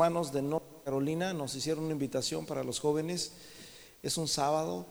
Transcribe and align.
hermanos 0.00 0.32
de 0.32 0.40
North 0.40 0.82
Carolina 0.82 1.34
nos 1.34 1.54
hicieron 1.54 1.84
una 1.84 1.92
invitación 1.92 2.46
para 2.46 2.64
los 2.64 2.80
jóvenes. 2.80 3.32
Es 4.02 4.16
un 4.16 4.28
sábado 4.28 4.86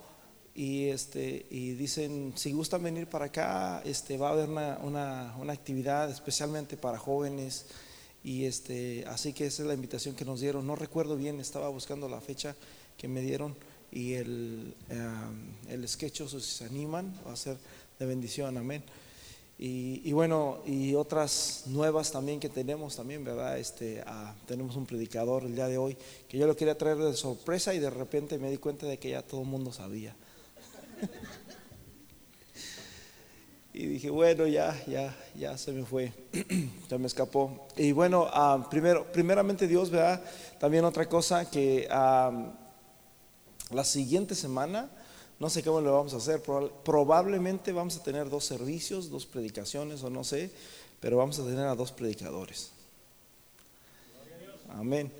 y 0.53 0.89
este 0.89 1.47
y 1.49 1.71
dicen 1.71 2.33
si 2.35 2.51
gustan 2.51 2.83
venir 2.83 3.07
para 3.07 3.25
acá, 3.25 3.81
este 3.85 4.19
va 4.19 4.29
a 4.29 4.33
haber 4.33 4.49
una, 4.49 4.77
una, 4.83 5.35
una 5.39 5.51
actividad 5.51 6.11
especialmente 6.11 6.77
para 6.77 6.99
jóvenes 6.99 7.65
y 8.23 8.45
este 8.45 9.03
así 9.07 9.33
que 9.33 9.47
esa 9.47 9.63
es 9.63 9.67
la 9.67 9.73
invitación 9.73 10.13
que 10.13 10.25
nos 10.25 10.41
dieron. 10.41 10.67
No 10.67 10.75
recuerdo 10.75 11.17
bien, 11.17 11.39
estaba 11.39 11.69
buscando 11.69 12.07
la 12.07 12.21
fecha 12.21 12.55
que 12.95 13.07
me 13.07 13.21
dieron 13.21 13.55
y 13.91 14.13
el, 14.13 14.75
um, 14.91 15.71
el 15.71 15.89
sketch, 15.89 16.21
si 16.27 16.39
se 16.39 16.65
animan, 16.65 17.19
va 17.25 17.33
a 17.33 17.35
ser 17.35 17.57
de 17.97 18.05
bendición, 18.05 18.55
amén. 18.59 18.83
Y, 19.61 20.13
bueno, 20.13 20.59
y 20.65 20.95
otras 20.95 21.63
nuevas 21.65 22.13
también 22.13 22.39
que 22.39 22.47
tenemos 22.47 22.95
también, 22.95 23.25
¿verdad? 23.25 23.59
Este, 23.59 24.01
ah, 24.07 24.33
tenemos 24.47 24.77
un 24.77 24.85
predicador 24.85 25.43
el 25.43 25.53
día 25.53 25.67
de 25.67 25.77
hoy 25.77 25.97
que 26.29 26.37
yo 26.37 26.47
lo 26.47 26.55
quería 26.55 26.77
traer 26.77 26.95
de 26.95 27.13
sorpresa 27.13 27.73
y 27.73 27.79
de 27.79 27.89
repente 27.89 28.37
me 28.37 28.49
di 28.49 28.55
cuenta 28.55 28.85
de 28.85 28.97
que 28.97 29.09
ya 29.09 29.21
todo 29.21 29.41
el 29.41 29.47
mundo 29.47 29.73
sabía. 29.73 30.15
y 33.73 33.85
dije, 33.85 34.09
bueno, 34.09 34.47
ya, 34.47 34.81
ya, 34.87 35.13
ya 35.35 35.57
se 35.57 35.73
me 35.73 35.83
fue, 35.83 36.13
ya 36.89 36.97
me 36.97 37.07
escapó. 37.07 37.67
Y 37.75 37.91
bueno, 37.91 38.29
ah, 38.31 38.65
primero, 38.69 39.11
primeramente 39.11 39.67
Dios, 39.67 39.89
¿verdad? 39.89 40.23
También 40.57 40.85
otra 40.85 41.09
cosa 41.09 41.51
que 41.51 41.85
ah, 41.91 42.53
la 43.71 43.83
siguiente 43.83 44.35
semana 44.35 44.89
no 45.39 45.49
sé 45.49 45.63
cómo 45.63 45.79
lo 45.79 45.93
vamos 45.93 46.13
a 46.13 46.17
hacer. 46.17 46.41
Probablemente 46.83 47.71
vamos 47.71 47.95
a 47.95 48.03
tener 48.03 48.29
dos 48.29 48.43
servicios, 48.43 49.09
dos 49.09 49.25
predicaciones 49.25 50.03
o 50.03 50.09
no 50.09 50.23
sé, 50.25 50.51
pero 50.99 51.17
vamos 51.17 51.39
a 51.39 51.45
tener 51.45 51.65
a 51.65 51.75
dos 51.75 51.93
predicadores. 51.93 52.71
Amén. 54.69 55.11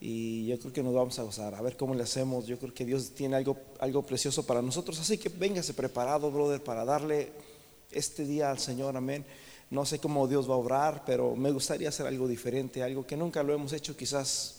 Y 0.00 0.46
yo 0.46 0.58
creo 0.58 0.72
que 0.72 0.82
nos 0.82 0.94
vamos 0.94 1.18
a 1.18 1.22
gozar, 1.22 1.54
a 1.54 1.62
ver 1.62 1.76
cómo 1.76 1.94
le 1.94 2.02
hacemos. 2.02 2.46
Yo 2.46 2.58
creo 2.58 2.74
que 2.74 2.84
Dios 2.84 3.10
tiene 3.10 3.36
algo, 3.36 3.56
algo 3.78 4.02
precioso 4.02 4.44
para 4.44 4.60
nosotros. 4.60 4.98
Así 4.98 5.18
que 5.18 5.28
véngase 5.28 5.72
preparado, 5.72 6.30
brother, 6.30 6.62
para 6.62 6.84
darle 6.84 7.32
este 7.92 8.24
día 8.24 8.50
al 8.50 8.58
Señor. 8.58 8.96
Amén. 8.96 9.24
No 9.70 9.86
sé 9.86 10.00
cómo 10.00 10.26
Dios 10.26 10.50
va 10.50 10.54
a 10.54 10.58
obrar, 10.58 11.04
pero 11.06 11.36
me 11.36 11.52
gustaría 11.52 11.90
hacer 11.90 12.06
algo 12.06 12.26
diferente, 12.26 12.82
algo 12.82 13.06
que 13.06 13.16
nunca 13.16 13.42
lo 13.44 13.52
hemos 13.52 13.72
hecho 13.72 13.96
quizás 13.96 14.56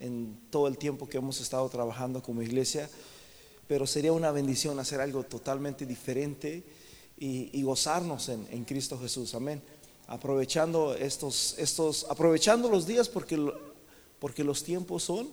en 0.00 0.36
todo 0.50 0.66
el 0.66 0.78
tiempo 0.78 1.08
que 1.08 1.18
hemos 1.18 1.40
estado 1.40 1.68
trabajando 1.68 2.22
como 2.22 2.42
iglesia 2.42 2.88
pero 3.68 3.86
sería 3.86 4.12
una 4.12 4.30
bendición 4.30 4.78
hacer 4.78 5.00
algo 5.00 5.24
totalmente 5.24 5.86
diferente 5.86 6.62
y, 7.18 7.62
gozarnos 7.62 8.28
en, 8.28 8.64
Cristo 8.64 8.98
Jesús. 8.98 9.34
Amén. 9.34 9.62
Aprovechando 10.06 10.94
estos, 10.94 11.56
estos, 11.58 12.06
aprovechando 12.08 12.68
los 12.68 12.86
días 12.86 13.08
porque, 13.08 13.52
porque 14.18 14.44
los 14.44 14.62
tiempos 14.62 15.02
son 15.02 15.28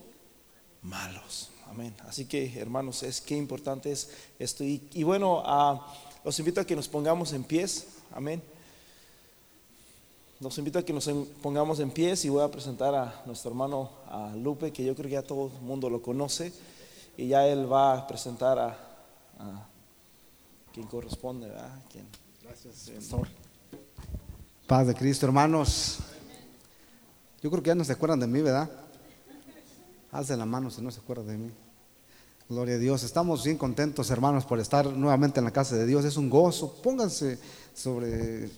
malos. 0.81 1.50
Amén. 1.70 1.94
Así 2.08 2.25
que, 2.25 2.59
hermanos, 2.59 3.03
es 3.03 3.22
que 3.22 3.36
importante 3.36 3.92
es 3.92 4.09
esto. 4.40 4.64
Y, 4.64 5.03
bueno, 5.03 5.44
los 6.23 6.40
invito 6.40 6.62
a 6.62 6.66
que 6.66 6.75
nos 6.75 6.88
pongamos 6.88 7.34
en 7.34 7.44
pies. 7.44 7.88
Amén. 8.14 8.42
Los 10.40 10.58
invito 10.58 10.80
a 10.80 10.84
que 10.84 10.94
nos 10.94 11.09
pongamos 11.42 11.80
en 11.80 11.92
pies 11.92 12.25
y 12.25 12.30
voy 12.30 12.44
a 12.44 12.52
presentar 12.52 12.95
a 12.95 13.23
nuestro 13.25 13.52
hermano 13.52 13.92
a 14.08 14.34
Lupe, 14.36 14.72
que 14.72 14.84
yo 14.84 14.95
creo 14.95 15.08
que 15.08 15.14
ya 15.14 15.22
todo 15.22 15.52
el 15.56 15.62
mundo 15.62 15.90
lo 15.90 16.02
conoce 16.02 16.52
y 17.17 17.28
ya 17.28 17.47
él 17.47 17.72
va 17.72 17.97
a 17.97 18.08
presentar 18.08 18.58
a, 18.59 18.78
quien 20.73 20.88
corresponde, 20.88 21.47
¿verdad? 21.47 21.69
Gracias, 22.42 22.75
Señor. 22.75 23.28
Paz 24.67 24.88
de 24.88 24.95
Cristo, 24.95 25.25
hermanos. 25.25 26.00
Yo 27.41 27.52
creo 27.52 27.61
que 27.61 27.67
ya 27.67 27.75
no 27.75 27.84
se 27.84 27.94
acuerdan 27.94 28.19
de 28.22 28.28
mí, 28.28 28.41
¿verdad? 28.41 28.69
De 30.28 30.38
la 30.38 30.45
mano 30.45 30.72
si 30.72 30.81
no 30.81 30.91
se 30.91 31.00
acuerdan 31.00 31.28
de 31.28 31.38
mí. 31.38 31.52
Gloria 32.50 32.75
a 32.75 32.78
Dios. 32.78 33.03
Estamos 33.03 33.44
bien 33.44 33.58
contentos, 33.58 34.09
hermanos, 34.11 34.45
por 34.45 34.59
estar 34.59 34.86
nuevamente 34.86 35.39
en 35.39 35.45
la 35.45 35.52
casa 35.52 35.75
de 35.75 35.86
Dios. 35.86 36.06
Es 36.06 36.17
un 36.17 36.30
gozo. 36.30 36.81
Pónganse 36.81 37.40
sobre 37.73 38.50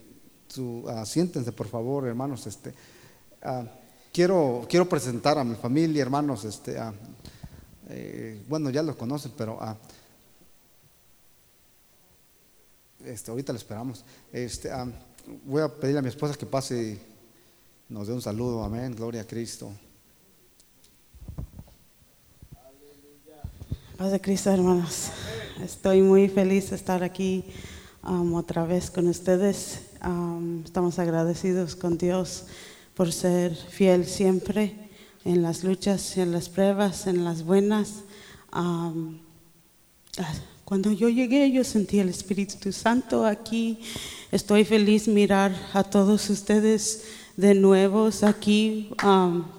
su, 0.48 0.84
uh, 0.84 1.04
siéntense, 1.04 1.52
por 1.52 1.66
favor, 1.66 2.06
hermanos. 2.06 2.46
Este, 2.46 2.74
ah, 3.42 3.64
quiero, 4.12 4.66
quiero 4.68 4.88
presentar 4.88 5.38
a 5.38 5.44
mi 5.44 5.54
familia, 5.54 6.02
hermanos. 6.02 6.44
Este, 6.44 6.78
uh, 6.80 6.92
eh, 7.88 8.42
bueno, 8.48 8.70
ya 8.70 8.82
lo 8.82 8.96
conocen, 8.96 9.32
pero 9.36 9.58
ah, 9.60 9.76
este, 13.04 13.30
ahorita 13.30 13.52
lo 13.52 13.58
esperamos. 13.58 14.04
Este, 14.32 14.70
ah, 14.70 14.86
voy 15.44 15.62
a 15.62 15.68
pedirle 15.68 16.00
a 16.00 16.02
mi 16.02 16.08
esposa 16.08 16.34
que 16.34 16.46
pase 16.46 16.92
y 16.92 17.92
nos 17.92 18.08
dé 18.08 18.14
un 18.14 18.22
saludo. 18.22 18.64
Amén. 18.64 18.94
Gloria 18.94 19.22
a 19.22 19.26
Cristo. 19.26 19.70
Paz 23.96 24.12
Cristo, 24.20 24.50
hermanos. 24.50 25.10
Estoy 25.62 26.02
muy 26.02 26.28
feliz 26.28 26.70
de 26.70 26.76
estar 26.76 27.02
aquí 27.02 27.44
um, 28.02 28.34
otra 28.34 28.66
vez 28.66 28.90
con 28.90 29.06
ustedes. 29.06 29.80
Um, 30.04 30.62
estamos 30.64 30.98
agradecidos 30.98 31.76
con 31.76 31.96
Dios 31.96 32.44
por 32.94 33.12
ser 33.12 33.54
fiel 33.54 34.04
siempre 34.04 34.85
en 35.26 35.42
las 35.42 35.64
luchas, 35.64 36.16
en 36.16 36.30
las 36.30 36.48
pruebas, 36.48 37.08
en 37.08 37.24
las 37.24 37.42
buenas. 37.42 38.04
Ah, 38.52 38.92
cuando 40.64 40.92
yo 40.92 41.08
llegué, 41.08 41.50
yo 41.50 41.64
sentí 41.64 41.98
el 41.98 42.08
Espíritu 42.08 42.72
Santo 42.72 43.26
aquí. 43.26 43.80
Estoy 44.30 44.64
feliz 44.64 45.08
mirar 45.08 45.52
a 45.74 45.82
todos 45.82 46.30
ustedes 46.30 47.04
de 47.36 47.54
nuevos 47.54 48.22
aquí, 48.22 48.90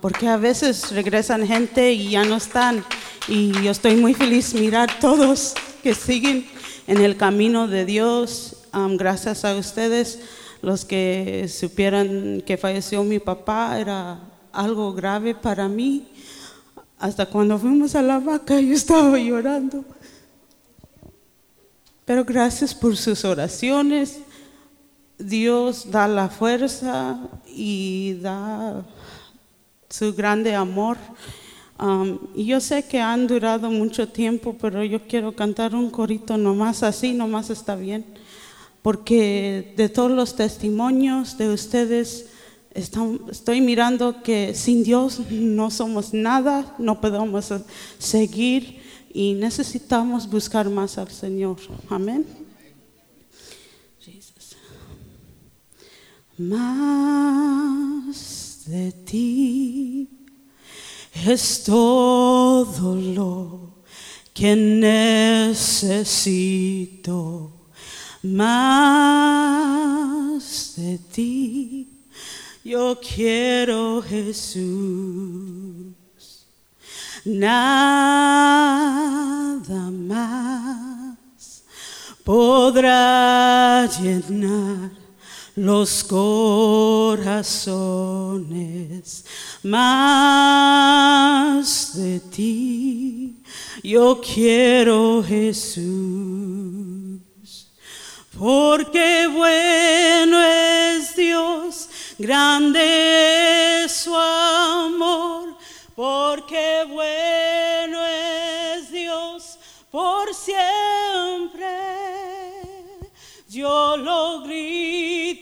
porque 0.02 0.30
a 0.30 0.38
veces 0.38 0.92
regresan 0.92 1.46
gente 1.46 1.92
y 1.92 2.12
ya 2.12 2.24
no 2.24 2.38
están. 2.38 2.84
Y 3.28 3.52
yo 3.62 3.72
estoy 3.72 3.98
muy 3.98 4.14
feliz 4.14 4.54
mirar 4.54 5.00
todos 5.00 5.54
que 5.84 5.94
siguen 5.94 6.46
en 6.88 7.02
el 7.02 7.18
camino 7.18 7.68
de 7.68 7.84
Dios. 7.86 8.56
gracias 8.72 9.44
a 9.44 9.56
ustedes, 9.58 10.20
los 10.62 10.86
que 10.86 11.48
supieran 11.50 12.42
que 12.46 12.56
falleció 12.58 13.04
mi 13.04 13.20
papá, 13.20 13.80
era 13.80 14.27
algo 14.52 14.94
grave 14.94 15.35
para 15.35 15.68
mí. 15.68 16.08
Hasta 17.00 17.25
cuando 17.25 17.58
fuimos 17.59 17.96
a 17.96 18.02
la 18.02 18.19
vaca 18.19 18.59
yo 18.59 18.74
estaba 18.74 19.18
llorando. 19.18 19.85
Pero 22.06 22.24
gracias 22.24 22.74
por 22.74 22.96
sus 22.96 23.25
oraciones. 23.25 24.19
Dios 25.18 25.91
da 25.91 26.07
la 26.07 26.30
fuerza 26.30 27.19
y 27.47 28.18
da 28.22 28.86
su 29.90 30.13
grande 30.13 30.56
amor. 30.56 30.97
Um, 31.80 32.18
y 32.36 32.46
yo 32.46 32.59
sé 32.59 32.88
que 32.88 33.00
han 33.00 33.28
durado 33.28 33.69
mucho 33.69 34.07
tiempo, 34.07 34.56
pero 34.59 34.84
yo 34.84 35.07
quiero 35.07 35.36
cantar 35.36 35.75
un 35.75 35.91
corito 35.91 36.38
nomás 36.38 36.81
así, 36.81 37.13
nomás 37.13 37.50
está 37.50 37.75
bien. 37.75 38.06
Porque 38.81 39.74
de 39.75 39.90
todos 39.90 40.12
los 40.12 40.36
testimonios 40.36 41.38
de 41.38 41.50
ustedes, 41.50 42.28
estoy 42.78 43.60
mirando 43.60 44.22
que 44.22 44.54
sin 44.54 44.84
Dios 44.84 45.20
no 45.32 45.72
somos 45.72 46.14
nada, 46.14 46.76
no 46.78 47.02
podemos 47.02 47.52
seguir 47.98 48.82
y 49.12 49.34
necesitamos 49.34 50.30
buscar 50.30 50.70
más 50.70 50.98
al 51.00 51.10
Señor. 51.10 51.58
Amén. 51.90 52.26
Más 56.38 57.38
de 58.68 58.92
ti 58.92 60.08
es 61.26 61.64
todo 61.64 62.96
lo 62.96 63.84
que 64.36 64.56
necesito. 65.56 66.12
Más 68.22 69.18
de 70.76 71.00
ti 71.00 71.97
yo 72.68 73.00
quiero 73.00 74.02
Jesús. 74.02 75.94
Nada 77.24 77.94
más 79.90 81.64
podrá 82.25 83.90
llenar 84.02 84.92
los 85.56 86.04
corazones 86.04 87.56
más 89.63 90.38
de 91.98 92.20
ti. 92.20 93.42
Yo 93.81 94.20
quiero 94.22 95.24
Jesús, 95.24 95.86
porque 98.38 99.28
bueno 99.34 100.44
es 100.44 101.16
Dios 101.16 101.88
grande 102.18 103.84
es 103.84 103.92
su 103.92 104.16
amor, 104.16 105.56
porque 105.96 106.86
bueno 106.90 108.06
es 108.06 108.92
Dios 108.92 109.60
por 109.92 110.34
siempre. 110.34 111.68
Yo 113.50 113.98
lo 113.98 114.42
gritaré 114.42 115.38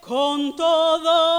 con 0.00 0.54
todo 0.56 1.29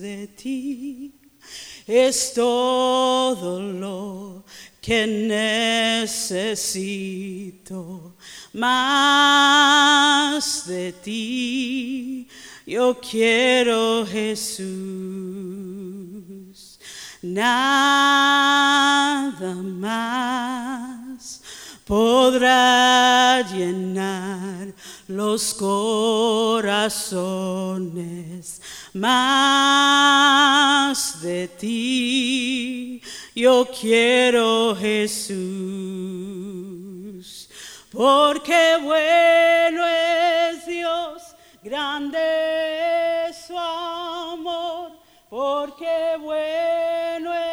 de 0.00 0.26
ti 0.28 1.12
es 1.86 2.32
todo 2.34 3.60
lo 3.60 4.44
que 4.80 5.06
necesito. 6.06 8.14
Más 8.52 10.66
de 10.66 10.92
ti 10.92 12.28
yo 12.66 12.98
quiero 13.00 14.04
Jesús. 14.06 14.68
Nada 17.22 19.54
más 19.54 20.99
podrá 21.90 23.42
llenar 23.52 24.68
los 25.08 25.52
corazones 25.54 26.62
más 28.94 29.60
de 31.20 31.48
ti. 31.48 33.02
Yo 33.34 33.66
quiero 33.80 34.76
Jesús, 34.76 35.40
porque 37.90 38.78
bueno 38.84 39.84
es 39.84 40.64
Dios, 40.66 41.34
grande 41.60 42.20
es 43.30 43.46
su 43.48 43.58
amor, 43.58 44.92
porque 45.28 46.16
bueno 46.20 47.34
es 47.34 47.49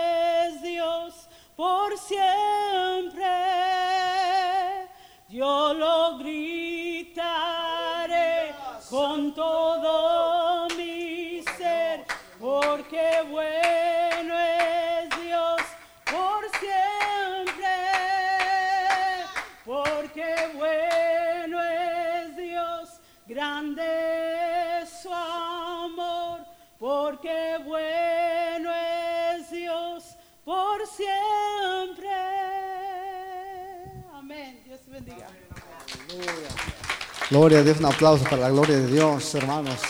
Gloria 37.29 37.59
a 37.59 37.63
Dios, 37.63 37.79
un 37.79 37.85
aplauso 37.87 38.23
para 38.23 38.37
la 38.37 38.49
gloria 38.49 38.77
de 38.77 38.87
Dios, 38.87 39.35
hermanos. 39.35 39.81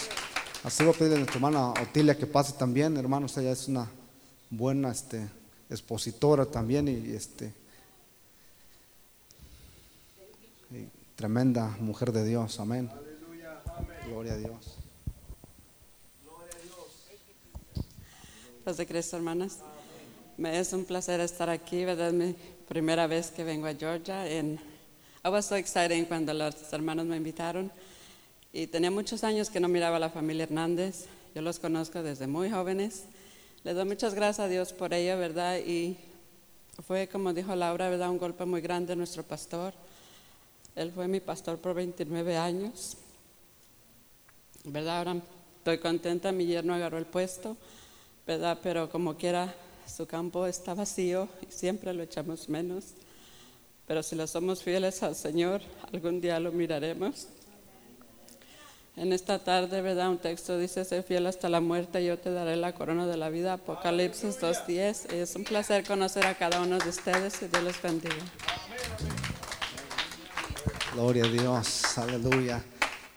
Así 0.63 0.84
voy 0.84 0.92
a 0.92 0.98
pedirle 0.98 1.18
a 1.18 1.19
nuestra 1.19 1.36
hermana 1.36 1.69
Otilia 1.69 2.18
que 2.18 2.25
pase 2.25 2.54
también, 2.54 2.98
hermanos. 2.98 3.38
Ella 3.38 3.51
es 3.51 3.68
una 3.68 3.88
buena 4.50 4.89
este, 4.89 5.30
expositora 5.69 6.48
también 6.48 6.88
y 6.88 7.13
este 7.13 7.54
tremenda 11.16 11.78
mujer 11.80 12.12
de 12.12 12.25
Dios. 12.25 12.60
Amén. 12.60 12.89
Gloria 14.07 14.34
a 14.34 14.38
Dios. 14.38 14.78
Paz 18.66 18.78
de 18.78 19.06
hermanas. 19.13 19.60
Me 20.38 20.60
es 20.60 20.74
un 20.74 20.86
placer 20.86 21.19
estar 21.19 21.51
aquí, 21.51 21.86
¿verdad? 21.86 22.13
Mi 22.13 22.36
primera 22.68 23.06
vez 23.06 23.30
que 23.30 23.44
vengo 23.44 23.68
a 23.68 23.75
Georgia. 23.75 24.25
Was 25.29 25.45
so 25.45 25.56
excited 25.56 26.07
cuando 26.07 26.33
los 26.33 26.56
hermanos 26.71 27.06
me 27.06 27.18
invitaron. 27.18 27.71
Y 28.53 28.68
tenía 28.68 28.91
muchos 28.91 29.24
años 29.24 29.50
que 29.50 29.59
no 29.59 29.68
miraba 29.68 29.97
a 29.97 30.00
la 30.00 30.09
familia 30.09 30.44
Hernández. 30.44 31.06
Yo 31.35 31.41
los 31.41 31.59
conozco 31.59 32.01
desde 32.01 32.27
muy 32.27 32.50
jóvenes. 32.50 33.03
Les 33.63 33.75
doy 33.75 33.85
muchas 33.85 34.13
gracias 34.13 34.45
a 34.45 34.47
Dios 34.47 34.74
por 34.74 34.94
ello, 34.94 35.18
¿verdad? 35.18 35.57
Y 35.59 35.97
fue, 36.85 37.07
como 37.07 37.33
dijo 37.33 37.56
Laura, 37.56 37.89
¿verdad? 37.89 38.09
Un 38.09 38.18
golpe 38.18 38.45
muy 38.45 38.62
grande 38.62 38.94
a 38.94 38.95
nuestro 38.95 39.24
pastor. 39.24 39.74
Él 40.75 40.91
fue 40.91 41.07
mi 41.07 41.19
pastor 41.19 41.57
por 41.57 41.74
29 41.74 42.38
años. 42.38 42.97
¿Verdad? 44.63 45.00
Ahora 45.00 45.21
estoy 45.57 45.79
contenta, 45.79 46.31
mi 46.31 46.45
yerno 46.45 46.74
agarró 46.74 46.97
el 46.97 47.06
puesto, 47.06 47.57
¿verdad? 48.25 48.59
Pero 48.62 48.89
como 48.89 49.15
quiera, 49.15 49.53
su 49.88 50.06
campo 50.06 50.45
está 50.45 50.74
vacío 50.74 51.27
y 51.41 51.51
siempre 51.51 51.94
lo 51.94 52.03
echamos 52.03 52.50
menos. 52.50 52.94
Pero 53.88 54.04
si 54.04 54.18
lo 54.18 54.28
somos 54.28 54.62
fieles 54.62 55.01
al 55.01 55.16
Señor, 55.16 55.62
algún 55.94 56.19
día 56.19 56.42
lo 56.42 56.51
miraremos. 56.51 57.28
En 58.98 59.13
esta 59.13 59.39
tarde, 59.39 59.81
¿verdad? 59.81 60.10
Un 60.10 60.18
texto 60.18 60.57
dice, 60.57 60.84
sé 60.84 61.04
fiel 61.04 61.25
hasta 61.25 61.48
la 61.48 61.62
muerte, 61.62 62.04
yo 62.04 62.18
te 62.19 62.31
daré 62.31 62.57
la 62.57 62.74
corona 62.74 63.07
de 63.07 63.16
la 63.16 63.30
vida. 63.30 63.54
Apocalipsis 63.54 64.42
2.10. 64.42 65.13
Es 65.13 65.36
un 65.36 65.45
placer 65.45 65.86
conocer 65.86 66.25
a 66.25 66.34
cada 66.34 66.62
uno 66.62 66.80
de 66.80 66.89
ustedes 66.89 67.42
y 67.42 67.48
Dios 67.48 67.63
les 67.63 67.81
bendiga. 67.81 68.16
Gloria 70.94 71.24
a 71.24 71.28
Dios, 71.30 71.98
aleluya. 71.98 72.62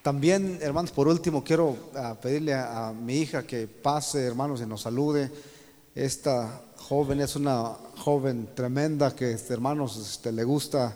También, 0.03 0.59
hermanos, 0.63 0.93
por 0.93 1.09
último, 1.09 1.43
quiero 1.43 1.91
ah, 1.97 2.15
pedirle 2.21 2.55
a, 2.55 2.89
a 2.89 2.93
mi 2.93 3.17
hija 3.17 3.43
que 3.43 3.67
pase, 3.67 4.25
hermanos, 4.25 4.61
y 4.61 4.67
nos 4.67 4.83
salude. 4.83 5.33
Esta 5.95 6.63
joven 6.77 7.21
es 7.21 7.37
una 7.37 7.75
joven 7.99 8.49
tremenda 8.55 9.15
que, 9.15 9.33
este, 9.33 9.55
hermanos, 9.55 9.97
este, 9.97 10.33
le 10.33 10.45
gusta 10.45 10.95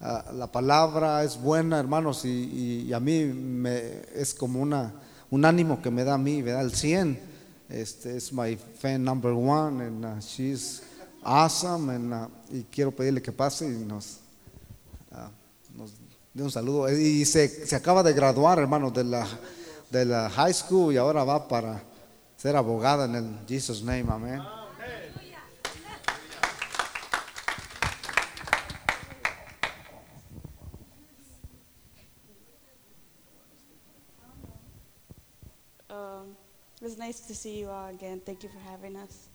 ah, 0.00 0.24
la 0.32 0.50
palabra, 0.50 1.24
es 1.24 1.40
buena, 1.40 1.78
hermanos, 1.78 2.24
y, 2.24 2.92
a 2.92 3.00
mí 3.00 3.24
me, 3.24 4.02
es 4.14 4.34
como 4.34 4.60
una, 4.60 4.92
un 5.30 5.44
ánimo 5.44 5.82
que 5.82 5.90
me 5.90 6.04
da 6.04 6.14
a 6.14 6.18
mí, 6.18 6.42
me 6.42 6.52
da 6.52 6.60
el 6.60 6.72
100. 6.72 7.30
Este 7.68 8.16
es 8.16 8.32
my 8.32 8.56
fan 8.56 9.04
number 9.04 9.32
one, 9.32 9.84
and 9.84 10.04
uh, 10.04 10.20
she's 10.20 10.82
awesome, 11.22 11.94
and, 11.94 12.12
uh, 12.12 12.28
y 12.50 12.64
quiero 12.64 12.90
pedirle 12.90 13.22
que 13.22 13.30
pase 13.30 13.66
y 13.66 13.84
nos 13.84 14.20
Ah, 15.12 15.30
nos 15.76 15.92
dé 16.32 16.42
un 16.42 16.50
saludo. 16.50 16.88
Y 16.90 17.24
se, 17.24 17.74
acaba 17.74 18.02
de 18.02 18.12
graduar, 18.12 18.58
hermano, 18.58 18.90
de 18.90 19.04
la, 19.04 19.26
de 19.90 20.04
la 20.04 20.30
high 20.30 20.54
school 20.54 20.94
y 20.94 20.96
ahora 20.96 21.24
va 21.24 21.48
para 21.48 21.82
ser 22.40 22.56
abogada 22.56 23.04
en 23.04 23.14
el 23.14 23.46
Jesus 23.46 23.82
name, 23.82 24.06
amén. 24.08 24.40
Um, 35.90 36.34
it 36.80 36.82
was 36.82 36.96
nice 36.96 37.20
to 37.20 37.34
see 37.34 37.60
you 37.60 37.68
all 37.68 37.90
again. 37.90 38.22
Thank 38.24 38.42
you 38.42 38.48
for 38.48 38.60
having 38.60 38.96
us. 38.96 39.28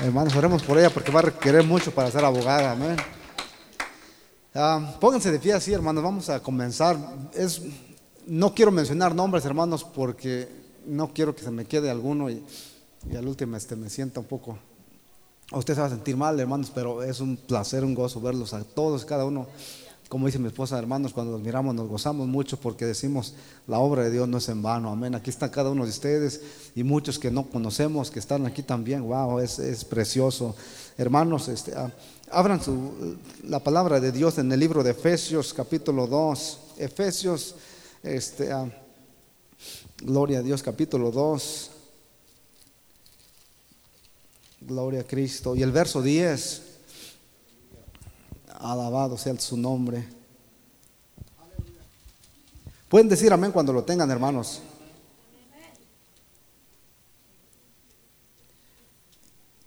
Hermanos, 0.00 0.34
oremos 0.34 0.64
por 0.64 0.76
ella 0.76 0.90
porque 0.90 1.12
va 1.12 1.20
a 1.20 1.22
requerir 1.22 1.62
mucho 1.62 1.94
para 1.94 2.10
ser 2.10 2.24
abogada, 2.24 2.72
amén. 2.72 2.96
Ah, 4.52 4.96
pónganse 5.00 5.30
de 5.30 5.38
pie 5.38 5.52
así, 5.52 5.72
hermanos, 5.72 6.02
vamos 6.02 6.28
a 6.30 6.40
comenzar. 6.40 6.96
Es, 7.32 7.62
no 8.26 8.54
quiero 8.54 8.70
mencionar 8.70 9.14
nombres, 9.14 9.44
hermanos, 9.44 9.84
porque 9.84 10.48
no 10.86 11.12
quiero 11.12 11.34
que 11.34 11.42
se 11.42 11.50
me 11.50 11.64
quede 11.64 11.90
alguno 11.90 12.30
y, 12.30 12.42
y 13.10 13.16
al 13.16 13.26
último 13.26 13.56
este, 13.56 13.76
me 13.76 13.90
sienta 13.90 14.20
un 14.20 14.26
poco. 14.26 14.58
Usted 15.52 15.74
se 15.74 15.80
va 15.80 15.86
a 15.86 15.90
sentir 15.90 16.16
mal, 16.16 16.38
hermanos, 16.40 16.72
pero 16.74 17.02
es 17.02 17.20
un 17.20 17.36
placer, 17.36 17.84
un 17.84 17.94
gozo 17.94 18.20
verlos 18.20 18.54
a 18.54 18.64
todos, 18.64 19.04
cada 19.04 19.24
uno. 19.24 19.46
Como 20.08 20.26
dice 20.26 20.38
mi 20.38 20.48
esposa, 20.48 20.78
hermanos, 20.78 21.12
cuando 21.12 21.32
los 21.32 21.42
miramos 21.42 21.74
nos 21.74 21.88
gozamos 21.88 22.26
mucho 22.28 22.58
porque 22.58 22.84
decimos, 22.84 23.34
la 23.66 23.78
obra 23.78 24.04
de 24.04 24.10
Dios 24.10 24.28
no 24.28 24.38
es 24.38 24.48
en 24.48 24.62
vano, 24.62 24.90
amén. 24.90 25.14
Aquí 25.14 25.30
están 25.30 25.50
cada 25.50 25.70
uno 25.70 25.84
de 25.84 25.90
ustedes 25.90 26.40
y 26.74 26.82
muchos 26.82 27.18
que 27.18 27.30
no 27.30 27.46
conocemos, 27.46 28.10
que 28.10 28.18
están 28.18 28.46
aquí 28.46 28.62
también, 28.62 29.02
wow, 29.02 29.40
es, 29.40 29.58
es 29.58 29.84
precioso. 29.84 30.54
Hermanos, 30.96 31.48
este, 31.48 31.74
ah, 31.74 31.90
abran 32.30 32.62
su, 32.62 33.16
la 33.44 33.60
palabra 33.60 33.98
de 33.98 34.12
Dios 34.12 34.38
en 34.38 34.52
el 34.52 34.60
libro 34.60 34.82
de 34.82 34.90
Efesios 34.90 35.52
capítulo 35.54 36.06
2, 36.06 36.60
Efesios, 36.78 37.56
este, 38.04 38.52
ah, 38.52 38.70
gloria 39.96 40.40
a 40.40 40.42
Dios 40.42 40.62
capítulo 40.62 41.10
2, 41.10 41.70
gloria 44.60 45.00
a 45.00 45.04
Cristo. 45.04 45.56
Y 45.56 45.62
el 45.62 45.72
verso 45.72 46.02
10. 46.02 46.62
Alabado 48.60 49.18
sea 49.18 49.38
su 49.40 49.56
nombre. 49.56 50.06
Pueden 52.88 53.08
decir 53.08 53.32
amén 53.32 53.52
cuando 53.52 53.72
lo 53.72 53.82
tengan, 53.82 54.10
hermanos. 54.10 54.60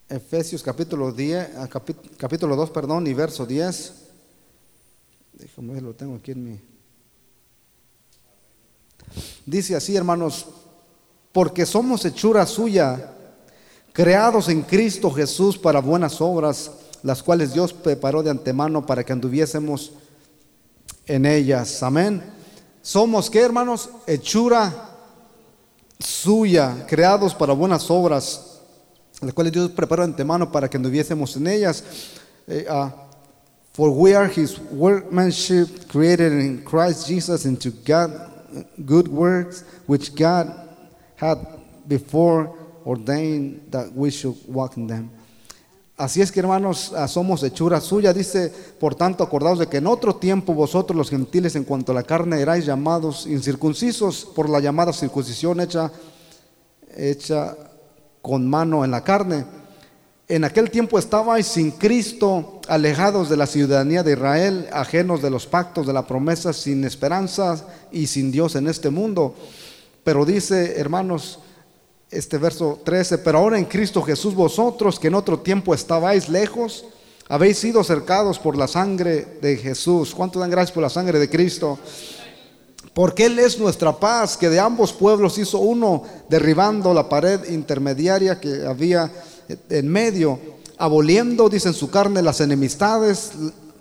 Efesios 0.10 0.64
capítulo 0.64 1.12
10, 1.12 1.58
ah, 1.58 1.70
capítulo 2.18 2.56
2, 2.56 2.70
perdón, 2.70 3.08
y 3.08 3.14
verso 3.14 3.46
10. 3.46 3.94
Déjame 5.34 5.74
ver, 5.74 5.84
lo 5.84 5.94
tengo 5.94 6.16
aquí 6.16 6.32
en 6.32 6.44
mi. 6.44 6.77
Dice 9.46 9.76
así, 9.76 9.96
hermanos, 9.96 10.46
porque 11.32 11.66
somos 11.66 12.04
hechura 12.06 12.46
suya, 12.46 13.12
creados 13.94 14.50
en 14.50 14.62
Cristo 14.62 15.12
Jesús 15.12 15.58
para 15.58 15.82
buenas 15.82 16.20
obras, 16.22 16.72
las 17.04 17.24
cuales 17.24 17.54
Dios 17.54 17.74
preparó 17.74 18.24
de 18.24 18.30
antemano 18.30 18.86
para 18.86 19.04
que 19.04 19.14
anduviésemos 19.14 19.94
en 21.06 21.26
ellas. 21.26 21.82
Amén. 21.84 22.24
Somos, 22.82 23.30
¿qué 23.30 23.42
hermanos? 23.42 23.90
Hechura 24.06 24.96
suya, 26.00 26.86
creados 26.88 27.34
para 27.34 27.54
buenas 27.54 27.90
obras, 27.90 28.60
las 29.22 29.34
cuales 29.34 29.54
Dios 29.54 29.72
preparó 29.72 30.04
de 30.04 30.12
antemano 30.12 30.52
para 30.52 30.70
que 30.70 30.78
anduviésemos 30.78 31.36
en 31.36 31.48
ellas. 31.48 31.84
Eh, 32.48 32.66
ah, 32.70 33.08
For 33.78 33.92
we 33.92 34.16
are 34.16 34.28
his 34.28 34.58
workmanship 34.72 35.88
created 35.88 36.32
in 36.32 36.64
Christ 36.64 37.08
Jesus 37.08 37.46
into 37.46 37.70
God 37.70 38.10
good 38.86 39.08
works 39.08 39.64
which 39.88 40.14
God 40.16 40.54
had 41.16 41.38
before 41.88 42.54
ordained 42.86 43.62
that 43.72 43.92
we 43.94 44.10
should 44.12 44.36
walk 44.48 44.78
in 44.78 44.88
them. 44.88 45.12
Así 45.98 46.22
es 46.22 46.32
que 46.32 46.40
hermanos, 46.40 46.94
ah, 46.96 47.08
somos 47.08 47.42
hechura 47.42 47.82
suya. 47.82 48.14
Dice, 48.14 48.54
por 48.80 48.94
tanto, 48.94 49.24
acordaos 49.24 49.58
de 49.58 49.68
que 49.68 49.78
en 49.78 49.88
otro 49.88 50.16
tiempo 50.16 50.54
vosotros 50.54 50.96
los 50.96 51.10
gentiles 51.10 51.56
en 51.56 51.64
cuanto 51.64 51.92
a 51.92 51.96
la 51.96 52.04
carne 52.04 52.40
erais 52.40 52.68
llamados 52.68 53.26
incircuncisos 53.26 54.26
por 54.36 54.48
la 54.48 54.60
llamada 54.60 54.94
circuncisión 54.94 55.60
hecha, 55.60 55.92
hecha 56.96 57.58
con 58.22 58.48
mano 58.48 58.86
en 58.86 58.92
la 58.92 59.04
carne 59.04 59.44
en 60.30 60.44
aquel 60.44 60.70
tiempo 60.70 61.00
estabais 61.00 61.48
sin 61.48 61.72
Cristo, 61.72 62.60
alejados 62.68 63.30
de 63.30 63.38
la 63.38 63.48
ciudadanía 63.48 64.04
de 64.04 64.12
Israel, 64.12 64.68
ajenos 64.74 65.22
de 65.22 65.30
los 65.30 65.48
pactos 65.48 65.88
de 65.88 65.94
la 65.94 66.06
promesa, 66.06 66.52
sin 66.52 66.84
esperanza 66.84 67.66
y 67.92 68.08
sin 68.08 68.32
Dios 68.32 68.56
en 68.56 68.68
este 68.68 68.90
mundo. 68.90 69.36
Pero 70.04 70.26
dice, 70.26 70.80
hermanos, 70.80 71.40
este 72.12 72.38
verso 72.38 72.82
13, 72.84 73.20
pero 73.20 73.38
ahora 73.38 73.58
en 73.58 73.66
Cristo 73.66 74.02
Jesús 74.02 74.36
vosotros, 74.36 75.00
que 75.00 75.08
en 75.08 75.16
otro 75.16 75.40
tiempo 75.40 75.74
estabais 75.74 76.28
lejos, 76.28 76.86
habéis 77.30 77.58
sido 77.58 77.84
cercados 77.86 78.38
por 78.38 78.58
la 78.58 78.68
sangre 78.68 79.40
de 79.42 79.56
Jesús. 79.56 80.14
¿Cuánto 80.14 80.40
dan 80.40 80.50
gracias 80.50 80.74
por 80.74 80.84
la 80.84 80.90
sangre 80.90 81.20
de 81.20 81.30
Cristo? 81.30 81.80
Porque 82.94 83.26
Él 83.26 83.40
es 83.40 83.60
nuestra 83.60 83.98
paz, 83.98 84.36
que 84.36 84.50
de 84.50 84.60
ambos 84.60 84.92
pueblos 84.92 85.38
hizo 85.38 85.60
uno, 85.60 86.04
derribando 86.30 86.94
la 86.94 87.08
pared 87.08 87.50
intermediaria 87.50 88.40
que 88.40 88.66
había 88.66 89.12
en 89.70 89.88
medio, 89.88 90.40
aboliendo, 90.78 91.50
dice 91.50 91.70
en 91.70 91.74
su 91.74 91.90
carne, 91.90 92.22
las 92.22 92.42
enemistades, 92.42 93.32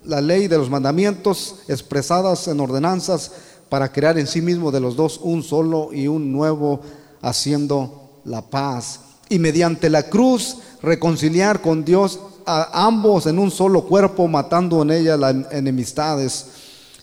la 0.04 0.20
ley 0.20 0.49
de 0.49 0.58
los 0.58 0.70
mandamientos 0.70 1.56
expresadas 1.68 2.49
en 2.49 2.61
ordenanzas 2.61 3.32
para 3.68 3.92
crear 3.92 4.18
en 4.18 4.26
sí 4.26 4.40
mismo 4.40 4.70
de 4.70 4.80
los 4.80 4.96
dos 4.96 5.20
un 5.23 5.42
solo 5.42 5.90
y 5.92 6.06
un 6.06 6.32
nuevo, 6.32 6.80
haciendo 7.23 8.20
la 8.25 8.42
paz. 8.42 9.00
Y 9.28 9.38
mediante 9.38 9.90
la 9.90 10.04
cruz 10.04 10.58
reconciliar 10.82 11.61
con 11.61 11.85
Dios 11.85 12.20
a 12.46 12.87
ambos 12.87 13.26
en 13.26 13.40
un 13.40 13.50
solo 13.50 13.82
cuerpo, 13.82 14.28
matando 14.28 14.82
en 14.82 14.92
ella 14.92 15.16
las 15.16 15.35
enemistades. 15.50 16.46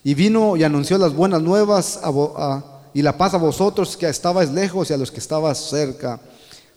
Y 0.06 0.14
vino 0.14 0.56
y 0.56 0.64
anunció 0.64 0.98
las 0.98 1.14
buenas 1.14 1.42
nuevas 1.42 2.00
y 2.94 3.02
la 3.02 3.18
paz 3.18 3.34
a 3.34 3.38
vosotros 3.38 3.98
que 3.98 4.08
estabais 4.08 4.52
lejos 4.52 4.90
y 4.90 4.94
a 4.94 4.98
los 4.98 5.12
que 5.12 5.20
estabais 5.20 5.58
cerca 5.58 6.20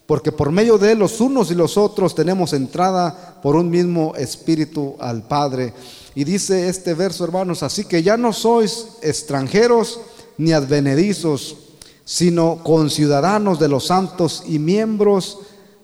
porque 0.07 0.31
por 0.31 0.53
medio 0.53 0.79
de 0.79 0.93
él 0.93 0.99
los 1.01 1.21
unos 1.21 1.51
y 1.51 1.55
los 1.55 1.77
otros 1.77 2.15
tenemos 2.15 2.53
entrada 2.53 3.41
por 3.43 3.57
un 3.57 3.69
mismo 3.69 4.15
espíritu 4.17 4.95
al 5.01 5.27
Padre. 5.27 5.75
Y 6.15 6.25
dice 6.25 6.69
este 6.69 6.95
verso, 6.95 7.25
hermanos, 7.25 7.63
así 7.63 7.85
que 7.85 8.03
ya 8.03 8.17
no 8.17 8.33
sois 8.33 8.87
extranjeros 9.03 10.01
ni 10.39 10.53
advenedizos, 10.53 11.57
sino 12.05 12.63
conciudadanos 12.63 13.59
de 13.59 13.69
los 13.69 13.87
santos 13.87 14.45
y 14.47 14.61
miembros 14.61 15.41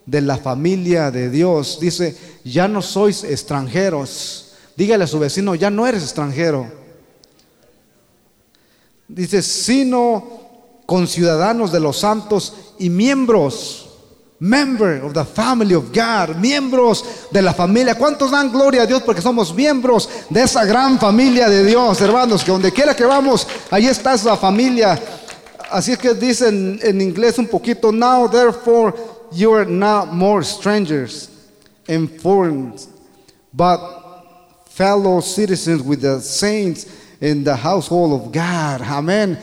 de 0.07 0.21
la 0.21 0.37
familia 0.37 1.11
de 1.11 1.29
Dios. 1.29 1.79
Dice, 1.81 2.17
ya 2.45 2.69
no 2.69 2.81
sois 2.81 3.25
extranjeros. 3.25 4.53
Dígale 4.77 5.05
a 5.05 5.09
su 5.09 5.19
vecino, 5.19 5.57
ya 5.57 5.71
no 5.71 5.87
eres 5.87 6.05
extranjero. 6.05 6.71
Dice, 9.09 9.43
sino 9.43 10.25
conciudadanos 10.87 11.73
de 11.73 11.81
los 11.81 11.99
santos 11.99 12.55
y 12.79 12.89
miembros 12.89 13.82
member 14.43 15.01
of 15.05 15.15
the 15.15 15.25
family 15.25 15.73
of 15.73 15.93
God, 15.93 16.35
miembros 16.41 17.31
de 17.31 17.41
la 17.41 17.55
familia. 17.55 17.95
¿Cuántos 17.95 18.33
dan 18.33 18.51
gloria 18.51 18.83
a 18.83 18.87
Dios 18.87 19.01
porque 19.05 19.23
somos 19.23 19.55
miembros 19.55 20.09
de 20.31 20.43
esa 20.43 20.65
gran 20.65 20.99
familia 20.99 21.49
de 21.49 21.65
Dios, 21.65 22.01
hermanos? 22.01 22.43
Que 22.43 22.51
donde 22.51 22.73
quiera 22.73 22.93
que 22.93 23.05
vamos, 23.05 23.47
ahí 23.71 23.87
está 23.87 24.15
esa 24.15 24.37
familia. 24.37 25.01
Así 25.71 25.93
es 25.93 25.99
que 25.99 26.13
dicen 26.15 26.81
en 26.83 27.01
inglés 27.01 27.39
un 27.39 27.47
poquito, 27.47 27.93
now 27.93 28.29
therefore 28.29 28.93
you 29.31 29.55
are 29.55 29.65
not 29.65 30.13
more 30.13 30.43
strangers 30.43 31.29
and 31.89 32.11
foreigners, 32.21 32.89
but 33.53 33.79
fellow 34.71 35.21
citizens 35.21 35.81
with 35.83 36.01
the 36.01 36.21
saints 36.21 36.87
in 37.21 37.45
the 37.45 37.55
household 37.55 38.13
of 38.13 38.33
God. 38.33 38.83
Amén. 38.83 39.39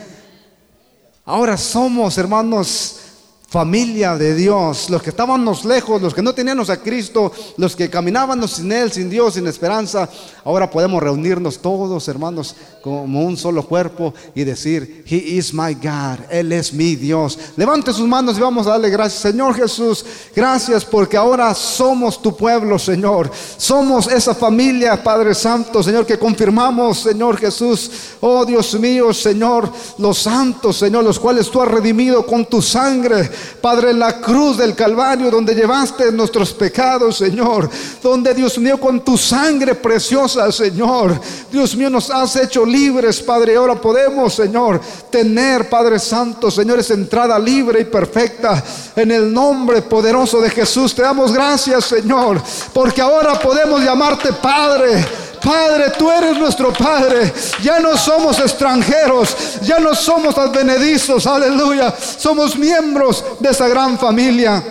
Ahora 1.24 1.56
somos, 1.56 2.18
hermanos, 2.18 3.09
familia 3.50 4.16
de 4.16 4.36
Dios, 4.36 4.88
los 4.90 5.02
que 5.02 5.10
estábamos 5.10 5.64
lejos, 5.64 6.00
los 6.00 6.14
que 6.14 6.22
no 6.22 6.32
teníamos 6.32 6.70
a 6.70 6.76
Cristo, 6.76 7.32
los 7.56 7.74
que 7.74 7.90
caminábamos 7.90 8.52
sin 8.52 8.70
Él, 8.70 8.92
sin 8.92 9.10
Dios, 9.10 9.34
sin 9.34 9.46
esperanza, 9.48 10.08
ahora 10.44 10.70
podemos 10.70 11.02
reunirnos 11.02 11.58
todos, 11.58 12.06
hermanos, 12.06 12.54
como 12.80 13.22
un 13.24 13.36
solo 13.36 13.66
cuerpo 13.66 14.14
y 14.36 14.44
decir, 14.44 15.04
He 15.04 15.16
is 15.16 15.52
my 15.52 15.74
God, 15.74 16.20
Él 16.30 16.52
es 16.52 16.72
mi 16.72 16.94
Dios. 16.94 17.36
Levante 17.56 17.92
sus 17.92 18.06
manos 18.06 18.38
y 18.38 18.40
vamos 18.40 18.68
a 18.68 18.70
darle 18.70 18.88
gracias, 18.88 19.20
Señor 19.20 19.56
Jesús, 19.56 20.06
gracias 20.34 20.84
porque 20.84 21.16
ahora 21.16 21.52
somos 21.52 22.22
tu 22.22 22.36
pueblo, 22.36 22.78
Señor. 22.78 23.32
Somos 23.56 24.06
esa 24.06 24.32
familia, 24.32 25.02
Padre 25.02 25.34
Santo, 25.34 25.82
Señor, 25.82 26.06
que 26.06 26.20
confirmamos, 26.20 27.00
Señor 27.00 27.36
Jesús, 27.36 27.90
oh 28.20 28.44
Dios 28.44 28.78
mío, 28.78 29.12
Señor, 29.12 29.68
los 29.98 30.18
santos, 30.18 30.76
Señor, 30.76 31.02
los 31.02 31.18
cuales 31.18 31.50
tú 31.50 31.60
has 31.60 31.68
redimido 31.68 32.24
con 32.24 32.44
tu 32.46 32.62
sangre. 32.62 33.28
Padre, 33.60 33.90
en 33.90 33.98
la 33.98 34.20
cruz 34.20 34.56
del 34.56 34.74
Calvario, 34.74 35.30
donde 35.30 35.54
llevaste 35.54 36.10
nuestros 36.12 36.52
pecados, 36.52 37.18
Señor, 37.18 37.68
donde 38.02 38.34
Dios 38.34 38.58
mío, 38.58 38.78
con 38.78 39.04
tu 39.04 39.16
sangre 39.18 39.74
preciosa, 39.74 40.50
Señor, 40.50 41.20
Dios 41.50 41.76
mío, 41.76 41.90
nos 41.90 42.10
has 42.10 42.36
hecho 42.36 42.64
libres, 42.64 43.20
Padre. 43.20 43.56
Ahora 43.56 43.74
podemos, 43.74 44.34
Señor, 44.34 44.80
tener, 45.10 45.68
Padre 45.68 45.98
Santo, 45.98 46.50
Señor, 46.50 46.78
esa 46.78 46.94
entrada 46.94 47.38
libre 47.38 47.80
y 47.80 47.84
perfecta 47.84 48.62
en 48.96 49.10
el 49.10 49.32
nombre 49.32 49.82
poderoso 49.82 50.40
de 50.40 50.50
Jesús. 50.50 50.94
Te 50.94 51.02
damos 51.02 51.32
gracias, 51.32 51.84
Señor, 51.84 52.40
porque 52.72 53.00
ahora 53.00 53.38
podemos 53.38 53.82
llamarte 53.82 54.32
Padre. 54.32 55.29
Padre, 55.40 55.90
tú 55.98 56.10
eres 56.10 56.36
nuestro 56.36 56.72
Padre. 56.72 57.32
Ya 57.62 57.80
no 57.80 57.96
somos 57.96 58.38
extranjeros, 58.38 59.60
ya 59.62 59.78
no 59.78 59.94
somos 59.94 60.36
advenedizos, 60.36 61.26
aleluya. 61.26 61.94
Somos 61.96 62.56
miembros 62.56 63.24
de 63.40 63.50
esa 63.50 63.68
gran 63.68 63.98
familia. 63.98 64.62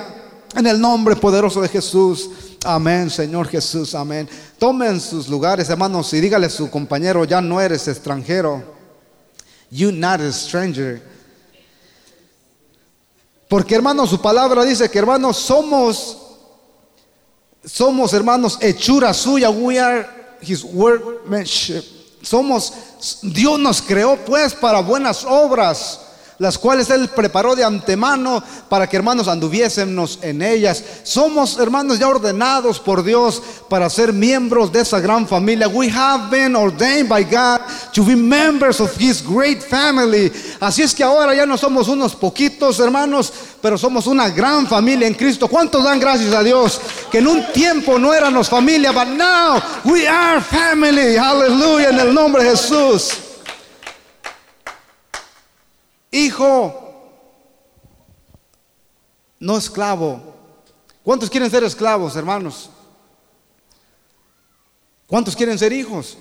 En 0.55 0.65
el 0.65 0.79
nombre 0.79 1.15
poderoso 1.15 1.61
de 1.61 1.69
Jesús. 1.69 2.29
Amén, 2.65 3.09
Señor 3.09 3.47
Jesús, 3.47 3.95
amén. 3.95 4.27
Tomen 4.57 4.99
sus 4.99 5.27
lugares, 5.27 5.69
hermanos, 5.69 6.13
y 6.13 6.19
dígale 6.19 6.47
a 6.47 6.49
su 6.49 6.69
compañero, 6.69 7.23
ya 7.23 7.41
no 7.41 7.61
eres 7.61 7.87
extranjero. 7.87 8.63
You 9.71 9.91
not 9.91 10.19
a 10.19 10.31
stranger. 10.31 11.01
Porque 13.47 13.75
hermanos, 13.75 14.09
su 14.09 14.21
palabra 14.21 14.63
dice 14.63 14.89
que 14.89 14.99
hermanos 14.99 15.37
somos 15.37 16.17
somos 17.65 18.13
hermanos 18.13 18.57
hechura 18.61 19.13
suya. 19.13 19.49
We 19.49 19.79
are 19.79 20.18
his 20.41 20.63
workmanship. 20.63 21.83
Somos, 22.21 22.73
Dios 23.21 23.59
nos 23.59 23.81
creó 23.81 24.17
pues 24.25 24.53
para 24.53 24.81
buenas 24.81 25.23
obras 25.25 26.08
las 26.39 26.57
cuales 26.57 26.89
Él 26.89 27.09
preparó 27.09 27.53
de 27.53 27.65
antemano 27.65 28.41
para 28.69 28.87
que 28.87 28.95
hermanos 28.95 29.27
anduviésemos 29.27 30.19
en 30.21 30.41
ellas. 30.41 30.83
Somos 31.03 31.59
hermanos 31.59 31.99
ya 31.99 32.07
ordenados 32.07 32.79
por 32.79 33.03
Dios 33.03 33.41
para 33.67 33.89
ser 33.89 34.13
miembros 34.13 34.71
de 34.71 34.79
esa 34.81 35.01
gran 35.01 35.27
familia. 35.27 35.67
We 35.67 35.89
have 35.89 36.31
been 36.31 36.55
ordained 36.55 37.09
by 37.09 37.23
God 37.23 37.59
to 37.93 38.03
be 38.05 38.15
members 38.15 38.79
of 38.79 38.95
His 38.97 39.21
great 39.21 39.61
family. 39.61 40.31
Así 40.61 40.81
es 40.81 40.95
que 40.95 41.03
ahora 41.03 41.35
ya 41.35 41.45
no 41.45 41.57
somos 41.57 41.89
unos 41.89 42.15
poquitos 42.15 42.79
hermanos, 42.79 43.33
pero 43.61 43.77
somos 43.77 44.07
una 44.07 44.29
gran 44.29 44.65
familia 44.65 45.07
en 45.07 45.15
Cristo. 45.15 45.49
¿Cuántos 45.49 45.83
dan 45.83 45.99
gracias 45.99 46.33
a 46.33 46.41
Dios? 46.41 46.79
Que 47.11 47.17
en 47.17 47.27
un 47.27 47.51
tiempo 47.51 47.99
no 47.99 48.13
éramos 48.13 48.47
familia, 48.47 48.93
but 48.93 49.07
now 49.07 49.61
we 49.83 50.07
are 50.07 50.39
family. 50.39 51.17
Aleluya, 51.17 51.89
en 51.89 51.99
el 51.99 52.13
nombre 52.13 52.45
de 52.45 52.51
Jesús. 52.51 53.28
Hijo, 56.11 57.11
no 59.39 59.57
esclavo. 59.57 60.35
¿Cuántos 61.03 61.29
quieren 61.29 61.49
ser 61.49 61.63
esclavos, 61.63 62.15
hermanos? 62.15 62.69
¿Cuántos 65.07 65.35
quieren 65.35 65.57
ser 65.57 65.73
hijos? 65.73 66.17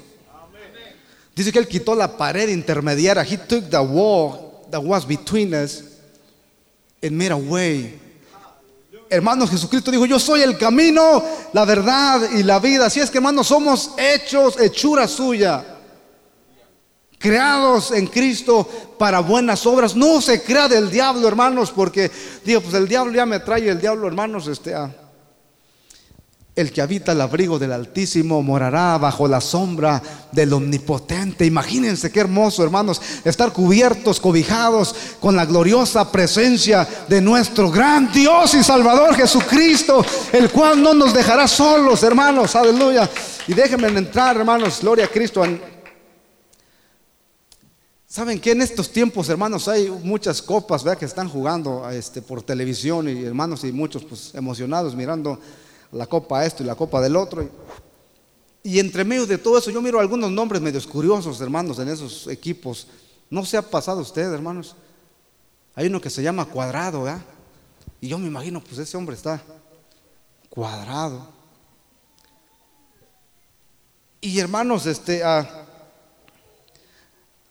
Dice 1.35 1.53
que 1.53 1.59
él 1.59 1.69
quitó 1.69 1.95
la 1.95 2.17
pared 2.17 2.49
intermediaria. 2.49 3.23
He 3.23 3.37
took 3.37 3.69
the 3.71 3.79
wall 3.79 4.67
that 4.71 4.83
was 4.83 5.07
between 5.07 5.55
us 5.55 5.85
and 7.03 7.13
made 7.13 7.31
a 7.31 7.37
way 7.37 8.09
hermanos, 9.11 9.51
Jesucristo 9.51 9.91
dijo, 9.91 10.07
yo 10.07 10.19
soy 10.19 10.43
el 10.43 10.59
camino, 10.59 11.23
la 11.53 11.65
verdad 11.65 12.31
y 12.33 12.43
la 12.43 12.59
vida. 12.59 12.87
Así 12.87 13.01
es 13.01 13.11
que, 13.11 13.19
hermanos, 13.19 13.47
somos 13.47 13.93
hechos, 13.97 14.59
hechura 14.61 15.09
suya. 15.09 15.65
Creados 17.19 17.91
en 17.91 18.07
Cristo 18.07 18.69
para 18.99 19.21
buenas 19.21 19.67
obras. 19.67 19.97
No 19.97 20.21
se 20.21 20.43
crea 20.43 20.69
del 20.69 20.91
diablo, 20.91 21.27
hermanos, 21.27 21.73
porque 21.73 22.11
digo, 22.45 22.61
pues 22.61 22.75
el 22.75 22.87
diablo 22.87 23.13
ya 23.13 23.27
me 23.27 23.41
trae, 23.41 23.69
el 23.69 23.81
diablo, 23.81 24.07
hermanos, 24.07 24.47
este, 24.47 24.75
ah, 24.75 24.91
el 26.59 26.73
que 26.73 26.83
habita 26.83 27.13
el 27.13 27.21
abrigo 27.21 27.57
del 27.57 27.71
Altísimo 27.71 28.43
morará 28.43 28.99
bajo 28.99 29.29
la 29.29 29.41
sombra 29.41 30.03
del 30.33 30.53
Omnipotente. 30.53 31.47
Imagínense 31.47 32.11
qué 32.11 32.19
hermoso, 32.19 32.65
hermanos, 32.65 33.01
estar 33.25 33.53
cubiertos, 33.53 34.19
cobijados 34.19 34.93
con 35.21 35.37
la 35.37 35.47
gloriosa 35.47 36.11
presencia 36.11 36.87
de 37.07 37.21
nuestro 37.21 37.71
gran 37.71 38.11
Dios 38.11 38.55
y 38.55 38.65
Salvador 38.65 39.15
Jesucristo, 39.15 40.05
el 40.33 40.51
cual 40.51 40.83
no 40.83 40.95
nos 40.95 41.15
dejará 41.15 41.47
solos, 41.47 42.03
hermanos. 42.03 42.57
Aleluya. 42.57 43.09
Y 43.47 43.55
déjenme 43.55 43.87
entrar, 43.87 44.37
hermanos, 44.37 44.81
gloria 44.81 45.05
a 45.05 45.09
Cristo. 45.09 45.45
Saben 48.11 48.41
que 48.41 48.53
en 48.53 48.63
estos 48.63 48.91
tiempos, 48.91 49.29
hermanos, 49.29 49.69
hay 49.69 49.91
muchas 49.91 50.41
copas 50.41 50.83
que 50.99 51.05
están 51.05 51.29
jugando 51.29 51.87
este, 51.91 52.23
por 52.23 52.43
televisión 52.43 53.07
y 53.07 53.23
hermanos 53.23 53.65
y 53.65 53.71
muchos 53.71 54.03
pues, 54.03 54.35
emocionados 54.35 54.97
mirando 54.97 55.39
la 55.93 56.07
copa 56.07 56.47
esto 56.47 56.63
y 56.63 56.67
la 56.67 56.75
copa 56.75 57.03
del 57.03 57.17
otro. 57.17 57.47
Y 58.63 58.79
entre 58.79 59.05
medio 59.05 59.27
de 59.27 59.37
todo 59.37 59.59
eso, 59.59 59.71
yo 59.71 59.83
miro 59.83 60.01
algunos 60.01 60.31
nombres 60.31 60.63
medios 60.63 60.87
curiosos, 60.87 61.39
hermanos, 61.43 61.79
en 61.81 61.89
esos 61.91 62.27
equipos. 62.29 62.87
No 63.29 63.45
se 63.45 63.59
ha 63.59 63.63
pasado 63.63 64.01
usted, 64.01 64.33
hermanos. 64.33 64.75
Hay 65.75 65.89
uno 65.89 66.01
que 66.01 66.09
se 66.09 66.23
llama 66.23 66.47
Cuadrado, 66.47 67.03
¿verdad? 67.03 67.21
Y 68.01 68.09
yo 68.09 68.19
me 68.19 68.27
imagino, 68.27 68.63
pues 68.65 68.79
ese 68.79 68.97
hombre 68.97 69.17
está 69.17 69.43
cuadrado. 70.49 71.29
Y 74.23 74.39
hermanos, 74.39 74.87
este, 74.87 75.23
ah, 75.23 75.68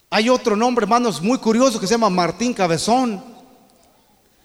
hay 0.09 0.29
otro 0.29 0.55
nombre, 0.55 0.83
hermanos, 0.83 1.21
muy 1.21 1.37
curioso 1.37 1.79
que 1.79 1.87
se 1.87 1.93
llama 1.93 2.09
Martín 2.09 2.53
Cabezón. 2.53 3.23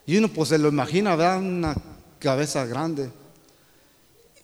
Y 0.04 0.16
uno 0.16 0.28
pues 0.28 0.49
se 0.49 0.59
lo 0.59 0.69
imagina, 0.69 1.14
¿verdad? 1.14 1.38
Una 1.38 1.76
cabeza 2.19 2.64
grande. 2.66 3.11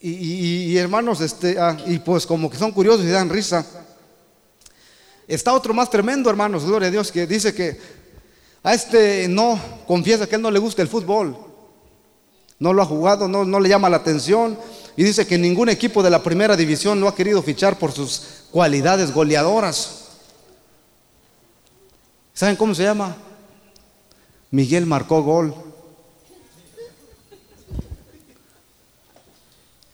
Y, 0.00 0.76
hermanos, 0.76 1.20
este, 1.20 1.58
ah, 1.58 1.76
y 1.86 1.98
pues 1.98 2.24
como 2.24 2.48
que 2.48 2.56
son 2.56 2.70
curiosos 2.70 3.04
y 3.04 3.08
dan 3.08 3.28
risa. 3.28 3.66
Está 5.26 5.52
otro 5.52 5.74
más 5.74 5.90
tremendo, 5.90 6.30
hermanos, 6.30 6.64
gloria 6.64 6.86
a 6.86 6.90
Dios, 6.90 7.10
que 7.10 7.26
dice 7.26 7.52
que 7.52 7.76
a 8.62 8.74
este 8.74 9.26
no 9.26 9.60
confiesa 9.88 10.28
que 10.28 10.36
él 10.36 10.42
no 10.42 10.52
le 10.52 10.60
gusta 10.60 10.82
el 10.82 10.88
fútbol. 10.88 11.36
No 12.60 12.72
lo 12.72 12.82
ha 12.82 12.86
jugado, 12.86 13.26
no, 13.26 13.44
no 13.44 13.58
le 13.58 13.68
llama 13.68 13.90
la 13.90 13.96
atención. 13.96 14.56
Y 14.96 15.02
dice 15.02 15.26
que 15.26 15.36
ningún 15.36 15.68
equipo 15.68 16.00
de 16.00 16.10
la 16.10 16.22
primera 16.22 16.56
división 16.56 17.00
lo 17.00 17.08
ha 17.08 17.14
querido 17.14 17.42
fichar 17.42 17.76
por 17.76 17.90
sus 17.90 18.22
cualidades 18.52 19.12
goleadoras. 19.12 19.97
¿Saben 22.38 22.54
cómo 22.54 22.72
se 22.72 22.84
llama? 22.84 23.16
Miguel 24.52 24.86
marcó 24.86 25.24
gol. 25.24 25.52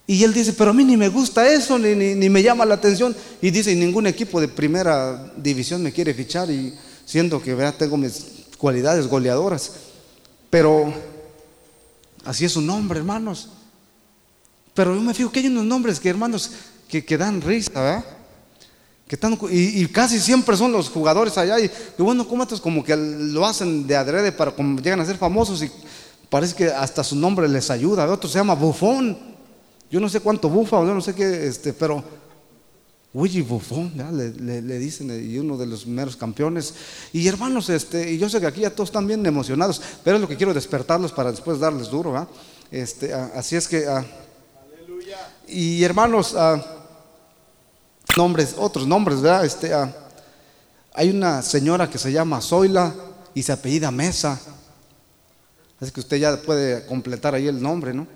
Y 0.06 0.22
él 0.22 0.34
dice, 0.34 0.52
pero 0.52 0.72
a 0.72 0.74
mí 0.74 0.84
ni 0.84 0.98
me 0.98 1.08
gusta 1.08 1.50
eso, 1.50 1.78
ni, 1.78 1.94
ni, 1.94 2.28
me 2.28 2.42
llama 2.42 2.66
la 2.66 2.74
atención. 2.74 3.16
Y 3.40 3.50
dice, 3.50 3.74
ningún 3.74 4.06
equipo 4.06 4.42
de 4.42 4.48
primera 4.48 5.32
división 5.38 5.82
me 5.82 5.90
quiere 5.90 6.12
fichar, 6.12 6.50
y 6.50 6.74
siendo 7.06 7.40
que 7.40 7.54
vea, 7.54 7.72
tengo 7.72 7.96
mis 7.96 8.26
cualidades 8.58 9.06
goleadoras. 9.06 9.72
Pero 10.50 10.92
así 12.26 12.44
es 12.44 12.52
su 12.52 12.60
nombre, 12.60 12.98
hermanos. 12.98 13.48
Pero 14.74 14.94
yo 14.94 15.00
me 15.00 15.14
fijo 15.14 15.32
que 15.32 15.40
hay 15.40 15.46
unos 15.46 15.64
nombres 15.64 15.98
que, 15.98 16.10
hermanos, 16.10 16.50
que, 16.88 17.06
que 17.06 17.16
dan 17.16 17.40
risa, 17.40 17.72
¿verdad? 17.72 18.04
Que 19.14 19.16
están, 19.16 19.38
y, 19.48 19.86
casi 19.86 20.18
siempre 20.18 20.56
son 20.56 20.72
los 20.72 20.88
jugadores 20.88 21.38
allá. 21.38 21.60
Y, 21.60 21.70
bueno, 21.98 22.26
como 22.26 22.42
estos 22.42 22.60
como 22.60 22.82
que 22.82 22.96
lo 22.96 23.46
hacen 23.46 23.86
de 23.86 23.94
adrede 23.94 24.32
para 24.32 24.50
como 24.50 24.80
llegan 24.80 24.98
a 24.98 25.06
ser 25.06 25.16
famosos 25.16 25.62
y 25.62 25.70
parece 26.28 26.56
que 26.56 26.66
hasta 26.66 27.04
su 27.04 27.14
nombre 27.14 27.46
les 27.48 27.70
ayuda. 27.70 28.10
Otro 28.10 28.28
se 28.28 28.38
llama 28.38 28.56
Bufón. 28.56 29.16
Yo 29.88 30.00
no 30.00 30.08
sé 30.08 30.18
cuánto 30.18 30.48
bufa, 30.48 30.78
yo 30.78 30.92
no 30.92 31.00
sé 31.00 31.14
qué, 31.14 31.46
este, 31.46 31.72
pero 31.72 32.02
Luigi 33.12 33.40
Buffon, 33.40 33.92
le, 34.12 34.60
le, 34.60 34.78
dicen, 34.80 35.08
y 35.12 35.38
uno 35.38 35.56
de 35.56 35.66
los 35.66 35.86
meros 35.86 36.16
campeones. 36.16 36.74
Y 37.12 37.28
hermanos, 37.28 37.70
este, 37.70 38.10
y 38.10 38.18
yo 38.18 38.28
sé 38.28 38.40
que 38.40 38.48
aquí 38.48 38.62
ya 38.62 38.70
todos 38.70 38.88
están 38.88 39.06
bien 39.06 39.24
emocionados, 39.24 39.80
pero 40.02 40.16
es 40.16 40.22
lo 40.22 40.26
que 40.26 40.36
quiero 40.36 40.52
despertarlos 40.52 41.12
para 41.12 41.30
después 41.30 41.60
darles 41.60 41.88
duro. 41.88 42.26
Este, 42.68 43.14
así 43.14 43.54
es 43.54 43.68
que, 43.68 43.86
y 45.46 45.84
hermanos, 45.84 46.34
nombres, 48.16 48.54
otros 48.58 48.86
nombres, 48.86 49.20
¿verdad? 49.20 49.44
Este, 49.44 49.72
hay 50.92 51.10
una 51.10 51.42
señora 51.42 51.88
que 51.88 51.98
se 51.98 52.12
llama 52.12 52.40
Zoila 52.40 52.94
y 53.34 53.42
se 53.42 53.52
apellida 53.52 53.90
Mesa. 53.90 54.40
Así 55.80 55.90
que 55.90 56.00
usted 56.00 56.18
ya 56.18 56.36
puede 56.36 56.86
completar 56.86 57.34
ahí 57.34 57.48
el 57.48 57.60
nombre, 57.60 57.92
¿no? 57.92 58.06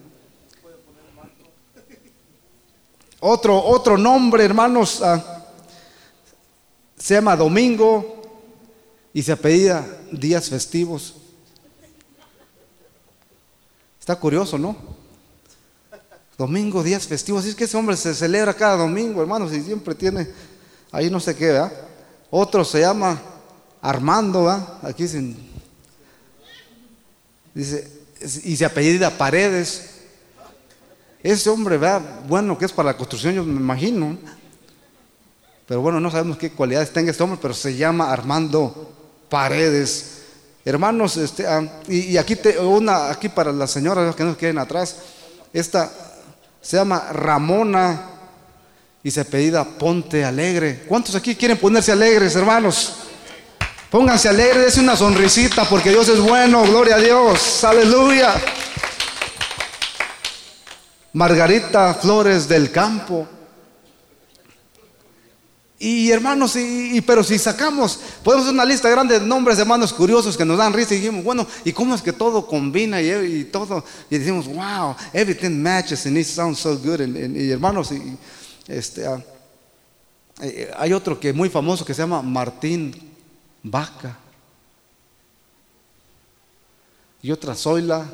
Otro, 3.21 3.61
otro 3.61 3.99
nombre, 3.99 4.45
hermanos, 4.45 5.03
ah, 5.03 5.45
se 6.97 7.15
llama 7.15 7.37
Domingo 7.37 8.23
y 9.13 9.23
se 9.23 9.33
apellida 9.33 9.85
días 10.13 10.49
festivos. 10.49 11.15
Está 13.99 14.17
curioso, 14.17 14.57
¿no? 14.57 14.98
Domingo, 16.39 16.85
días 16.85 17.05
festivos. 17.05 17.41
Así 17.41 17.51
es 17.51 17.57
que 17.57 17.65
ese 17.65 17.77
hombre 17.77 17.97
se 17.97 18.15
celebra 18.15 18.55
cada 18.55 18.77
domingo, 18.77 19.21
hermanos, 19.21 19.53
y 19.53 19.61
siempre 19.61 19.93
tiene, 19.93 20.29
ahí 20.93 21.11
no 21.11 21.19
sé 21.19 21.35
qué, 21.35 21.47
¿verdad? 21.47 21.73
Otro 22.31 22.65
se 22.65 22.79
llama 22.79 23.21
Armando, 23.83 24.45
¿verdad? 24.45 24.79
Aquí 24.83 25.03
dicen, 25.03 25.37
dice, 27.53 27.91
y 28.45 28.57
se 28.57 28.65
apellida 28.65 29.11
Paredes. 29.11 29.97
Ese 31.25 31.51
hombre, 31.51 31.77
vea, 31.77 32.23
bueno, 32.29 32.57
que 32.57 32.67
es 32.67 32.73
para 32.73 32.93
la 32.93 32.97
construcción, 32.97 33.35
yo 33.35 33.43
me 33.43 33.61
imagino. 33.61 34.17
Pero 35.67 35.81
bueno, 35.81 35.99
no 35.99 36.09
sabemos 36.09 36.39
qué 36.39 36.53
cualidades 36.53 36.93
tenga 36.93 37.11
este 37.11 37.23
hombre, 37.25 37.41
pero 37.43 37.53
se 37.53 37.77
llama 37.77 38.13
Armando 38.13 38.95
Paredes. 39.29 40.19
Hermanos, 40.65 41.17
este, 41.17 41.49
ah, 41.49 41.81
y, 41.89 42.17
aquí 42.17 42.37
te, 42.37 42.61
una, 42.61 43.11
aquí 43.11 43.29
para 43.29 43.51
las 43.51 43.73
señoras 43.73 44.15
que 44.15 44.23
no 44.23 44.37
queden 44.37 44.59
atrás, 44.59 44.99
esta 45.53 46.08
se 46.69 46.77
llama 46.77 47.03
Ramona 47.15 47.99
y 49.03 49.11
se 49.11 49.23
apellida 49.23 49.65
Ponte 49.65 50.23
Alegre. 50.23 50.85
¿Cuántos 50.87 51.15
aquí 51.15 51.35
quieren 51.35 51.57
ponerse 51.57 51.93
alegres, 51.93 52.37
hermanos? 52.37 52.93
Pónganse 53.89 54.29
alegres, 54.29 54.65
dense 54.65 54.81
una 54.81 54.95
sonrisita 54.95 55.65
porque 55.65 55.89
Dios 55.89 56.11
es 56.11 56.21
bueno, 56.21 56.65
gloria 56.65 56.97
a 56.97 56.99
Dios, 56.99 57.65
aleluya. 57.65 58.35
Margarita 61.15 61.95
Flores 61.95 62.47
del 62.47 62.71
Campo. 62.71 63.27
Y 65.81 66.11
hermanos, 66.11 66.57
y, 66.57 67.01
pero 67.03 67.23
si 67.23 67.39
sacamos, 67.39 68.01
podemos 68.25 68.47
hacer 68.47 68.55
una 68.55 68.65
lista 68.65 68.91
grande 68.91 69.21
de 69.21 69.25
nombres 69.25 69.57
de 69.57 69.63
hermanos 69.63 69.93
curiosos 69.93 70.37
que 70.37 70.45
nos 70.45 70.59
dan 70.59 70.73
risa 70.73 70.95
y 70.95 70.99
dijimos, 70.99 71.23
bueno, 71.23 71.47
¿y 71.65 71.73
cómo 71.73 71.95
es 71.95 72.03
que 72.03 72.13
todo 72.13 72.45
combina 72.47 73.01
y, 73.01 73.45
todo? 73.45 73.85
Y 74.11 74.19
decimos, 74.19 74.49
wow, 74.49 74.97
everything 75.13 75.63
matches 75.63 76.05
and 76.07 76.19
it 76.19 76.27
sounds 76.27 76.59
so 76.59 76.77
good. 76.77 77.01
Y, 77.01 77.51
hermanos, 77.51 77.93
y, 77.93 78.19
este, 78.67 79.07
ah, 79.07 79.23
eh, 80.43 80.71
hay 80.77 80.93
otro 80.93 81.19
que 81.21 81.29
es 81.29 81.35
muy 81.35 81.49
famoso 81.49 81.85
que 81.85 81.95
se 81.95 82.03
llama 82.03 82.23
Martín 82.23 82.95
Vaca. 83.63 84.19
Y 87.23 87.31
otra 87.31 87.55
Zoila 87.55 88.05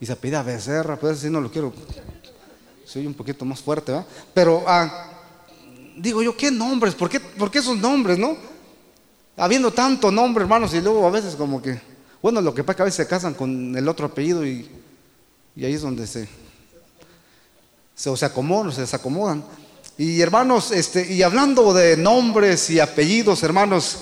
y 0.00 0.06
se 0.06 0.16
pide 0.16 0.34
a 0.34 0.42
Becerra, 0.42 0.96
pues 0.96 1.18
así 1.18 1.30
no 1.30 1.40
lo 1.40 1.50
quiero 1.50 1.72
soy 2.84 3.06
un 3.06 3.14
poquito 3.14 3.44
más 3.44 3.60
fuerte, 3.60 3.90
¿verdad? 3.90 4.06
Pero 4.32 4.62
ah, 4.66 5.13
digo 5.96 6.22
yo, 6.22 6.36
¿qué 6.36 6.50
nombres? 6.50 6.94
¿Por 6.94 7.08
qué, 7.08 7.20
¿Por 7.20 7.50
qué 7.50 7.58
esos 7.58 7.78
nombres, 7.78 8.18
no? 8.18 8.36
Habiendo 9.36 9.72
tanto 9.72 10.10
nombre, 10.10 10.42
hermanos, 10.42 10.72
y 10.74 10.80
luego 10.80 11.06
a 11.06 11.10
veces 11.10 11.34
como 11.34 11.60
que, 11.60 11.80
bueno, 12.22 12.40
lo 12.40 12.54
que 12.54 12.62
pasa 12.62 12.72
es 12.72 12.76
que 12.76 12.82
a 12.82 12.84
veces 12.86 12.96
se 12.96 13.08
casan 13.08 13.34
con 13.34 13.76
el 13.76 13.88
otro 13.88 14.06
apellido 14.06 14.46
y, 14.46 14.68
y 15.56 15.64
ahí 15.64 15.74
es 15.74 15.82
donde 15.82 16.06
se, 16.06 16.28
se, 17.94 18.16
se 18.16 18.24
acomodan, 18.24 18.72
se 18.72 18.82
desacomodan. 18.82 19.44
Y 19.96 20.20
hermanos, 20.20 20.72
este, 20.72 21.12
y 21.12 21.22
hablando 21.22 21.72
de 21.72 21.96
nombres 21.96 22.68
y 22.70 22.80
apellidos, 22.80 23.42
hermanos, 23.42 23.98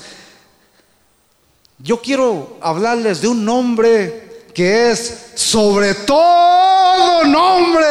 yo 1.79 2.01
quiero 2.01 2.59
hablarles 2.61 3.21
de 3.21 3.29
un 3.29 3.45
nombre 3.45 4.32
que 4.55 4.91
es 4.91 5.15
sobre 5.35 5.95
todo 5.95 7.25
nombre. 7.25 7.87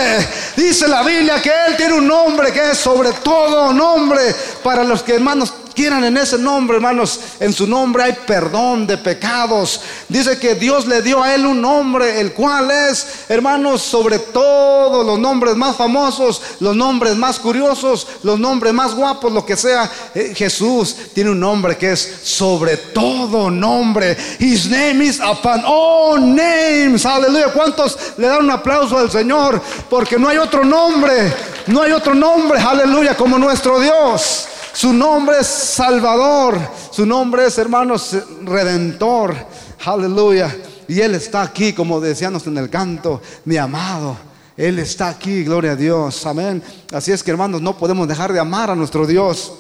Dice 0.56 0.88
la 0.88 1.04
Biblia 1.04 1.42
que 1.42 1.50
Él 1.68 1.76
tiene 1.78 1.94
un 1.94 2.08
nombre 2.08 2.52
que 2.52 2.72
es 2.72 2.78
sobre 2.78 3.12
todo 3.14 3.74
nombre. 3.74 4.36
Para 4.64 4.84
los 4.84 5.04
que 5.04 5.16
hermanos 5.16 5.54
quieran 5.74 6.04
en 6.04 6.18
ese 6.18 6.38
nombre, 6.38 6.78
hermanos. 6.78 7.20
En 7.40 7.54
su 7.54 7.68
nombre 7.68 8.04
hay 8.04 8.14
perdón 8.26 8.88
de 8.88 8.98
pecados. 8.98 9.82
Dice 10.08 10.38
que 10.38 10.56
Dios 10.56 10.88
le 10.88 11.02
dio 11.02 11.22
a 11.22 11.34
él 11.34 11.46
un 11.46 11.62
nombre, 11.62 12.20
el 12.20 12.34
cual 12.34 12.72
es, 12.72 13.26
hermanos, 13.30 13.82
sobre 13.82 14.20
todo 14.20 15.04
los 15.04 15.20
nombres 15.20 15.56
más 15.56 15.76
famosos, 15.76 16.42
los 16.60 16.76
nombres 16.76 17.16
más 17.16 17.40
curiosos, 17.40 18.08
los 18.24 18.40
nombres 18.40 18.74
más 18.74 18.94
guapos, 18.94 19.32
lo 19.32 19.46
que 19.46 19.56
sea. 19.56 19.90
Eh, 20.14 20.34
Jesús 20.36 20.96
tiene 21.14 21.32
un 21.32 21.40
nombre 21.40 21.78
que 21.78 21.92
es 21.92 22.20
sobre 22.24 22.78
todo 22.78 23.50
nombre. 23.50 24.18
His 24.40 24.70
name 24.70 25.04
is 25.04 25.20
upon 25.20 25.62
all 25.66 26.20
names. 26.20 27.06
Aleluya. 27.06 27.52
¿Cuántos 27.54 27.98
le 28.18 28.28
dan 28.28 28.44
un 28.44 28.52
aplauso 28.52 28.98
al 28.98 29.12
Señor? 29.12 29.62
Porque 29.90 30.18
no 30.18 30.28
hay 30.28 30.38
otro 30.38 30.64
nombre, 30.64 31.34
no 31.68 31.82
hay 31.82 31.92
otro 31.92 32.14
nombre, 32.14 32.60
aleluya, 32.60 33.16
como 33.16 33.38
nuestro 33.38 33.80
Dios. 33.80 34.48
Su 34.74 34.94
nombre 34.94 35.40
es 35.40 35.48
Salvador, 35.48 36.58
su 36.92 37.06
nombre 37.06 37.46
es, 37.46 37.58
hermanos, 37.58 38.16
Redentor, 38.44 39.36
aleluya. 39.84 40.56
Y 40.88 41.02
Él 41.02 41.16
está 41.16 41.42
aquí, 41.42 41.74
como 41.74 42.00
decíamos 42.00 42.48
en 42.48 42.58
el 42.58 42.70
canto, 42.70 43.22
mi 43.46 43.58
amado. 43.58 44.18
Él 44.56 44.80
está 44.80 45.10
aquí, 45.10 45.44
gloria 45.44 45.72
a 45.72 45.76
Dios, 45.76 46.26
amén. 46.26 46.64
Así 46.94 47.12
es 47.12 47.22
que, 47.22 47.32
hermanos, 47.32 47.62
no 47.62 47.78
podemos 47.78 48.08
dejar 48.08 48.32
de 48.32 48.40
amar 48.40 48.70
a 48.70 48.76
nuestro 48.76 49.06
Dios. 49.06 49.54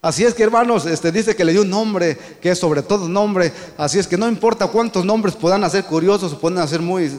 Así 0.00 0.24
es 0.24 0.32
que 0.32 0.44
hermanos, 0.44 0.86
este 0.86 1.10
dice 1.10 1.34
que 1.34 1.44
le 1.44 1.50
dio 1.50 1.62
un 1.62 1.70
nombre 1.70 2.16
que 2.40 2.50
es 2.50 2.58
sobre 2.58 2.82
todo 2.82 3.08
nombre. 3.08 3.52
Así 3.76 3.98
es 3.98 4.06
que 4.06 4.16
no 4.16 4.28
importa 4.28 4.68
cuántos 4.68 5.04
nombres 5.04 5.34
puedan 5.34 5.64
hacer 5.64 5.84
curiosos 5.84 6.32
o 6.32 6.38
puedan 6.38 6.60
hacer 6.60 6.80
muy 6.80 7.10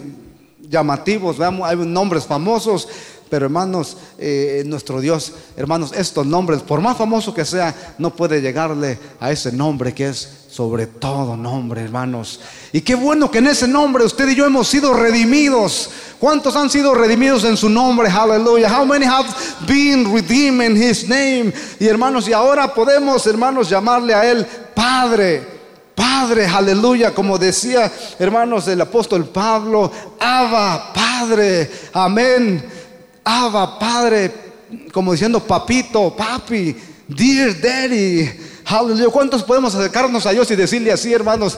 llamativos, 0.62 1.38
veamos, 1.38 1.68
hay 1.68 1.76
nombres 1.76 2.26
famosos, 2.26 2.88
pero 3.30 3.46
hermanos, 3.46 3.98
eh, 4.18 4.64
nuestro 4.66 5.00
Dios, 5.02 5.34
hermanos, 5.56 5.92
estos 5.96 6.26
nombres, 6.26 6.62
por 6.62 6.82
más 6.82 6.98
famoso 6.98 7.34
que 7.34 7.46
sea, 7.46 7.96
no 7.98 8.16
puede 8.16 8.42
llegarle 8.42 8.98
a 9.20 9.32
ese 9.32 9.52
nombre 9.52 9.94
que 9.94 10.10
es 10.10 10.40
sobre 10.50 10.88
todo 10.88 11.38
nombre, 11.38 11.84
hermanos. 11.84 12.40
Y 12.74 12.82
qué 12.82 12.96
bueno 12.96 13.30
que 13.30 13.38
en 13.38 13.48
ese 13.48 13.68
nombre 13.68 14.04
usted 14.04 14.28
y 14.30 14.36
yo 14.36 14.46
hemos 14.46 14.68
sido 14.68 14.94
redimidos. 14.94 15.90
¿Cuántos 16.20 16.56
han 16.56 16.70
sido 16.70 16.94
redimidos 16.96 17.44
en 17.44 17.56
su 17.56 17.70
nombre? 17.70 18.10
Aleluya. 18.10 18.68
How 18.68 18.86
many 18.86 19.06
have 19.06 19.30
been 19.68 20.12
redeemed 20.14 20.72
in 20.72 20.76
his 20.76 21.08
name? 21.08 21.54
Y 21.80 21.88
hermanos, 21.88 22.28
y 22.28 22.34
ahora 22.34 22.74
podemos, 22.74 23.26
hermanos, 23.28 23.70
llamarle 23.70 24.14
a 24.14 24.30
él 24.30 24.46
Padre. 24.74 25.60
Padre, 25.96 26.48
aleluya, 26.48 27.14
como 27.14 27.38
decía, 27.38 27.92
hermanos, 28.18 28.68
el 28.70 28.80
apóstol 28.80 29.26
Pablo, 29.26 29.92
Abba, 30.18 30.94
Padre, 30.94 31.70
amén. 31.92 32.79
Abba, 33.24 33.78
Padre, 33.78 34.34
como 34.92 35.12
diciendo 35.12 35.40
papito, 35.40 36.16
papi, 36.16 36.76
dear 37.08 37.60
daddy. 37.60 38.30
Aleluya. 38.66 39.10
¿Cuántos 39.10 39.44
podemos 39.44 39.74
acercarnos 39.74 40.26
a 40.26 40.32
Dios 40.32 40.50
y 40.52 40.56
decirle 40.56 40.92
así, 40.92 41.12
hermanos? 41.14 41.58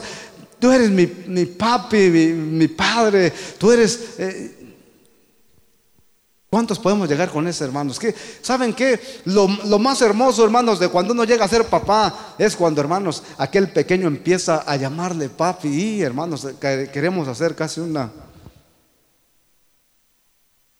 Tú 0.58 0.70
eres 0.70 0.90
mi, 0.90 1.06
papi, 1.46 2.08
mi, 2.08 2.68
padre. 2.68 3.32
Tú 3.58 3.72
eres. 3.72 4.00
Eh, 4.18 4.58
¿Cuántos 6.48 6.78
podemos 6.78 7.08
llegar 7.08 7.30
con 7.30 7.48
eso, 7.48 7.64
hermanos? 7.64 7.98
¿Qué? 7.98 8.14
¿Saben 8.42 8.74
qué? 8.74 9.00
Lo, 9.24 9.48
lo, 9.64 9.78
más 9.78 10.02
hermoso, 10.02 10.44
hermanos, 10.44 10.78
de 10.78 10.88
cuando 10.88 11.14
uno 11.14 11.24
llega 11.24 11.46
a 11.46 11.48
ser 11.48 11.64
papá 11.64 12.34
es 12.38 12.54
cuando, 12.54 12.80
hermanos, 12.80 13.22
aquel 13.38 13.70
pequeño 13.70 14.06
empieza 14.06 14.62
a 14.66 14.76
llamarle 14.76 15.30
papi. 15.30 15.68
Y, 15.68 16.02
hermanos, 16.02 16.46
queremos 16.60 17.26
hacer 17.26 17.54
casi 17.54 17.80
una 17.80 18.10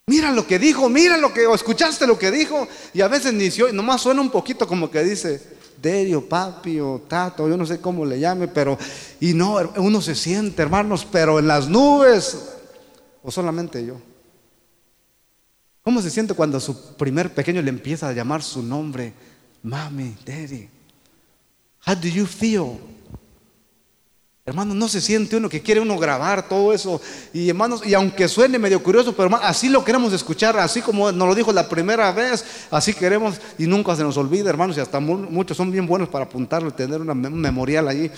Mira 0.07 0.33
lo 0.33 0.47
que 0.47 0.59
dijo, 0.59 0.89
mira 0.89 1.17
lo 1.17 1.33
que, 1.33 1.47
o 1.47 1.55
escuchaste 1.55 2.07
lo 2.07 2.19
que 2.19 2.31
dijo. 2.31 2.67
Y 2.93 3.01
a 3.01 3.09
veces 3.09 3.33
ni 3.33 3.49
nomás 3.73 4.03
suena 4.03 4.21
un 4.21 4.31
poquito 4.31 4.67
como 4.67 4.91
que 4.91 5.03
dice, 5.05 5.41
Derio, 5.81 6.29
papi 6.29 6.79
o 6.81 7.03
tato, 7.09 7.49
yo 7.49 7.57
no 7.57 7.67
sé 7.67 7.81
cómo 7.81 8.05
le 8.05 8.21
llame, 8.21 8.47
pero, 8.47 8.79
y 9.21 9.35
no, 9.35 9.57
uno 9.77 10.01
se 10.01 10.15
siente, 10.15 10.63
hermanos, 10.63 11.07
pero 11.11 11.39
en 11.39 11.49
las 11.49 11.69
nubes, 11.69 12.39
o 13.23 13.31
solamente 13.31 13.85
yo. 13.85 14.01
¿Cómo 15.83 16.01
se 16.01 16.11
siente 16.11 16.35
cuando 16.35 16.61
su 16.61 16.95
primer 16.95 17.35
pequeño 17.35 17.61
le 17.63 17.71
empieza 17.71 18.09
a 18.09 18.13
llamar 18.13 18.43
su 18.43 18.63
nombre? 18.63 19.13
Mami, 19.65 20.17
daddy. 20.25 20.69
How 21.85 21.97
do 21.97 22.07
you 22.07 22.27
feel? 22.27 22.79
Hermanos, 24.45 24.75
no 24.75 24.89
se 24.89 25.01
siente 25.01 25.37
uno 25.37 25.49
que 25.49 25.61
quiere 25.61 25.81
uno 25.81 25.97
grabar 25.97 26.49
todo 26.49 26.73
eso. 26.73 27.01
Y 27.33 27.49
hermanos, 27.49 27.83
y 27.87 27.95
aunque 27.95 28.27
suene 28.27 28.59
medio 28.59 28.83
curioso, 28.83 29.15
pero 29.15 29.37
así 29.41 29.69
lo 29.69 29.85
queremos 29.85 30.13
escuchar, 30.13 30.59
así 30.59 30.83
como 30.83 31.13
nos 31.13 31.29
lo 31.29 31.35
dijo 31.37 31.53
la 31.53 31.69
primera 31.69 32.11
vez, 32.11 32.45
así 32.73 32.93
queremos 32.93 33.37
y 33.57 33.69
nunca 33.69 33.95
se 33.95 34.03
nos 34.03 34.17
olvida, 34.17 34.51
hermanos, 34.51 34.77
y 34.77 34.81
hasta 34.81 34.99
muchos 34.99 35.57
son 35.57 35.71
bien 35.71 35.87
buenos 35.87 36.09
para 36.09 36.25
apuntarlo 36.25 36.71
y 36.71 36.73
tener 36.73 37.01
una 37.01 37.15
memorial 37.15 37.87
allí. 37.87 38.11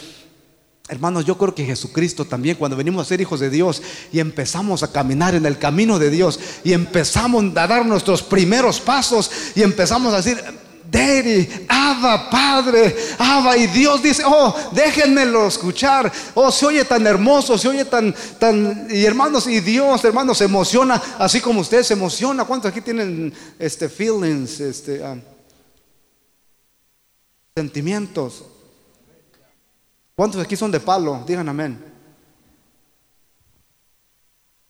Hermanos, 0.89 1.27
yo 1.27 1.37
creo 1.37 1.55
que 1.55 1.67
Jesucristo 1.67 2.25
también, 2.25 2.57
cuando 2.57 2.77
venimos 2.77 3.03
a 3.03 3.09
ser 3.09 3.21
hijos 3.21 3.41
de 3.41 3.51
Dios 3.51 3.83
y 4.11 4.19
empezamos 4.21 4.83
a 4.83 4.93
caminar 4.93 5.35
en 5.35 5.45
el 5.45 5.59
camino 5.59 5.99
de 5.99 6.09
Dios 6.09 6.41
y 6.65 6.73
empezamos 6.73 7.45
a 7.55 7.67
dar 7.67 7.85
nuestros 7.85 8.23
primeros 8.23 8.81
pasos 8.81 9.31
y 9.55 9.63
empezamos 9.63 10.15
a 10.15 10.19
decir, 10.19 10.43
Daddy, 10.95 11.67
Abba, 11.69 12.31
Padre, 12.31 12.95
Abba. 13.19 13.57
Y 13.57 13.67
Dios 13.67 14.01
dice, 14.01 14.23
oh, 14.25 14.55
déjenmelo 14.71 15.49
escuchar. 15.49 16.13
Oh, 16.35 16.53
se 16.53 16.67
oye 16.67 16.85
tan 16.85 17.05
hermoso, 17.05 17.59
se 17.59 17.69
oye 17.69 17.85
tan, 17.85 18.15
tan. 18.39 18.87
Y 18.89 19.05
hermanos, 19.05 19.49
y 19.49 19.59
Dios, 19.59 20.05
hermanos, 20.05 20.39
se 20.39 20.45
emociona, 20.45 21.03
así 21.19 21.41
como 21.41 21.61
usted 21.61 21.83
se 21.83 21.95
emociona. 21.95 22.45
¿Cuántos 22.45 22.71
aquí 22.71 22.81
tienen 22.81 23.35
este 23.59 23.89
feelings, 23.89 24.61
este 24.61 25.03
ah, 25.03 25.17
sentimientos? 27.57 28.45
¿Cuántos 30.15 30.41
aquí 30.41 30.55
son 30.55 30.71
de 30.71 30.79
palo? 30.79 31.25
Digan 31.27 31.49
amén. 31.49 31.94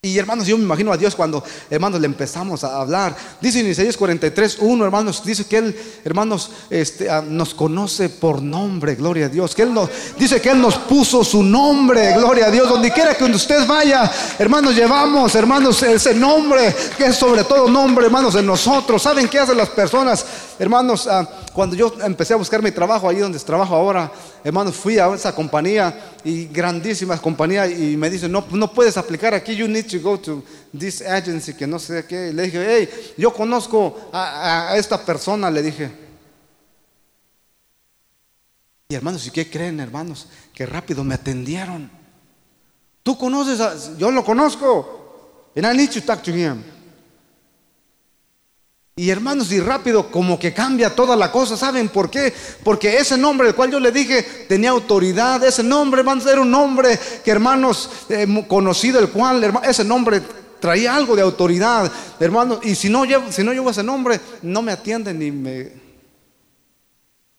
Y 0.05 0.19
hermanos, 0.19 0.47
yo 0.47 0.59
me 0.59 0.65
imagino 0.65 0.93
a 0.93 0.99
Dios 0.99 1.15
cuando, 1.15 1.43
hermanos, 1.71 1.99
le 1.99 2.05
empezamos 2.05 2.63
a 2.63 2.79
hablar. 2.79 3.17
Dice 3.41 3.61
en 3.61 3.71
Isaías 3.71 3.97
43, 3.97 4.59
1, 4.61 4.85
hermanos, 4.85 5.25
dice 5.25 5.47
que 5.47 5.57
Él, 5.57 5.75
hermanos, 6.05 6.51
este, 6.69 7.09
ah, 7.09 7.25
nos 7.27 7.55
conoce 7.55 8.11
por 8.11 8.43
nombre, 8.43 8.97
gloria 8.97 9.27
a 9.27 9.29
Dios. 9.31 9.55
Que 9.55 9.63
Él 9.63 9.73
nos, 9.73 9.89
dice 10.19 10.43
que 10.43 10.51
Él 10.51 10.61
nos 10.61 10.77
puso 10.77 11.25
su 11.25 11.43
nombre, 11.43 12.13
gloria 12.13 12.49
a 12.49 12.51
Dios. 12.51 12.69
Donde 12.69 12.93
quiera 12.93 13.15
que 13.15 13.25
usted 13.25 13.67
vaya, 13.67 14.13
hermanos, 14.39 14.75
llevamos, 14.77 15.35
hermanos, 15.37 15.83
ese 15.83 16.13
nombre, 16.13 16.75
que 16.99 17.07
es 17.07 17.17
sobre 17.17 17.43
todo 17.45 17.67
nombre, 17.67 18.05
hermanos, 18.05 18.35
en 18.35 18.45
nosotros. 18.45 19.01
¿Saben 19.01 19.27
qué 19.27 19.39
hacen 19.39 19.57
las 19.57 19.71
personas? 19.71 20.27
Hermanos, 20.59 21.07
ah, 21.07 21.27
cuando 21.55 21.75
yo 21.77 21.95
empecé 22.05 22.35
a 22.35 22.37
buscar 22.37 22.63
mi 22.63 22.73
trabajo, 22.73 23.09
ahí 23.09 23.21
donde 23.21 23.39
trabajo 23.39 23.75
ahora, 23.75 24.13
hermanos, 24.43 24.75
fui 24.75 24.99
a 24.99 25.15
esa 25.15 25.35
compañía 25.35 26.13
y 26.23 26.47
grandísima 26.47 27.17
compañía 27.17 27.67
y 27.69 27.97
me 27.97 28.11
dicen, 28.11 28.31
no, 28.31 28.45
no 28.51 28.71
puedes 28.71 28.99
aplicar 28.99 29.33
aquí, 29.33 29.55
you 29.55 29.67
to 29.95 30.01
go 30.01 30.19
to 30.19 30.43
this 30.77 31.01
agency, 31.01 31.55
que 31.55 31.67
no 31.67 31.79
sé 31.79 32.05
qué. 32.07 32.33
le 32.33 32.45
dije, 32.45 32.65
hey, 32.67 33.15
yo 33.17 33.33
conozco 33.33 34.11
a, 34.13 34.75
esta 34.77 35.05
persona, 35.05 35.51
le 35.51 35.63
dije. 35.63 35.91
Y 38.89 38.95
hermanos, 38.95 39.27
¿y 39.27 39.31
qué 39.31 39.49
creen, 39.49 39.81
hermanos? 39.81 40.29
Que 40.53 40.67
rápido 40.67 41.05
me 41.05 41.15
atendieron. 41.15 41.91
Tú 43.03 43.17
conoces, 43.17 43.61
a, 43.61 43.97
yo 43.97 44.11
lo 44.11 44.25
conozco. 44.25 45.53
And 45.57 45.67
I 45.67 45.77
need 45.77 45.91
to 45.91 46.01
talk. 46.01 46.23
Y 48.97 49.11
hermanos, 49.11 49.51
y 49.51 49.59
rápido, 49.59 50.09
como 50.09 50.39
que 50.39 50.55
cambia 50.55 50.95
toda 50.95 51.17
la 51.17 51.33
cosa. 51.33 51.57
¿Saben 51.57 51.89
por 51.89 52.09
qué? 52.09 52.33
Porque 52.63 52.97
ese 52.97 53.19
nombre, 53.19 53.49
el 53.49 53.55
cual 53.57 53.73
yo 53.73 53.81
le 53.81 53.91
dije, 53.91 54.23
tenía 54.49 54.71
autoridad. 54.71 55.43
Ese 55.43 55.65
nombre, 55.65 56.01
hermanos, 56.01 56.25
era 56.27 56.41
un 56.41 56.51
nombre 56.53 56.97
que, 57.25 57.31
hermanos, 57.33 57.91
eh, 58.09 58.45
conocido, 58.47 59.01
el 59.01 59.09
cual, 59.09 59.53
ese 59.65 59.83
nombre 59.85 60.23
traía 60.61 60.95
algo 60.95 61.17
de 61.17 61.23
autoridad, 61.23 61.91
hermanos. 62.21 62.61
Y 62.63 62.77
si 62.77 62.89
no, 62.89 63.05
llevo, 63.05 63.33
si 63.33 63.43
no 63.43 63.53
llevo 63.53 63.71
ese 63.71 63.83
nombre, 63.83 64.21
no 64.43 64.63
me 64.63 64.71
atienden 64.71 65.19
ni 65.19 65.33
me 65.33 65.84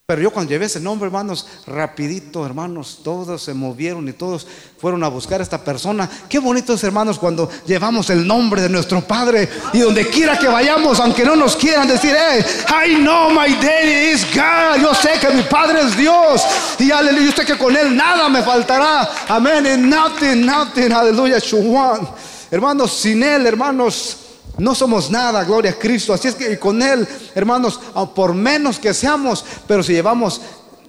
pero 0.08 0.22
yo 0.22 0.30
cuando 0.30 0.50
llevé 0.50 0.66
ese 0.66 0.78
nombre, 0.78 1.08
hermanos, 1.08 1.44
rapidito, 1.66 2.46
hermanos, 2.46 3.00
todos 3.02 3.42
se 3.42 3.52
movieron 3.54 4.08
y 4.08 4.12
todos 4.12 4.46
fueron 4.78 5.02
a 5.02 5.08
buscar 5.08 5.40
a 5.40 5.42
esta 5.42 5.64
persona. 5.64 6.08
Qué 6.28 6.38
bonito 6.38 6.74
es, 6.74 6.84
hermanos, 6.84 7.18
cuando 7.18 7.50
llevamos 7.66 8.08
el 8.10 8.24
nombre 8.24 8.62
de 8.62 8.68
nuestro 8.68 9.00
Padre 9.00 9.48
y 9.72 9.80
donde 9.80 10.06
quiera 10.06 10.38
que 10.38 10.46
vayamos, 10.46 11.00
aunque 11.00 11.24
no 11.24 11.34
nos 11.34 11.56
quieran 11.56 11.88
decir, 11.88 12.14
hey, 12.16 12.44
I 12.68 12.94
know 13.00 13.30
my 13.30 13.52
daddy 13.56 14.12
is 14.12 14.24
God. 14.32 14.80
Yo 14.80 14.94
sé 14.94 15.18
que 15.20 15.28
mi 15.30 15.42
Padre 15.42 15.80
es 15.80 15.96
Dios. 15.96 16.40
Y 16.78 16.92
aleluya, 16.92 17.26
yo 17.26 17.32
sé 17.32 17.44
que 17.44 17.58
con 17.58 17.76
Él 17.76 17.96
nada 17.96 18.28
me 18.28 18.44
faltará. 18.44 19.10
Amén. 19.26 19.90
Nothing, 19.90 20.46
nothing, 20.46 20.92
aleluya, 20.92 21.38
Hermanos, 22.48 22.92
sin 22.92 23.24
Él, 23.24 23.44
hermanos, 23.44 24.18
no 24.58 24.74
somos 24.74 25.10
nada, 25.10 25.44
gloria 25.44 25.72
a 25.72 25.78
Cristo. 25.78 26.12
Así 26.12 26.28
es 26.28 26.34
que 26.34 26.58
con 26.58 26.80
Él, 26.80 27.06
hermanos, 27.34 27.78
por 28.14 28.34
menos 28.34 28.78
que 28.78 28.94
seamos, 28.94 29.44
pero 29.66 29.82
si 29.82 29.92
llevamos 29.92 30.40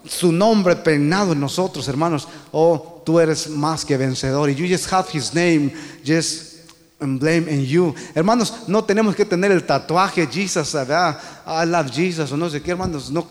su 0.08 0.32
nombre 0.32 0.76
peinado 0.76 1.34
en 1.34 1.40
nosotros, 1.40 1.88
hermanos, 1.88 2.28
oh, 2.52 3.02
tú 3.06 3.20
eres 3.20 3.50
más 3.50 3.84
que 3.84 3.98
vencedor. 3.98 4.50
Y 4.50 4.56
you 4.56 4.68
just 4.68 4.92
have 4.92 5.08
His 5.12 5.34
name, 5.34 5.74
just 6.06 6.58
blame 7.00 7.48
in 7.50 7.66
you. 7.66 7.94
Hermanos, 8.16 8.68
no 8.68 8.84
tenemos 8.84 9.16
que 9.16 9.26
tener 9.26 9.52
el 9.52 9.64
tatuaje 9.64 10.28
Jesus, 10.28 10.74
¿verdad? 10.74 11.20
I 11.46 11.66
love 11.66 11.92
Jesus 11.92 12.32
o 12.32 12.38
no 12.38 12.50
sé 12.50 12.62
qué, 12.62 12.72
hermanos. 12.72 13.12
No, 13.12 13.28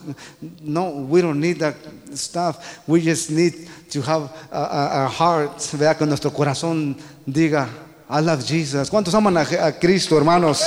no, 0.63 0.91
we 1.09 1.23
don't 1.23 1.41
need 1.41 1.59
that 1.59 1.75
stuff. 2.15 2.59
We 2.87 3.01
just 3.01 3.31
need 3.31 3.69
to 3.91 4.03
have 4.03 4.31
a, 4.53 4.59
a, 4.59 5.03
our 5.03 5.11
hearts, 5.11 5.73
¿verdad? 5.73 5.97
Que 5.97 6.07
nuestro 6.07 6.31
corazón 6.31 6.97
diga, 7.27 7.69
I 8.09 8.21
love 8.21 8.45
Jesus. 8.45 8.89
¿Cuántos 8.89 9.15
aman 9.15 9.37
a, 9.37 9.41
a 9.41 9.79
Cristo, 9.79 10.17
hermanos? 10.17 10.63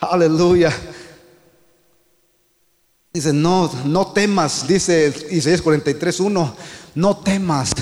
Aleluya. 0.00 0.72
Dice, 3.12 3.32
no, 3.32 3.70
no 3.84 4.12
temas, 4.12 4.66
dice 4.68 5.12
Isaías 5.30 5.62
43, 5.62 6.20
1, 6.20 6.56
no 6.94 7.16
temas, 7.16 7.72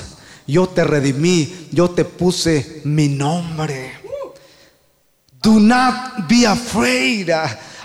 yo 0.47 0.69
te 0.69 0.85
redimí, 0.85 1.69
yo 1.73 1.91
te 1.91 2.05
puse 2.05 2.81
mi 2.85 3.09
nombre. 3.09 3.93
Do 5.43 5.61
not 5.61 6.29
be 6.29 6.47
afraid. 6.47 7.31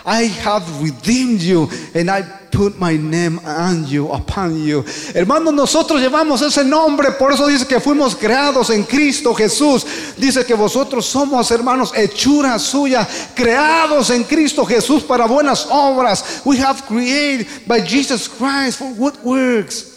I 0.04 0.24
have 0.44 0.64
redeemed 0.82 1.40
you 1.42 1.68
and 1.94 2.10
I 2.10 2.22
put 2.50 2.78
my 2.78 2.96
name 2.96 3.38
on 3.44 3.86
you, 3.86 4.08
upon 4.12 4.62
you. 4.62 4.84
Hermanos, 5.14 5.54
nosotros 5.54 6.00
llevamos 6.00 6.42
ese 6.42 6.64
nombre, 6.64 7.12
por 7.12 7.32
eso 7.32 7.46
dice 7.46 7.66
que 7.66 7.80
fuimos 7.80 8.14
creados 8.14 8.70
en 8.70 8.84
Cristo 8.84 9.34
Jesús. 9.34 9.86
Dice 10.16 10.44
que 10.44 10.54
vosotros 10.54 11.06
somos, 11.06 11.50
hermanos, 11.50 11.92
hechura 11.94 12.58
suya, 12.58 13.08
creados 13.34 14.10
en 14.10 14.24
Cristo 14.24 14.64
Jesús 14.64 15.02
para 15.02 15.26
buenas 15.26 15.66
obras. 15.70 16.42
We 16.44 16.58
have 16.58 16.82
created 16.86 17.46
by 17.66 17.80
Jesus 17.80 18.28
Christ 18.28 18.78
for 18.78 18.92
good 18.94 19.14
works. 19.22 19.88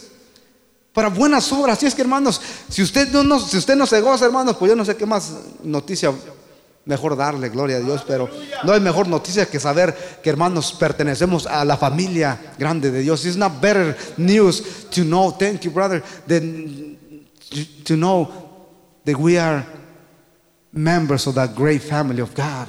Para 0.92 1.10
buenas 1.10 1.52
obras. 1.52 1.82
Y 1.82 1.86
es 1.86 1.94
que, 1.94 2.00
hermanos, 2.00 2.40
si 2.70 2.82
usted 2.82 3.12
no, 3.12 3.22
no, 3.22 3.38
si 3.38 3.58
usted 3.58 3.76
no 3.76 3.86
se 3.86 4.00
goza, 4.00 4.24
hermanos, 4.24 4.56
pues 4.56 4.70
yo 4.70 4.76
no 4.76 4.84
sé 4.84 4.96
qué 4.96 5.04
más 5.04 5.30
noticia 5.62 6.10
mejor 6.86 7.16
darle 7.16 7.48
gloria 7.50 7.76
a 7.76 7.80
Dios, 7.80 8.02
pero 8.06 8.30
no 8.64 8.72
hay 8.72 8.80
mejor 8.80 9.08
noticia 9.08 9.46
que 9.46 9.60
saber 9.60 9.94
que 10.22 10.30
hermanos 10.30 10.72
pertenecemos 10.72 11.46
a 11.46 11.64
la 11.64 11.76
familia 11.76 12.38
grande 12.58 12.90
de 12.90 13.02
Dios. 13.02 13.26
It's 13.26 13.36
not 13.36 13.60
better 13.60 13.96
news 14.16 14.86
to 14.90 15.02
know, 15.02 15.32
thank 15.32 15.64
you 15.64 15.70
brother, 15.70 16.02
than 16.26 16.96
to 17.84 17.96
know 17.96 18.28
that 19.04 19.16
we 19.18 19.38
are 19.38 19.66
members 20.72 21.26
of 21.26 21.34
that 21.34 21.54
great 21.54 21.82
family 21.82 22.20
of 22.20 22.34
God. 22.34 22.68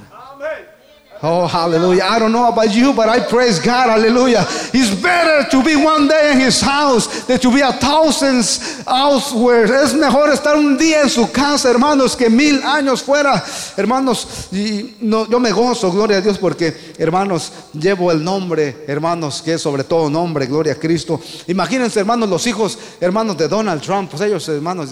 Oh, 1.24 1.48
hallelujah. 1.48 2.04
I 2.04 2.20
don't 2.20 2.32
know 2.32 2.48
about 2.48 2.74
you, 2.74 2.94
but 2.94 3.10
I 3.10 3.20
praise 3.20 3.60
God. 3.60 3.90
Hallelujah. 3.90 4.46
It's 4.74 4.94
better 5.02 5.50
to 5.50 5.64
be 5.64 5.76
one 5.76 6.08
day 6.08 6.34
in 6.34 6.40
His 6.40 6.62
house 6.62 7.26
than 7.26 7.40
to 7.40 7.52
be 7.52 7.62
a 7.62 7.72
thousands 7.74 8.84
elsewhere. 8.86 9.66
Es 9.66 9.94
mejor 9.96 10.30
estar 10.30 10.56
un 10.56 10.78
día 10.78 11.02
en 11.02 11.10
su 11.10 11.32
casa, 11.32 11.70
hermanos, 11.70 12.16
que 12.16 12.30
mil 12.30 12.62
años 12.64 13.02
fuera. 13.02 13.44
Hermanos, 13.76 14.48
y 14.52 14.96
no, 15.02 15.28
yo 15.28 15.40
me 15.40 15.52
gozo, 15.52 15.92
gloria 15.92 16.18
a 16.18 16.22
Dios, 16.22 16.38
porque, 16.38 16.94
hermanos, 17.00 17.52
llevo 17.74 18.12
el 18.12 18.24
nombre, 18.24 18.86
hermanos, 18.88 19.42
que 19.42 19.54
es 19.54 19.62
sobre 19.62 19.84
todo 19.84 20.10
nombre, 20.10 20.46
gloria 20.46 20.74
a 20.74 20.76
Cristo. 20.76 21.20
Imagínense, 21.48 22.00
hermanos, 22.00 22.30
los 22.30 22.46
hijos, 22.46 22.78
hermanos 23.02 23.38
de 23.38 23.48
Donald 23.48 23.82
Trump, 23.82 24.12
pues 24.12 24.22
ellos, 24.22 24.48
hermanos, 24.50 24.90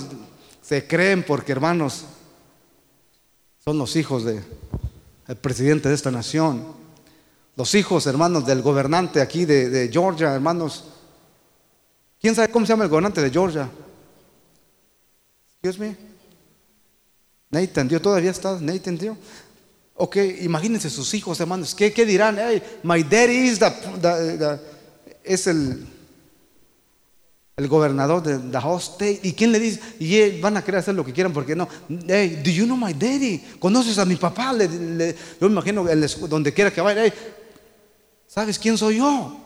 se 0.61 0.87
creen 0.87 1.23
porque, 1.23 1.51
hermanos, 1.51 2.05
son 3.63 3.77
los 3.77 3.95
hijos 3.95 4.23
de 4.23 4.41
el 5.27 5.35
presidente 5.35 5.89
de 5.89 5.95
esta 5.95 6.11
nación, 6.11 6.63
los 7.55 7.73
hijos, 7.73 8.05
hermanos, 8.05 8.45
del 8.45 8.61
gobernante 8.61 9.21
aquí 9.21 9.45
de, 9.45 9.89
Georgia, 9.91 10.33
hermanos. 10.33 10.85
¿Quién 12.19 12.35
sabe 12.35 12.51
cómo 12.51 12.65
se 12.65 12.73
llama 12.73 12.83
el 12.83 12.89
gobernante 12.89 13.21
de 13.21 13.29
Georgia? 13.31 13.69
Excuse 15.61 15.79
me. 15.79 15.95
Nathan, 17.49 17.87
Dios 17.87 18.01
todavía 18.01 18.31
está, 18.31 18.59
Nathan, 18.59 18.97
Dios. 18.97 19.17
Ok, 19.95 20.17
imagínense 20.41 20.89
sus 20.89 21.13
hijos, 21.13 21.39
hermanos. 21.39 21.73
¿Qué, 21.73 21.93
qué 21.93 22.05
dirán? 22.05 22.37
Hey, 22.37 22.61
my 22.83 23.01
daddy 23.01 23.47
is 23.47 23.59
the, 23.59 24.59
es 25.23 25.47
el, 25.47 25.87
el 27.57 27.69
gobernador 27.69 28.21
de 28.21 28.57
whole 28.57 28.81
state. 28.81 29.21
¿Y 29.23 29.33
quién 29.33 29.51
le 29.51 29.59
dice? 29.59 29.79
Y 29.99 30.41
van 30.41 30.57
a 30.57 30.63
querer 30.63 30.79
hacer 30.79 30.93
lo 30.93 31.05
que 31.05 31.13
quieran 31.13 31.31
porque 31.31 31.55
no. 31.55 31.67
Hey, 32.07 32.41
do 32.43 32.51
you 32.51 32.65
know 32.65 32.75
my 32.75 32.93
daddy? 32.93 33.41
¿Conoces 33.59 33.97
a 33.97 34.05
mi 34.05 34.15
papá? 34.15 34.51
Le, 34.51 34.67
le, 34.67 35.15
yo 35.39 35.47
me 35.47 35.53
imagino 35.53 35.85
donde 36.27 36.53
quiera 36.53 36.71
que 36.71 36.81
vaya. 36.81 37.13
¿Sabes 38.27 38.59
quién 38.59 38.77
soy 38.77 38.97
yo? 38.97 39.44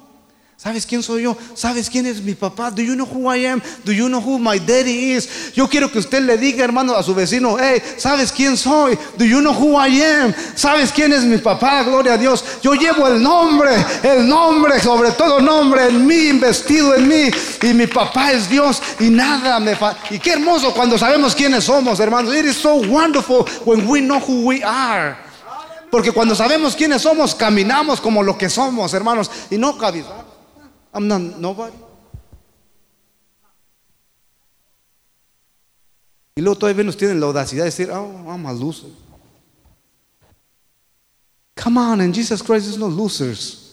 ¿Sabes 0.61 0.85
quién 0.85 1.01
soy 1.01 1.23
yo? 1.23 1.37
¿Sabes 1.53 1.89
quién 1.89 2.05
es 2.05 2.21
mi 2.21 2.35
papá? 2.35 2.69
Do 2.69 2.81
you 2.81 2.93
know 2.93 3.07
who 3.07 3.33
I 3.33 3.45
am? 3.45 3.61
Do 3.85 3.93
you 3.93 4.09
know 4.09 4.19
who 4.19 4.37
my 4.37 4.59
daddy 4.59 5.13
is? 5.13 5.53
Yo 5.55 5.69
quiero 5.69 5.89
que 5.89 5.99
usted 5.99 6.21
le 6.21 6.37
diga, 6.37 6.65
hermano, 6.65 6.95
a 6.95 7.01
su 7.01 7.15
vecino, 7.15 7.55
hey, 7.57 7.81
¿sabes 7.95 8.29
quién 8.29 8.57
soy? 8.57 8.99
Do 9.17 9.23
you 9.23 9.39
know 9.39 9.53
who 9.53 9.79
I 9.79 10.01
am? 10.01 10.33
¿Sabes 10.55 10.91
quién 10.91 11.13
es 11.13 11.23
mi 11.23 11.37
papá? 11.37 11.83
Gloria 11.83 12.15
a 12.15 12.17
Dios. 12.17 12.43
Yo 12.61 12.73
llevo 12.73 13.07
el 13.07 13.23
nombre, 13.23 13.71
el 14.03 14.27
nombre, 14.27 14.81
sobre 14.81 15.11
todo 15.11 15.39
nombre 15.39 15.87
en 15.87 16.05
mí, 16.05 16.27
investido 16.27 16.93
en 16.93 17.07
mí. 17.07 17.31
Y 17.61 17.73
mi 17.73 17.87
papá 17.87 18.33
es 18.33 18.49
Dios 18.49 18.81
y 18.99 19.09
nada 19.09 19.61
me 19.61 19.77
falta. 19.77 20.13
Y 20.13 20.19
qué 20.19 20.33
hermoso 20.33 20.73
cuando 20.73 20.97
sabemos 20.97 21.35
quiénes 21.35 21.63
somos, 21.63 22.01
hermanos. 22.01 22.35
It 22.35 22.43
is 22.43 22.57
so 22.57 22.75
wonderful 22.75 23.45
when 23.63 23.87
we 23.87 24.01
know 24.01 24.19
who 24.19 24.45
we 24.45 24.61
are. 24.61 25.15
Porque 25.89 26.11
cuando 26.11 26.35
sabemos 26.35 26.75
quiénes 26.75 27.01
somos, 27.01 27.33
caminamos 27.33 28.01
como 28.01 28.21
lo 28.21 28.37
que 28.37 28.49
somos, 28.49 28.93
hermanos. 28.93 29.31
Y 29.49 29.57
no 29.57 29.77
cabizar. 29.77 30.18
I'm 30.93 31.07
not 31.07 31.21
nobody. 31.37 31.75
Y 36.35 36.41
luego 36.41 36.57
todavía 36.57 36.85
nos 36.85 36.95
tienen 36.95 37.19
la 37.19 37.25
audacidad 37.25 37.63
de 37.63 37.69
decir, 37.69 37.91
oh, 37.91 38.23
I'm 38.25 38.45
a 38.45 38.53
loser. 38.53 38.89
Come 41.61 41.77
on, 41.77 41.99
and 41.99 42.15
Jesus 42.15 42.41
Christ 42.41 42.67
is 42.67 42.77
no 42.77 42.87
losers. 42.87 43.69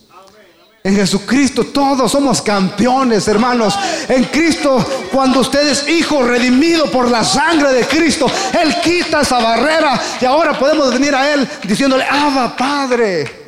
En 0.83 0.95
Jesucristo 0.95 1.65
todos 1.65 2.13
somos 2.13 2.43
campeones, 2.43 3.27
hermanos. 3.29 3.75
En 4.09 4.25
Cristo, 4.25 4.85
cuando 5.13 5.41
usted 5.41 5.69
es 5.69 5.89
hijo 5.89 6.23
redimido 6.23 6.91
por 6.91 7.11
la 7.11 7.25
sangre 7.25 7.73
de 7.73 7.87
Cristo, 7.87 8.27
Él 8.53 8.75
quita 8.83 9.21
esa 9.21 9.41
barrera 9.41 10.01
y 10.21 10.25
ahora 10.25 10.57
podemos 10.59 10.93
venir 10.93 11.15
a 11.15 11.33
Él 11.35 11.49
diciéndole, 11.67 12.05
Abba 12.05 12.57
Padre. 12.57 13.46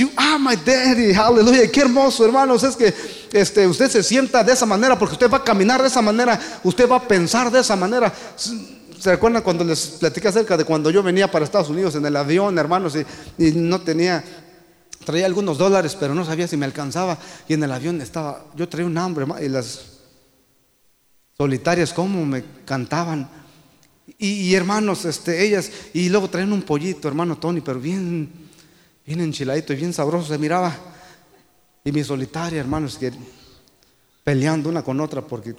You 0.00 0.10
are 0.16 0.38
my 0.38 0.56
daddy, 0.56 1.12
aleluya. 1.12 1.70
Qué 1.70 1.82
hermoso, 1.82 2.24
hermanos. 2.24 2.62
Es 2.62 2.74
que 2.74 2.94
este, 3.34 3.66
usted 3.66 3.90
se 3.90 4.02
sienta 4.02 4.42
de 4.42 4.54
esa 4.54 4.64
manera 4.64 4.98
porque 4.98 5.12
usted 5.12 5.30
va 5.30 5.36
a 5.36 5.44
caminar 5.44 5.82
de 5.82 5.88
esa 5.88 6.00
manera, 6.00 6.40
usted 6.64 6.88
va 6.88 6.96
a 6.96 7.06
pensar 7.06 7.50
de 7.50 7.60
esa 7.60 7.76
manera. 7.76 8.10
¿Se 8.34 9.10
recuerdan 9.10 9.42
cuando 9.42 9.62
les 9.62 9.86
platicé 9.88 10.28
acerca 10.28 10.56
de 10.56 10.64
cuando 10.64 10.90
yo 10.90 11.02
venía 11.02 11.30
para 11.30 11.44
Estados 11.44 11.68
Unidos 11.68 11.96
en 11.96 12.06
el 12.06 12.16
avión, 12.16 12.58
hermanos, 12.58 12.96
y, 13.36 13.52
no 13.52 13.82
tenía, 13.82 14.24
traía 15.04 15.26
algunos 15.26 15.58
dólares, 15.58 15.94
pero 16.00 16.14
no 16.14 16.24
sabía 16.24 16.48
si 16.48 16.56
me 16.56 16.64
alcanzaba? 16.64 17.18
Y 17.46 17.52
en 17.52 17.62
el 17.62 17.70
avión 17.72 18.00
estaba, 18.00 18.46
yo 18.56 18.70
traía 18.70 18.86
un 18.86 18.96
hambre, 18.96 19.26
y 19.42 19.48
las 19.50 19.80
solitarias, 21.36 21.92
como 21.92 22.24
me 22.24 22.42
cantaban. 22.64 23.28
Y, 24.16 24.28
y 24.28 24.54
hermanos, 24.54 25.04
este, 25.04 25.44
ellas, 25.44 25.70
y 25.92 26.08
luego 26.08 26.30
traían 26.30 26.54
un 26.54 26.62
pollito, 26.62 27.06
hermano 27.06 27.36
Tony, 27.36 27.60
pero 27.60 27.78
bien 27.78 28.39
bien 29.10 29.22
enchiladito 29.22 29.72
y 29.72 29.76
bien 29.76 29.92
sabroso 29.92 30.32
se 30.32 30.38
miraba. 30.38 30.72
Y 31.82 31.90
mi 31.90 32.04
solitaria, 32.04 32.60
hermanos, 32.60 32.96
que 32.96 33.10
peleando 34.22 34.68
una 34.68 34.84
con 34.84 35.00
otra 35.00 35.20
porque... 35.20 35.56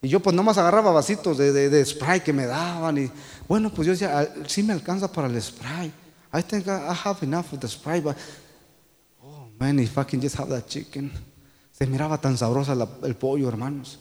Y 0.00 0.08
yo 0.08 0.20
pues 0.20 0.34
nomás 0.34 0.56
agarraba 0.56 0.90
vasitos 0.90 1.36
de, 1.36 1.52
de, 1.52 1.68
de, 1.68 1.84
spray 1.84 2.20
que 2.20 2.32
me 2.32 2.46
daban 2.46 2.96
y 2.96 3.10
bueno, 3.46 3.70
pues 3.70 3.86
yo 3.86 3.92
decía, 3.92 4.32
sí 4.46 4.62
me 4.62 4.72
alcanza 4.72 5.12
para 5.12 5.26
el 5.26 5.42
spray. 5.42 5.92
I 6.32 6.42
think 6.42 6.66
I, 6.66 6.94
have 7.04 7.22
enough 7.22 7.52
of 7.52 7.60
the 7.60 7.68
spray, 7.68 8.00
but 8.00 8.16
oh 9.22 9.48
man, 9.58 9.78
if 9.78 9.98
I 9.98 10.04
can 10.04 10.20
just 10.20 10.38
have 10.38 10.48
that 10.48 10.66
chicken. 10.66 11.12
Se 11.72 11.86
miraba 11.86 12.18
tan 12.18 12.38
sabrosa 12.38 12.72
el 13.02 13.16
pollo, 13.16 13.48
hermanos. 13.48 13.98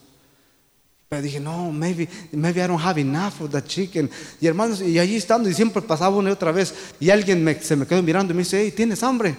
Pero 1.08 1.22
dije, 1.22 1.40
no, 1.40 1.72
maybe, 1.72 2.08
maybe 2.32 2.64
I 2.64 2.68
don't 2.68 2.82
have 2.82 3.00
enough 3.00 3.42
of 3.42 3.52
that 3.52 3.66
chicken. 3.66 4.10
Y 4.42 4.48
hermanos, 4.48 4.82
y 4.82 4.98
allí 4.98 5.16
estando, 5.16 5.50
y 5.50 5.54
siempre 5.54 5.82
pasaba 5.82 6.16
una 6.16 6.30
y 6.30 6.34
otra 6.34 6.52
vez, 6.52 6.74
y 7.00 7.10
alguien 7.10 7.44
me, 7.44 7.62
se 7.62 7.76
me 7.76 7.86
quedó 7.86 8.02
mirando 8.02 8.34
y 8.34 8.36
me 8.36 8.44
dice, 8.44 8.62
hey, 8.62 8.74
¿tienes 8.76 9.04
hambre? 9.04 9.36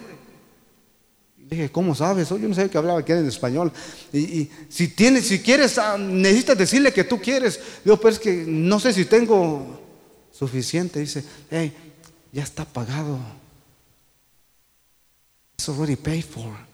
Dije, 1.37 1.69
¿cómo 1.71 1.95
sabes? 1.95 2.31
Oh, 2.31 2.37
yo 2.37 2.47
no 2.47 2.55
sabía 2.55 2.69
que 2.69 2.77
hablaba 2.77 2.99
aquí 2.99 3.13
en 3.13 3.25
español. 3.25 3.71
Y, 4.11 4.19
y, 4.19 4.51
si 4.67 4.89
tienes, 4.89 5.27
si 5.27 5.39
quieres, 5.39 5.79
necesitas 5.97 6.57
decirle 6.57 6.91
que 6.91 7.05
tú 7.05 7.21
quieres. 7.21 7.59
Digo, 7.85 7.97
pero 7.97 8.09
es 8.09 8.19
que 8.19 8.43
no 8.45 8.79
sé 8.81 8.91
si 8.91 9.05
tengo 9.05 9.79
suficiente. 10.31 10.99
Dice, 10.99 11.23
hey, 11.49 11.73
ya 12.33 12.43
está 12.43 12.65
pagado. 12.65 13.17
It's 15.57 15.69
already 15.69 15.95
paid 15.95 16.23
for. 16.23 16.66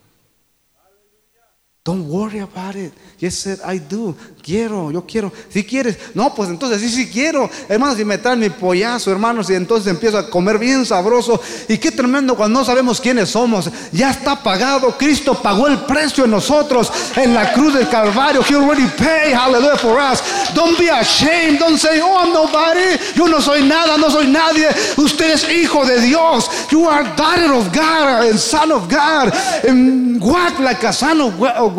Don't 1.86 2.08
worry 2.08 2.40
about 2.40 2.78
it. 2.78 2.94
Yes, 3.20 3.40
sir, 3.40 3.60
I 3.66 3.78
do. 3.78 4.16
Quiero, 4.42 4.90
yo 4.90 5.06
quiero. 5.06 5.34
Si 5.50 5.66
quieres, 5.66 5.98
no, 6.14 6.34
pues 6.34 6.50
entonces 6.50 6.80
sí, 6.80 6.88
sí 6.88 7.10
quiero. 7.12 7.50
Hermanos, 7.68 7.98
si 7.98 8.06
me 8.06 8.18
traen 8.18 8.40
mi 8.40 8.50
pollazo, 8.50 9.12
hermanos, 9.12 9.50
y 9.50 9.56
entonces 9.56 9.88
empiezo 9.92 10.18
a 10.18 10.30
comer 10.30 10.58
bien 10.58 10.86
sabroso. 10.86 11.42
Y 11.68 11.78
qué 11.78 11.92
tremendo 11.92 12.38
cuando 12.38 12.60
no 12.60 12.66
sabemos 12.66 13.02
quiénes 13.02 13.32
somos. 13.32 13.70
Ya 13.92 14.12
está 14.12 14.42
pagado. 14.42 14.98
Cristo 14.98 15.34
pagó 15.42 15.68
el 15.68 15.80
precio 15.80 16.24
en 16.24 16.32
nosotros 16.32 16.90
en 17.18 17.34
la 17.34 17.52
cruz 17.52 17.74
del 17.74 17.90
Calvario. 17.90 18.42
He 18.50 18.56
already 18.56 18.88
paid, 18.98 19.34
hallelujah, 19.34 19.76
for 19.76 20.00
us. 20.00 20.24
Don't 20.54 20.80
be 20.80 20.90
ashamed. 20.90 21.60
Don't 21.60 21.78
say, 21.78 22.00
oh, 22.02 22.18
I'm 22.18 22.32
nobody. 22.32 22.98
Yo 23.14 23.28
no 23.28 23.42
soy 23.42 23.62
nada, 23.62 23.98
no 23.98 24.10
soy 24.10 24.28
nadie. 24.28 24.70
Usted 24.96 25.32
es 25.32 25.50
hijo 25.50 25.86
de 25.86 26.00
Dios. 26.00 26.50
You 26.72 26.88
are 26.88 27.04
daughter 27.18 27.52
of 27.54 27.74
God 27.74 28.30
and 28.30 28.40
son 28.40 28.72
of 28.72 28.88
God. 28.90 29.34
And 29.68 30.22
walk 30.22 30.60
like 30.60 30.82
a 30.84 30.94
son 30.94 31.20
of 31.20 31.38
God. 31.38 31.73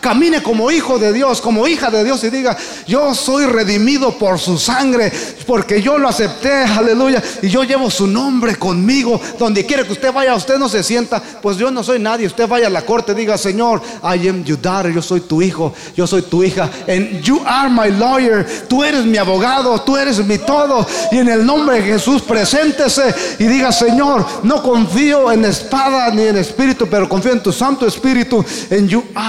Camine 0.00 0.42
como 0.42 0.70
hijo 0.70 0.98
de 0.98 1.12
Dios, 1.12 1.40
como 1.40 1.66
hija 1.66 1.90
de 1.90 2.04
Dios 2.04 2.22
y 2.24 2.30
diga, 2.30 2.56
yo 2.86 3.14
soy 3.14 3.46
redimido 3.46 4.12
por 4.12 4.38
su 4.38 4.58
sangre, 4.58 5.12
porque 5.46 5.82
yo 5.82 5.98
lo 5.98 6.08
acepté, 6.08 6.52
aleluya, 6.52 7.22
y 7.42 7.48
yo 7.48 7.64
llevo 7.64 7.90
su 7.90 8.06
nombre 8.06 8.56
conmigo. 8.56 9.20
Donde 9.38 9.64
quiere 9.66 9.84
que 9.84 9.92
usted 9.92 10.12
vaya, 10.12 10.34
usted 10.34 10.58
no 10.58 10.68
se 10.68 10.82
sienta, 10.82 11.22
pues 11.42 11.56
yo 11.56 11.70
no 11.70 11.82
soy 11.82 11.98
nadie. 11.98 12.26
Usted 12.26 12.48
vaya 12.48 12.66
a 12.66 12.70
la 12.70 12.82
corte, 12.82 13.14
diga, 13.14 13.36
Señor, 13.38 13.82
I 14.02 14.28
am 14.28 14.44
your 14.44 14.60
daughter, 14.60 14.92
yo 14.92 15.02
soy 15.02 15.20
tu 15.20 15.42
hijo, 15.42 15.72
yo 15.96 16.06
soy 16.06 16.22
tu 16.22 16.42
hija, 16.42 16.70
and 16.88 17.22
you 17.22 17.40
are 17.46 17.68
my 17.68 17.90
lawyer, 17.90 18.46
tú 18.68 18.82
eres 18.82 19.04
mi 19.04 19.18
abogado, 19.18 19.80
tú 19.82 19.96
eres 19.96 20.24
mi 20.24 20.38
todo. 20.38 20.86
Y 21.12 21.18
en 21.18 21.28
el 21.28 21.44
nombre 21.44 21.76
de 21.76 21.82
Jesús, 21.82 22.22
preséntese 22.22 23.14
y 23.38 23.44
diga, 23.44 23.72
Señor, 23.72 24.24
no 24.42 24.62
confío 24.62 25.32
en 25.32 25.44
espada 25.44 26.10
ni 26.10 26.22
en 26.22 26.36
espíritu, 26.36 26.86
pero 26.88 27.08
confío 27.08 27.32
en 27.32 27.42
tu 27.42 27.52
Santo 27.52 27.86
Espíritu, 27.86 28.44
and 28.70 28.88
you 28.88 29.04
are, 29.14 29.25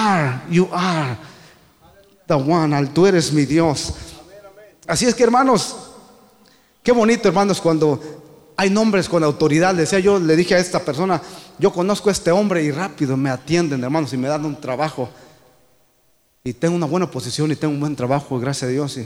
you 0.50 0.68
are 0.72 1.18
the 2.28 2.34
one, 2.34 2.76
al 2.76 2.94
tú 2.94 3.06
eres 3.06 3.32
mi 3.32 3.46
Dios. 3.46 3.94
Así 4.88 5.06
es 5.06 5.16
que 5.16 5.24
hermanos, 5.24 5.76
qué 6.84 6.92
bonito 6.92 7.28
hermanos 7.28 7.60
cuando 7.60 8.00
hay 8.56 8.70
nombres 8.70 9.08
con 9.08 9.24
autoridad. 9.24 9.76
Decía 9.76 10.00
yo, 10.00 10.20
le 10.20 10.36
dije 10.36 10.56
a 10.56 10.60
esta 10.60 10.80
persona, 10.80 11.22
yo 11.60 11.72
conozco 11.72 12.10
a 12.10 12.12
este 12.12 12.32
hombre 12.32 12.64
y 12.64 12.72
rápido 12.72 13.16
me 13.16 13.30
atienden 13.30 13.84
hermanos 13.84 14.14
y 14.14 14.18
me 14.18 14.28
dan 14.28 14.46
un 14.46 14.60
trabajo. 14.60 15.10
Y 16.44 16.54
tengo 16.54 16.76
una 16.76 16.86
buena 16.86 17.12
posición 17.12 17.52
y 17.52 17.56
tengo 17.56 17.74
un 17.74 17.80
buen 17.80 17.96
trabajo, 17.96 18.40
gracias 18.40 18.70
a 18.70 18.72
Dios. 18.72 19.00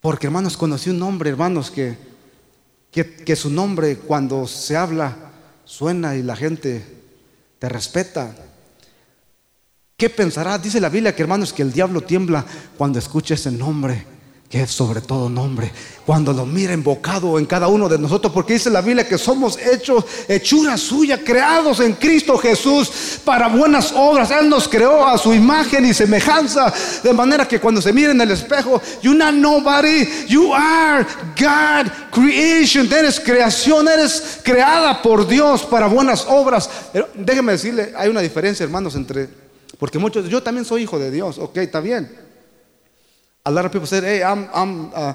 porque 0.00 0.26
hermanos, 0.26 0.56
conocí 0.56 0.90
un 0.90 1.02
hombre, 1.02 1.30
hermanos, 1.30 1.70
que, 1.70 1.96
que 2.92 3.36
su 3.36 3.50
nombre 3.50 3.96
cuando 3.96 4.46
se 4.46 4.76
habla 4.76 5.16
suena 5.64 6.16
y 6.16 6.22
la 6.22 6.36
gente 6.36 6.84
te 7.58 7.68
respeta. 7.68 8.34
¿Qué 10.00 10.08
pensará? 10.08 10.56
Dice 10.56 10.80
la 10.80 10.88
Biblia 10.88 11.14
que 11.14 11.20
hermanos 11.20 11.52
que 11.52 11.60
el 11.60 11.74
diablo 11.74 12.00
tiembla 12.00 12.42
cuando 12.78 12.98
escucha 12.98 13.34
ese 13.34 13.50
nombre, 13.50 14.06
que 14.48 14.62
es 14.62 14.70
sobre 14.70 15.02
todo 15.02 15.28
nombre, 15.28 15.70
cuando 16.06 16.32
lo 16.32 16.46
mira 16.46 16.72
invocado 16.72 17.38
en 17.38 17.44
cada 17.44 17.68
uno 17.68 17.86
de 17.86 17.98
nosotros, 17.98 18.32
porque 18.32 18.54
dice 18.54 18.70
la 18.70 18.80
Biblia 18.80 19.06
que 19.06 19.18
somos 19.18 19.58
hechos, 19.58 20.06
hechura 20.26 20.78
suya, 20.78 21.22
creados 21.22 21.80
en 21.80 21.92
Cristo 21.92 22.38
Jesús 22.38 23.20
para 23.26 23.48
buenas 23.48 23.92
obras. 23.94 24.30
Él 24.30 24.48
nos 24.48 24.66
creó 24.66 25.06
a 25.06 25.18
su 25.18 25.34
imagen 25.34 25.84
y 25.84 25.92
semejanza, 25.92 26.72
de 27.02 27.12
manera 27.12 27.46
que 27.46 27.60
cuando 27.60 27.82
se 27.82 27.92
mire 27.92 28.12
en 28.12 28.22
el 28.22 28.30
espejo, 28.30 28.80
you're 29.02 29.18
not 29.18 29.34
nobody, 29.34 30.08
you 30.28 30.54
are 30.54 31.06
God 31.38 31.92
creation, 32.10 32.90
eres 32.90 33.20
creación, 33.20 33.86
eres 33.86 34.40
creada 34.42 35.02
por 35.02 35.28
Dios 35.28 35.62
para 35.64 35.88
buenas 35.88 36.24
obras. 36.26 36.70
Déjeme 37.14 37.52
decirle, 37.52 37.92
hay 37.94 38.08
una 38.08 38.22
diferencia, 38.22 38.64
hermanos, 38.64 38.94
entre 38.94 39.49
porque 39.80 39.98
muchos, 39.98 40.28
yo 40.28 40.42
también 40.42 40.66
soy 40.66 40.82
hijo 40.82 40.98
de 40.98 41.10
Dios, 41.10 41.38
ok, 41.38 41.56
está 41.56 41.80
bien. 41.80 42.14
A 43.42 43.50
lot 43.50 43.64
of 43.64 43.72
people 43.72 43.88
say, 43.88 44.02
hey, 44.04 44.20
I'm, 44.22 44.46
I'm, 44.54 44.92
uh, 44.94 45.14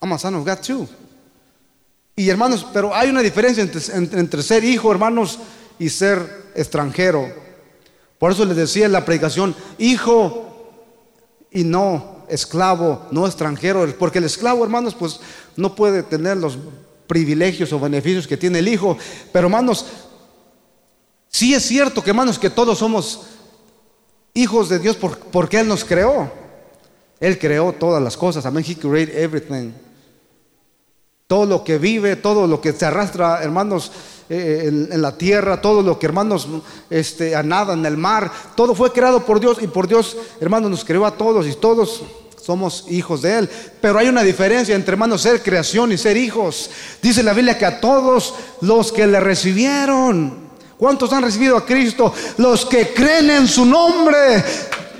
I'm 0.00 0.12
a 0.12 0.18
son 0.18 0.36
of 0.36 0.46
God 0.46 0.60
too. 0.60 0.88
Y 2.14 2.30
hermanos, 2.30 2.64
pero 2.72 2.94
hay 2.94 3.10
una 3.10 3.20
diferencia 3.20 3.60
entre, 3.62 3.80
entre, 4.18 4.42
ser 4.42 4.62
hijo, 4.62 4.92
hermanos, 4.92 5.40
y 5.80 5.88
ser 5.88 6.50
extranjero. 6.54 7.28
Por 8.20 8.30
eso 8.30 8.44
les 8.44 8.56
decía 8.56 8.86
en 8.86 8.92
la 8.92 9.04
predicación, 9.04 9.54
hijo 9.78 10.72
y 11.50 11.64
no 11.64 12.24
esclavo, 12.28 13.06
no 13.10 13.26
extranjero. 13.26 13.84
Porque 13.98 14.18
el 14.18 14.24
esclavo, 14.24 14.62
hermanos, 14.62 14.94
pues 14.94 15.20
no 15.56 15.74
puede 15.74 16.04
tener 16.04 16.36
los 16.36 16.56
privilegios 17.08 17.72
o 17.72 17.80
beneficios 17.80 18.28
que 18.28 18.36
tiene 18.36 18.60
el 18.60 18.68
hijo. 18.68 18.96
Pero 19.32 19.46
hermanos, 19.46 19.86
Sí 21.30 21.54
es 21.54 21.64
cierto 21.64 22.02
que 22.02 22.10
hermanos 22.10 22.38
que 22.38 22.50
todos 22.50 22.78
somos 22.78 23.20
hijos 24.34 24.68
de 24.68 24.78
Dios 24.78 24.96
porque 24.96 25.60
Él 25.60 25.68
nos 25.68 25.84
creó. 25.84 26.30
Él 27.20 27.38
creó 27.38 27.72
todas 27.72 28.02
las 28.02 28.16
cosas. 28.16 28.46
Amén. 28.46 28.64
He 28.66 28.76
created 28.76 29.16
everything. 29.16 29.72
Todo 31.26 31.44
lo 31.44 31.64
que 31.64 31.78
vive, 31.78 32.16
todo 32.16 32.46
lo 32.46 32.60
que 32.60 32.72
se 32.72 32.86
arrastra, 32.86 33.42
hermanos, 33.42 33.92
eh, 34.30 34.64
en, 34.66 35.02
la 35.02 35.16
tierra, 35.16 35.60
todo 35.60 35.82
lo 35.82 35.98
que, 35.98 36.06
hermanos, 36.06 36.48
este, 36.88 37.36
a 37.36 37.42
nada 37.42 37.74
en 37.74 37.84
el 37.84 37.98
mar, 37.98 38.32
todo 38.54 38.74
fue 38.74 38.92
creado 38.92 39.26
por 39.26 39.38
Dios 39.38 39.58
y 39.60 39.66
por 39.66 39.88
Dios, 39.88 40.16
hermanos, 40.40 40.70
nos 40.70 40.84
creó 40.84 41.04
a 41.04 41.16
todos 41.16 41.46
y 41.46 41.54
todos 41.54 42.02
somos 42.40 42.86
hijos 42.88 43.20
de 43.20 43.40
Él. 43.40 43.50
Pero 43.82 43.98
hay 43.98 44.08
una 44.08 44.22
diferencia 44.22 44.74
entre, 44.74 44.92
hermanos, 44.92 45.20
ser 45.20 45.42
creación 45.42 45.92
y 45.92 45.98
ser 45.98 46.16
hijos. 46.16 46.70
Dice 47.02 47.22
la 47.22 47.34
Biblia 47.34 47.58
que 47.58 47.66
a 47.66 47.80
todos 47.80 48.34
los 48.62 48.90
que 48.90 49.06
le 49.06 49.20
recibieron, 49.20 50.47
¿Cuántos 50.78 51.12
han 51.12 51.24
recibido 51.24 51.56
a 51.56 51.66
Cristo? 51.66 52.14
Los 52.36 52.64
que 52.64 52.94
creen 52.94 53.30
en 53.30 53.48
su 53.48 53.64
nombre. 53.64 54.44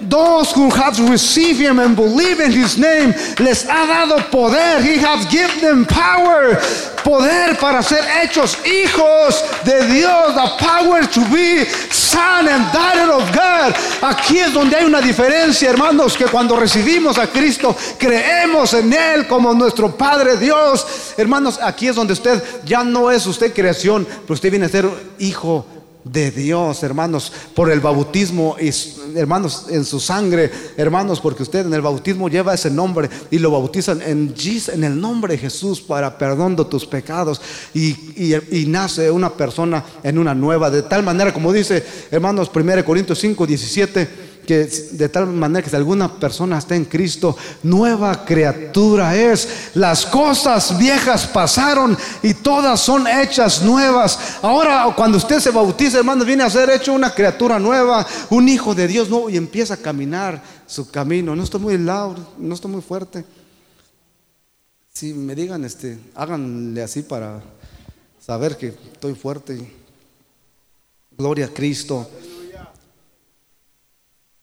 Those 0.00 0.52
who 0.52 0.70
have 0.70 0.98
received 1.11 1.58
him 1.58 1.80
and 1.80 1.96
believe 1.96 2.38
in 2.40 2.52
his 2.52 2.78
name, 2.78 3.12
les 3.40 3.64
ha 3.64 3.87
dado 3.87 4.30
poder. 4.30 4.80
He 4.80 4.96
has 4.98 5.26
given 5.26 5.61
them 5.61 5.84
power. 5.87 6.56
Poder 7.02 7.56
para 7.58 7.82
ser 7.82 8.02
hechos 8.22 8.56
hijos 8.64 9.42
de 9.64 9.87
Dios. 9.92 10.34
The 10.34 10.64
power 10.64 11.02
to 11.06 11.20
be 11.32 11.64
son 11.90 12.46
and 12.48 12.72
daughter 12.72 13.12
of 13.12 13.32
God. 13.34 13.74
Aquí 14.02 14.38
es 14.38 14.52
donde 14.52 14.76
hay 14.76 14.84
una 14.84 15.00
diferencia, 15.00 15.70
hermanos, 15.70 16.16
que 16.16 16.26
cuando 16.26 16.54
recibimos 16.54 17.18
a 17.18 17.26
Cristo, 17.26 17.74
creemos 17.98 18.74
en 18.74 18.92
Él 18.92 19.26
como 19.26 19.52
nuestro 19.52 19.96
Padre 19.96 20.37
Dios. 20.37 21.14
Hermanos, 21.16 21.58
aquí 21.61 21.88
es 21.88 21.96
donde 21.96 22.12
usted 22.12 22.42
ya 22.64 22.84
no 22.84 23.11
es 23.11 23.26
usted 23.26 23.52
creación, 23.52 24.06
pero 24.22 24.34
usted 24.34 24.50
viene 24.50 24.66
a 24.66 24.68
ser 24.68 24.88
hijo 25.18 25.66
de 26.12 26.30
Dios, 26.30 26.82
hermanos, 26.82 27.32
por 27.54 27.70
el 27.70 27.80
bautismo, 27.80 28.56
y, 28.60 28.70
hermanos, 29.16 29.66
en 29.70 29.84
su 29.84 30.00
sangre, 30.00 30.50
hermanos, 30.76 31.20
porque 31.20 31.42
usted 31.42 31.66
en 31.66 31.74
el 31.74 31.80
bautismo 31.80 32.28
lleva 32.28 32.54
ese 32.54 32.70
nombre 32.70 33.08
y 33.30 33.38
lo 33.38 33.50
bautizan 33.50 34.00
en, 34.02 34.34
en 34.72 34.84
el 34.84 35.00
nombre 35.00 35.34
de 35.34 35.38
Jesús 35.38 35.80
para 35.80 36.16
perdón 36.16 36.56
de 36.56 36.64
tus 36.64 36.86
pecados. 36.86 37.40
Y, 37.74 37.96
y, 38.16 38.66
nace 38.66 39.10
una 39.10 39.30
persona 39.30 39.84
en 40.02 40.18
una 40.18 40.34
nueva, 40.34 40.70
de 40.70 40.82
tal 40.82 41.02
manera 41.02 41.32
como 41.32 41.52
dice, 41.52 41.84
hermanos, 42.10 42.50
1 42.54 42.84
Corintios 42.84 43.18
5, 43.18 43.46
17 43.46 44.27
que 44.48 44.64
de 44.64 45.11
tal 45.11 45.26
manera 45.26 45.62
que 45.62 45.68
si 45.68 45.76
alguna 45.76 46.11
persona 46.18 46.56
está 46.56 46.74
en 46.74 46.87
Cristo, 46.87 47.37
nueva 47.64 48.24
criatura 48.24 49.14
es. 49.14 49.72
Las 49.74 50.06
cosas 50.06 50.78
viejas 50.78 51.26
pasaron 51.26 51.94
y 52.22 52.32
todas 52.32 52.80
son 52.80 53.06
hechas 53.06 53.61
nuevas. 53.61 54.38
Ahora 54.40 54.90
cuando 54.96 55.18
usted 55.18 55.38
se 55.38 55.50
bautiza, 55.50 55.98
hermano, 55.98 56.24
viene 56.24 56.44
a 56.44 56.48
ser 56.48 56.70
hecho 56.70 56.94
una 56.94 57.14
criatura 57.14 57.58
nueva, 57.58 58.06
un 58.30 58.48
hijo 58.48 58.74
de 58.74 58.88
Dios 58.88 59.11
y 59.28 59.37
empieza 59.37 59.74
a 59.74 59.76
caminar 59.76 60.42
su 60.66 60.90
camino. 60.90 61.37
No 61.37 61.42
estoy 61.42 61.61
muy 61.61 61.76
loud, 61.76 62.16
no 62.38 62.54
estoy 62.54 62.70
muy 62.70 62.80
fuerte. 62.80 63.26
Si 64.94 65.12
me 65.12 65.34
digan, 65.34 65.62
este, 65.66 65.98
háganle 66.14 66.82
así 66.82 67.02
para 67.02 67.42
saber 68.18 68.56
que 68.56 68.68
estoy 68.68 69.14
fuerte. 69.14 69.70
Gloria 71.18 71.44
a 71.44 71.48
Cristo. 71.50 72.08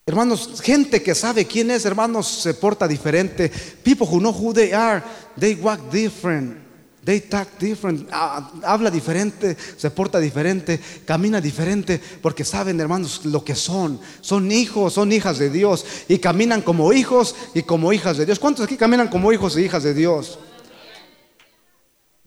Hermanos, 0.08 0.62
gente 0.62 1.02
que 1.02 1.16
sabe 1.16 1.46
quién 1.46 1.72
es, 1.72 1.84
hermanos, 1.84 2.28
se 2.28 2.54
porta 2.54 2.88
diferente. 2.88 3.52
People 3.84 4.06
who 4.06 4.20
know 4.20 4.32
who 4.32 4.54
they 4.54 4.72
are, 4.72 5.02
they 5.40 5.56
walk 5.56 5.90
different. 5.92 6.66
They 7.04 7.22
talk 7.22 7.48
different, 7.60 8.10
ah, 8.12 8.52
habla 8.64 8.90
diferente, 8.90 9.56
se 9.78 9.92
porta 9.92 10.20
diferente, 10.20 10.80
camina 11.06 11.40
diferente, 11.40 12.02
porque 12.20 12.44
saben, 12.44 12.80
hermanos, 12.80 13.26
lo 13.26 13.44
que 13.44 13.54
son. 13.54 14.00
Son 14.22 14.52
hijos, 14.52 14.94
son 14.94 15.12
hijas 15.12 15.38
de 15.38 15.52
Dios 15.52 15.86
y 16.08 16.18
caminan 16.18 16.64
como 16.64 16.92
hijos 16.94 17.36
y 17.54 17.62
como 17.62 17.94
hijas 17.94 18.18
de 18.18 18.26
Dios. 18.26 18.40
¿Cuántos 18.40 18.66
aquí 18.66 18.76
caminan 18.76 19.08
como 19.08 19.32
hijos 19.32 19.56
e 19.56 19.62
hijas 19.62 19.84
de 19.84 19.94
Dios? 19.94 20.40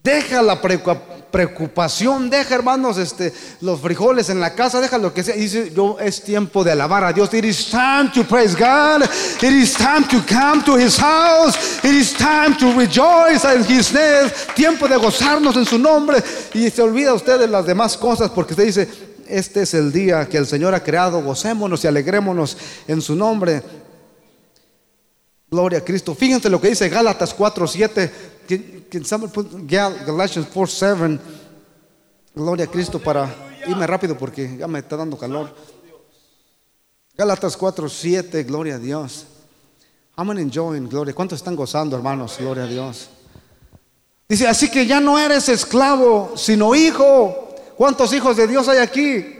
Deja 0.01 0.41
la 0.41 0.61
preocupación, 0.61 1.18
deja 1.31 2.55
hermanos 2.55 2.97
este, 2.97 3.33
los 3.61 3.79
frijoles 3.79 4.29
en 4.29 4.39
la 4.39 4.53
casa, 4.53 4.81
deja 4.81 4.97
lo 4.97 5.13
que 5.13 5.23
sea. 5.23 5.35
dice, 5.35 5.71
yo 5.73 5.97
es 5.99 6.21
tiempo 6.23 6.63
de 6.63 6.71
alabar 6.71 7.03
a 7.03 7.13
Dios. 7.13 7.33
It 7.33 7.45
is 7.45 7.69
time 7.69 8.11
to 8.13 8.23
praise 8.23 8.55
God. 8.55 9.03
It 9.41 9.51
is 9.51 9.73
time 9.73 10.05
to 10.07 10.23
come 10.27 10.63
to 10.63 10.75
His 10.75 10.97
house. 10.97 11.83
It 11.83 11.93
is 11.93 12.13
time 12.13 12.55
to 12.57 12.73
rejoice 12.73 13.45
in 13.45 13.63
His 13.63 13.93
name. 13.93 14.31
Tiempo 14.55 14.87
de 14.87 14.97
gozarnos 14.97 15.55
en 15.55 15.65
su 15.65 15.77
nombre. 15.77 16.21
Y 16.53 16.69
se 16.69 16.81
olvida 16.81 17.13
usted 17.13 17.39
de 17.39 17.47
las 17.47 17.65
demás 17.65 17.97
cosas 17.97 18.29
porque 18.31 18.53
usted 18.53 18.65
dice, 18.65 18.87
Este 19.27 19.61
es 19.61 19.75
el 19.75 19.91
día 19.91 20.27
que 20.27 20.37
el 20.37 20.47
Señor 20.47 20.73
ha 20.73 20.83
creado. 20.83 21.21
Gocémonos 21.21 21.83
y 21.83 21.87
alegrémonos 21.87 22.57
en 22.87 23.01
su 23.01 23.15
nombre. 23.15 23.61
Gloria 25.51 25.79
a 25.79 25.83
Cristo. 25.83 26.15
Fíjense 26.15 26.49
lo 26.49 26.59
que 26.59 26.69
dice 26.69 26.89
Gálatas 26.89 27.35
4:7. 27.35 28.09
Can- 28.49 28.85
can 28.89 29.05
somebody 29.05 29.31
put 29.31 29.47
Gal- 29.67 30.03
Galatians 30.03 30.47
4:7. 30.51 31.19
Gloria 32.33 32.65
a 32.65 32.67
Cristo 32.67 32.97
para 32.99 33.29
irme 33.67 33.85
rápido 33.85 34.17
porque 34.17 34.57
ya 34.57 34.67
me 34.67 34.79
está 34.79 34.97
dando 34.97 35.15
calor. 35.17 35.53
Gálatas 37.15 37.55
4:7. 37.55 38.43
Gloria 38.43 38.75
a 38.75 38.79
Dios. 38.79 39.25
I'm 40.17 40.31
enjoying, 40.31 40.89
gloria. 40.89 41.13
¿Cuántos 41.13 41.37
están 41.37 41.55
gozando, 41.55 41.95
hermanos? 41.95 42.37
Gloria 42.39 42.63
a 42.63 42.67
Dios. 42.67 43.09
Dice, 44.27 44.47
así 44.47 44.69
que 44.69 44.85
ya 44.85 44.99
no 44.99 45.17
eres 45.19 45.47
esclavo, 45.47 46.33
sino 46.35 46.73
hijo. 46.75 47.55
¿Cuántos 47.77 48.11
hijos 48.13 48.35
de 48.35 48.47
Dios 48.47 48.67
hay 48.67 48.79
aquí? 48.79 49.37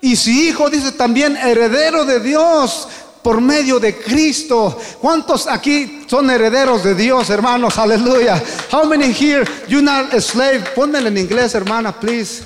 Y 0.00 0.16
si 0.16 0.48
hijo, 0.48 0.68
dice 0.70 0.92
también 0.92 1.36
heredero 1.36 2.04
de 2.04 2.20
Dios 2.20 2.88
por 3.24 3.40
medio 3.40 3.80
de 3.80 3.96
Cristo. 3.96 4.78
¿Cuántos 5.00 5.48
aquí 5.48 6.04
son 6.06 6.28
herederos 6.28 6.84
de 6.84 6.94
Dios, 6.94 7.30
hermanos? 7.30 7.78
Aleluya. 7.78 8.40
How 8.70 8.84
many 8.84 9.12
here 9.12 9.44
you 9.66 9.80
not 9.80 10.12
a 10.12 10.20
slave? 10.20 10.62
Pónmelo 10.74 11.08
en 11.08 11.16
inglés, 11.16 11.54
hermana, 11.54 11.98
please. 11.98 12.44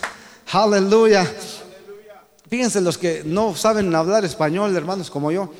Aleluya. 0.52 1.26
Fíjense 2.48 2.80
los 2.80 2.96
que 2.96 3.22
no 3.24 3.56
saben 3.56 3.92
hablar 3.92 4.24
español, 4.24 4.74
hermanos, 4.74 5.10
como 5.10 5.32
yo. 5.32 5.52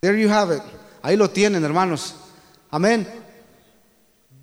There 0.00 0.20
you 0.20 0.28
have 0.28 0.54
it. 0.54 0.62
Ahí 1.02 1.16
lo 1.16 1.30
tienen, 1.30 1.64
hermanos. 1.64 2.14
Amén. 2.70 3.08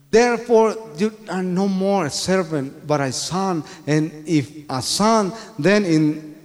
Therefore, 0.10 0.76
you 0.98 1.12
are 1.30 1.44
no 1.44 1.68
more 1.68 2.08
a 2.08 2.10
servant, 2.10 2.88
but 2.88 3.02
a 3.02 3.12
son. 3.12 3.64
And 3.86 4.28
if 4.28 4.66
a 4.68 4.82
son, 4.82 5.32
then 5.60 5.86
in 5.86 6.36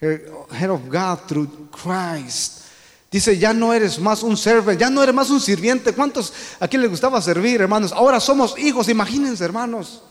head 0.00 0.70
of 0.70 0.88
God 0.88 1.26
through 1.26 1.48
Christ. 1.70 2.64
Dice, 3.10 3.38
ya 3.38 3.52
no 3.52 3.72
eres 3.72 3.98
más 3.98 4.22
un 4.22 4.36
servant, 4.36 4.78
ya 4.78 4.90
no 4.90 5.02
eres 5.02 5.14
más 5.14 5.30
un 5.30 5.40
sirviente. 5.40 5.92
¿Cuántos 5.92 6.32
aquí 6.60 6.76
les 6.76 6.90
gustaba 6.90 7.22
servir, 7.22 7.60
hermanos? 7.60 7.92
Ahora 7.92 8.20
somos 8.20 8.58
hijos, 8.58 8.88
imagínense, 8.88 9.44
hermanos. 9.44 10.02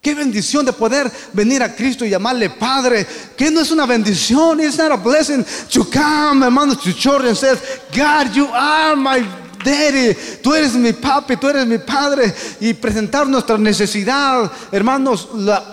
Qué 0.00 0.14
bendición 0.14 0.64
de 0.64 0.72
poder 0.72 1.12
venir 1.34 1.62
a 1.62 1.74
Cristo 1.76 2.06
y 2.06 2.10
llamarle 2.10 2.48
Padre. 2.48 3.06
Que 3.36 3.50
no 3.50 3.60
es 3.60 3.70
una 3.70 3.84
bendición. 3.84 4.58
It's 4.58 4.78
not 4.78 4.92
a 4.92 4.96
blessing 4.96 5.44
to 5.72 5.84
come, 5.84 6.42
hermanos, 6.42 6.80
to 6.82 6.92
church 6.94 7.26
and 7.26 7.36
says, 7.36 7.60
God, 7.94 8.34
you 8.34 8.48
are 8.50 8.96
my 8.96 9.20
daddy. 9.62 10.16
Tú 10.42 10.54
eres 10.54 10.74
mi 10.74 10.94
papi, 10.94 11.36
tú 11.36 11.48
eres 11.48 11.66
mi 11.66 11.76
padre. 11.76 12.34
Y 12.60 12.72
presentar 12.72 13.28
nuestra 13.28 13.58
necesidad, 13.58 14.50
hermanos, 14.72 15.28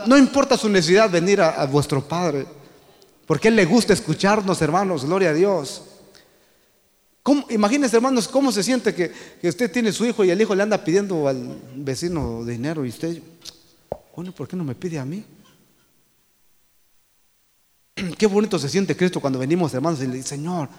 no 0.06 0.18
importa 0.18 0.58
su 0.58 0.68
necesidad, 0.68 1.10
venir 1.10 1.42
a 1.42 1.66
vuestro 1.66 2.02
Padre. 2.02 2.57
Porque 3.28 3.50
Él 3.50 3.56
le 3.56 3.66
gusta 3.66 3.94
escucharnos, 3.94 4.62
hermanos, 4.62 5.06
gloria 5.06 5.30
a 5.30 5.34
Dios. 5.34 5.84
¿Cómo- 7.22 7.46
imagínense, 7.50 7.98
hermanos, 7.98 8.28
cómo 8.30 8.52
se 8.54 8.64
siente 8.64 8.96
que, 8.96 9.12
que 9.42 9.50
usted 9.50 9.70
tiene 9.70 9.92
su 9.92 10.06
hijo 10.06 10.24
y 10.24 10.30
el 10.32 10.42
hijo 10.42 10.56
le 10.56 10.64
anda 10.64 10.84
pidiendo 10.84 11.28
al 11.28 11.60
vecino 11.76 12.44
dinero 12.46 12.86
y 12.86 12.90
usted, 12.90 13.22
bueno, 14.16 14.32
¿por 14.32 14.48
qué 14.48 14.56
no 14.56 14.64
me 14.64 14.74
pide 14.76 14.98
a 14.98 15.06
mí? 15.06 15.24
Qué 18.18 18.28
bonito 18.28 18.58
se 18.58 18.70
siente 18.70 18.96
Cristo 18.96 19.20
cuando 19.20 19.40
venimos, 19.40 19.74
hermanos, 19.74 20.02
y 20.02 20.08
le 20.08 20.16
dice, 20.18 20.30
Señor, 20.30 20.70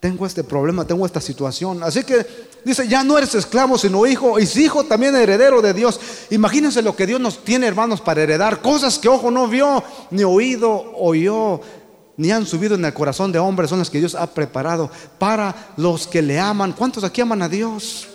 tengo 0.00 0.26
este 0.26 0.44
problema, 0.44 0.84
tengo 0.86 1.06
esta 1.06 1.20
situación. 1.20 1.82
Así 1.82 2.04
que 2.04 2.26
dice, 2.64 2.86
ya 2.88 3.02
no 3.02 3.16
eres 3.16 3.34
esclavo, 3.34 3.78
sino 3.78 4.06
hijo, 4.06 4.38
y 4.38 4.46
si 4.46 4.64
hijo 4.64 4.84
también 4.84 5.16
heredero 5.16 5.62
de 5.62 5.72
Dios. 5.72 5.98
Imagínense 6.30 6.82
lo 6.82 6.94
que 6.94 7.06
Dios 7.06 7.20
nos 7.20 7.42
tiene, 7.44 7.66
hermanos, 7.66 8.00
para 8.00 8.22
heredar. 8.22 8.60
Cosas 8.60 8.98
que 8.98 9.08
ojo 9.08 9.30
no 9.30 9.48
vio, 9.48 9.82
ni 10.10 10.24
oído 10.24 10.92
oyó, 10.96 11.60
ni 12.16 12.30
han 12.30 12.46
subido 12.46 12.74
en 12.74 12.84
el 12.84 12.94
corazón 12.94 13.32
de 13.32 13.38
hombres, 13.38 13.70
son 13.70 13.78
las 13.78 13.90
que 13.90 13.98
Dios 13.98 14.14
ha 14.14 14.26
preparado 14.26 14.90
para 15.18 15.54
los 15.76 16.06
que 16.06 16.22
le 16.22 16.38
aman. 16.38 16.72
¿Cuántos 16.72 17.04
aquí 17.04 17.20
aman 17.20 17.42
a 17.42 17.48
Dios? 17.48 18.08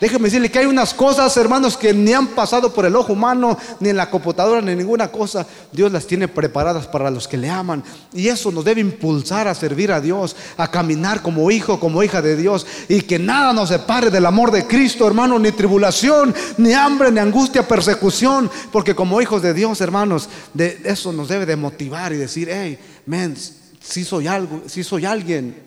Déjeme 0.00 0.26
decirle 0.26 0.50
que 0.50 0.60
hay 0.60 0.66
unas 0.66 0.94
cosas, 0.94 1.36
hermanos, 1.36 1.76
que 1.76 1.92
ni 1.92 2.12
han 2.12 2.28
pasado 2.28 2.72
por 2.72 2.86
el 2.86 2.94
ojo 2.94 3.14
humano, 3.14 3.58
ni 3.80 3.88
en 3.88 3.96
la 3.96 4.08
computadora, 4.08 4.60
ni 4.60 4.76
ninguna 4.76 5.08
cosa. 5.08 5.44
Dios 5.72 5.90
las 5.90 6.06
tiene 6.06 6.28
preparadas 6.28 6.86
para 6.86 7.10
los 7.10 7.26
que 7.26 7.36
le 7.36 7.50
aman. 7.50 7.82
Y 8.12 8.28
eso 8.28 8.52
nos 8.52 8.64
debe 8.64 8.80
impulsar 8.80 9.48
a 9.48 9.56
servir 9.56 9.90
a 9.90 10.00
Dios, 10.00 10.36
a 10.56 10.70
caminar 10.70 11.20
como 11.20 11.50
hijo, 11.50 11.80
como 11.80 12.02
hija 12.04 12.22
de 12.22 12.36
Dios. 12.36 12.64
Y 12.88 13.02
que 13.02 13.18
nada 13.18 13.52
nos 13.52 13.70
separe 13.70 14.10
del 14.10 14.26
amor 14.26 14.52
de 14.52 14.68
Cristo, 14.68 15.04
hermano, 15.04 15.36
ni 15.38 15.50
tribulación, 15.50 16.32
ni 16.58 16.72
hambre, 16.74 17.10
ni 17.10 17.18
angustia, 17.18 17.66
persecución. 17.66 18.48
Porque 18.70 18.94
como 18.94 19.20
hijos 19.20 19.42
de 19.42 19.52
Dios, 19.52 19.80
hermanos, 19.80 20.28
de 20.54 20.80
eso 20.84 21.12
nos 21.12 21.28
debe 21.28 21.44
de 21.44 21.56
motivar 21.56 22.12
y 22.12 22.18
decir, 22.18 22.48
hey, 22.52 22.78
man, 23.08 23.36
si 23.80 24.04
soy 24.04 24.26
algo, 24.26 24.62
soy 24.68 25.04
alguien. 25.04 25.66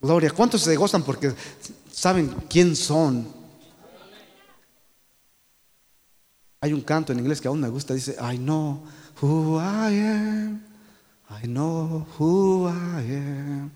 Gloria, 0.00 0.30
¿cuántos 0.30 0.62
se 0.62 0.74
gozan 0.76 1.04
porque 1.04 1.32
saben 1.90 2.28
quién 2.50 2.74
son? 2.74 3.26
Hay 6.60 6.72
un 6.72 6.80
canto 6.80 7.12
en 7.12 7.20
inglés 7.20 7.40
que 7.40 7.48
aún 7.48 7.60
me 7.60 7.68
gusta, 7.68 7.94
dice, 7.94 8.16
I 8.20 8.36
know 8.36 8.82
who 9.20 9.58
I 9.58 9.98
am, 10.00 10.62
I 11.30 11.46
know 11.46 12.06
who 12.18 12.68
I 12.68 13.14
am. 13.14 13.70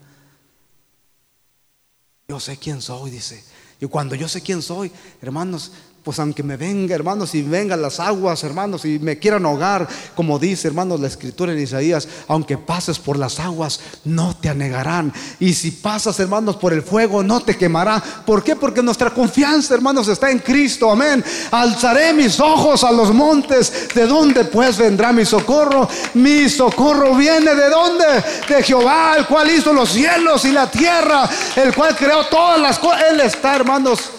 Yo 2.29 2.41
sé 2.41 2.57
quién 2.57 2.83
soy, 2.83 3.11
dice. 3.11 3.43
Y 3.81 3.87
cuando 3.87 4.15
yo 4.15 4.29
sé 4.29 4.41
quién 4.41 4.63
soy, 4.63 4.91
hermanos, 5.23 5.73
pues 6.07 6.21
aunque 6.21 6.45
me 6.45 6.57
venga, 6.57 6.95
hermanos, 6.95 7.35
y 7.35 7.43
vengan 7.43 7.83
las 7.83 7.99
aguas, 7.99 8.45
hermanos, 8.45 8.85
y 8.85 9.01
me 9.01 9.19
quieran 9.19 9.45
ahogar, 9.45 9.89
como 10.15 10.39
dice, 10.39 10.69
hermanos, 10.69 11.01
la 11.01 11.09
escritura 11.09 11.53
en 11.53 11.59
Isaías, 11.59 12.07
aunque 12.29 12.57
pases 12.57 13.01
por 13.01 13.19
las 13.19 13.41
aguas, 13.41 13.81
no 14.05 14.37
te 14.37 14.49
anegarán. 14.49 15.13
Y 15.41 15.53
si 15.53 15.73
pasas, 15.73 16.21
hermanos, 16.21 16.55
por 16.59 16.73
el 16.73 16.83
fuego, 16.83 17.25
no 17.25 17.41
te 17.41 17.57
quemará. 17.57 18.01
¿Por 18.25 18.45
qué? 18.45 18.55
Porque 18.55 18.85
nuestra 18.85 19.11
confianza, 19.11 19.75
hermanos, 19.75 20.07
está 20.07 20.31
en 20.31 20.39
Cristo. 20.39 20.93
Amén. 20.93 21.25
Alzaré 21.51 22.13
mis 22.13 22.39
ojos 22.39 22.85
a 22.85 22.93
los 22.93 23.13
montes. 23.13 23.89
¿De 23.93 24.07
dónde 24.07 24.45
pues 24.45 24.79
vendrá 24.79 25.13
mi 25.13 25.25
socorro? 25.25 25.89
Mi 26.15 26.49
socorro 26.49 27.17
viene 27.17 27.53
de 27.53 27.69
dónde? 27.69 28.05
De 28.49 28.63
Jehová, 28.63 29.17
el 29.19 29.27
cual 29.27 29.51
hizo 29.51 29.73
los 29.73 29.89
cielos 29.89 30.45
y 30.45 30.53
la 30.53 30.71
tierra, 30.71 31.29
el 31.57 31.75
cual 31.75 31.97
creó 31.97 32.27
todas 32.27 32.61
las 32.61 32.79
cosas. 32.79 33.03
Él 33.11 33.19
está, 33.23 33.57
hermanos, 33.57 34.13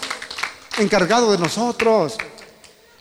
encargado 0.77 1.31
de 1.31 1.37
nosotros. 1.37 2.17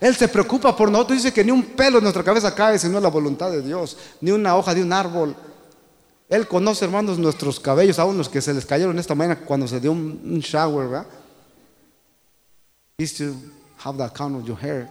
Él 0.01 0.14
se 0.14 0.29
preocupa 0.29 0.77
por 0.77 0.91
nosotros. 0.91 1.18
Dice 1.18 1.33
que 1.33 1.45
ni 1.45 1.51
un 1.51 1.62
pelo 1.62 1.99
en 1.99 2.05
nuestra 2.05 2.22
cabeza 2.22 2.55
cae 2.55 2.79
sino 2.79 3.01
la 3.01 3.09
voluntad 3.09 3.51
de 3.51 3.62
Dios, 3.62 3.97
ni 4.20 4.31
una 4.31 4.57
hoja 4.57 4.74
de 4.74 4.83
un 4.83 4.93
árbol. 4.93 5.35
Él 6.29 6.49
conoce, 6.49 6.85
hermanos, 6.85 7.18
nuestros 7.18 7.61
cabellos, 7.61 7.99
aún 7.99 8.18
los 8.18 8.29
que 8.29 8.41
se 8.43 8.53
les 8.53 8.66
cayeron 8.66 8.99
esta 8.99 9.14
mañana 9.14 9.41
cuando 9.41 9.68
se 9.68 9.79
dio 9.81 9.93
un, 9.93 10.41
shower, 10.41 10.89
¿verdad? 10.89 11.07
Have 13.85 13.99
that 13.99 14.12
count 14.14 14.35
of 14.37 14.45
your 14.47 14.59
hair. 14.61 14.89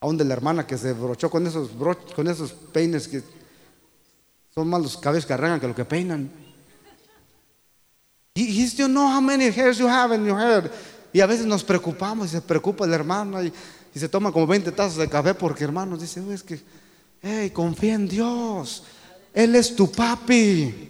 Aún 0.00 0.16
de 0.16 0.24
la 0.24 0.32
hermana 0.34 0.66
que 0.66 0.78
se 0.78 0.92
brochó 0.92 1.28
con 1.28 1.46
esos, 1.46 1.76
bro- 1.76 1.98
con 2.14 2.26
esos 2.28 2.52
peines 2.52 3.08
que 3.08 3.22
son 4.54 4.68
más 4.68 4.80
los 4.80 4.96
cabellos 4.96 5.26
que 5.26 5.32
arrancan 5.32 5.60
que 5.60 5.68
lo 5.68 5.74
que 5.74 5.84
peinan. 5.84 6.30
He 8.44 8.66
still 8.66 8.88
know 8.88 9.08
how 9.08 9.20
many 9.20 9.50
hairs 9.50 9.78
you 9.78 9.88
have 9.88 10.14
in 10.14 10.24
your 10.24 10.38
head. 10.38 10.70
Y 11.12 11.20
a 11.20 11.26
veces 11.26 11.46
nos 11.46 11.64
preocupamos 11.64 12.28
y 12.28 12.30
se 12.30 12.40
preocupa 12.40 12.84
el 12.84 12.92
hermano 12.92 13.42
y, 13.42 13.52
y 13.94 13.98
se 13.98 14.08
toma 14.08 14.30
como 14.30 14.46
20 14.46 14.70
tazas 14.72 14.96
de 14.96 15.08
café 15.08 15.34
porque 15.34 15.64
hermanos 15.64 16.00
dice, 16.00 16.20
"Uy, 16.20 16.34
es 16.34 16.42
que, 16.42 16.60
hey, 17.22 17.50
confía 17.50 17.94
en 17.94 18.06
Dios. 18.06 18.84
Él 19.32 19.54
es 19.56 19.74
tu 19.74 19.90
papi. 19.90 20.87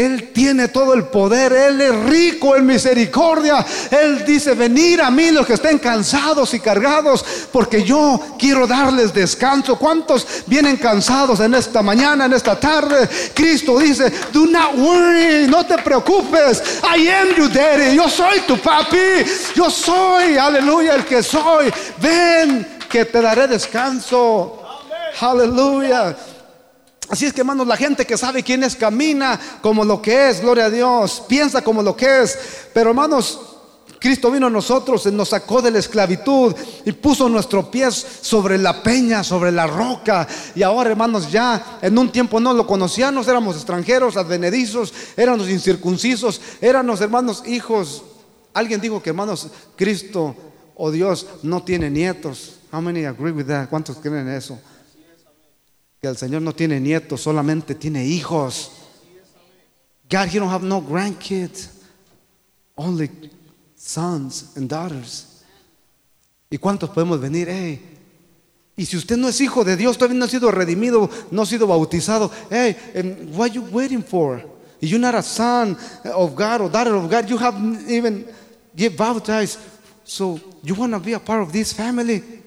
Él 0.00 0.30
tiene 0.32 0.68
todo 0.68 0.94
el 0.94 1.04
poder, 1.04 1.52
Él 1.52 1.78
es 1.80 1.94
rico 2.04 2.56
en 2.56 2.64
misericordia. 2.64 3.64
Él 3.90 4.24
dice, 4.24 4.54
venir 4.54 5.02
a 5.02 5.10
mí 5.10 5.30
los 5.30 5.46
que 5.46 5.52
estén 5.52 5.78
cansados 5.78 6.54
y 6.54 6.60
cargados, 6.60 7.22
porque 7.52 7.82
yo 7.82 8.18
quiero 8.38 8.66
darles 8.66 9.12
descanso. 9.12 9.78
¿Cuántos 9.78 10.26
vienen 10.46 10.78
cansados 10.78 11.40
en 11.40 11.54
esta 11.54 11.82
mañana, 11.82 12.24
en 12.24 12.32
esta 12.32 12.58
tarde? 12.58 13.06
Cristo 13.34 13.78
dice, 13.78 14.10
do 14.32 14.46
not 14.46 14.74
worry, 14.76 15.46
no 15.46 15.66
te 15.66 15.76
preocupes. 15.76 16.62
I 16.82 17.06
am 17.08 17.34
your 17.36 17.52
daddy, 17.52 17.94
yo 17.94 18.08
soy 18.08 18.40
tu 18.46 18.56
papi. 18.56 18.96
Yo 19.54 19.68
soy, 19.70 20.38
aleluya, 20.38 20.94
el 20.94 21.04
que 21.04 21.22
soy. 21.22 21.70
Ven, 22.00 22.66
que 22.88 23.04
te 23.04 23.20
daré 23.20 23.46
descanso. 23.48 24.62
Aleluya. 25.20 26.16
Así 27.10 27.26
es 27.26 27.32
que 27.32 27.40
hermanos, 27.40 27.66
la 27.66 27.76
gente 27.76 28.06
que 28.06 28.16
sabe 28.16 28.44
quién 28.44 28.62
es 28.62 28.76
camina 28.76 29.38
como 29.60 29.84
lo 29.84 30.00
que 30.00 30.30
es, 30.30 30.40
gloria 30.40 30.66
a 30.66 30.70
Dios, 30.70 31.24
piensa 31.28 31.60
como 31.60 31.82
lo 31.82 31.96
que 31.96 32.22
es. 32.22 32.38
Pero 32.72 32.90
hermanos, 32.90 33.40
Cristo 33.98 34.30
vino 34.30 34.46
a 34.46 34.50
nosotros, 34.50 35.04
nos 35.12 35.28
sacó 35.28 35.60
de 35.60 35.72
la 35.72 35.78
esclavitud 35.80 36.54
y 36.86 36.92
puso 36.92 37.28
nuestros 37.28 37.66
pies 37.66 38.06
sobre 38.22 38.56
la 38.56 38.82
peña, 38.82 39.22
sobre 39.22 39.50
la 39.52 39.66
roca. 39.66 40.26
Y 40.54 40.62
ahora, 40.62 40.90
hermanos, 40.90 41.30
ya 41.30 41.78
en 41.82 41.98
un 41.98 42.10
tiempo 42.10 42.40
no 42.40 42.54
lo 42.54 42.66
conocíamos, 42.66 43.28
éramos 43.28 43.56
extranjeros, 43.56 44.16
advenedizos, 44.16 44.94
éramos 45.16 45.50
incircuncisos, 45.50 46.40
éramos, 46.62 47.00
hermanos, 47.00 47.42
hijos. 47.46 48.04
Alguien 48.54 48.80
dijo 48.80 49.02
que, 49.02 49.10
hermanos, 49.10 49.48
Cristo 49.76 50.34
o 50.76 50.90
Dios 50.90 51.26
no 51.42 51.62
tiene 51.62 51.90
nietos. 51.90 52.54
How 52.72 52.80
many 52.80 53.04
agree 53.04 53.32
with 53.32 53.46
that? 53.46 53.68
¿Cuántos 53.68 53.98
creen 53.98 54.28
en 54.28 54.34
eso? 54.34 54.58
Que 56.00 56.08
el 56.08 56.16
Señor 56.16 56.42
no 56.42 56.52
tiene 56.52 56.80
nietos, 56.80 57.20
solamente 57.20 57.74
tiene 57.74 58.06
hijos. 58.06 58.72
God, 60.10 60.28
He 60.28 60.38
don't 60.38 60.50
have 60.50 60.64
no 60.64 60.80
grandkids, 60.80 61.68
only 62.74 63.10
sons 63.76 64.52
and 64.56 64.68
daughters. 64.68 65.44
¿Y 66.50 66.58
cuántos 66.58 66.90
podemos 66.90 67.20
venir? 67.20 67.48
Hey, 67.48 67.80
y 68.76 68.86
si 68.86 68.96
usted 68.96 69.18
no 69.18 69.28
es 69.28 69.40
hijo 69.40 69.62
de 69.62 69.76
Dios, 69.76 69.98
todavía 69.98 70.18
no 70.18 70.24
ha 70.24 70.28
sido 70.28 70.50
redimido, 70.50 71.10
no 71.30 71.42
ha 71.42 71.46
sido 71.46 71.66
bautizado, 71.66 72.30
hey, 72.50 72.74
and 72.94 73.36
what 73.36 73.50
are 73.50 73.54
you 73.54 73.62
waiting 73.70 74.02
for? 74.02 74.42
You're 74.80 74.98
not 74.98 75.14
a 75.14 75.22
son 75.22 75.76
of 76.14 76.34
God 76.34 76.62
or 76.62 76.70
daughter 76.70 76.94
of 76.94 77.10
God, 77.10 77.28
you 77.28 77.36
haven't 77.36 77.88
even 77.90 78.26
get 78.74 78.96
baptized. 78.96 79.58
So 80.02 80.40
you 80.62 80.74
want 80.74 80.94
to 80.94 80.98
be 80.98 81.12
a 81.12 81.20
part 81.20 81.42
of 81.42 81.52
this 81.52 81.74
family? 81.74 82.39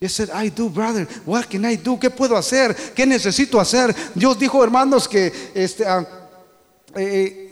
Yes, 0.00 0.12
said, 0.12 0.30
I 0.30 0.48
do, 0.48 0.68
brother. 0.68 1.06
What 1.24 1.50
can 1.50 1.64
I 1.64 1.74
do? 1.76 1.98
¿Qué 1.98 2.08
puedo 2.08 2.36
hacer? 2.36 2.74
¿Qué 2.94 3.04
necesito 3.04 3.58
hacer? 3.58 3.94
Dios 4.14 4.38
dijo, 4.38 4.62
hermanos, 4.62 5.08
que 5.08 5.32
este, 5.54 5.84
ah, 5.84 6.06
eh, 6.94 7.48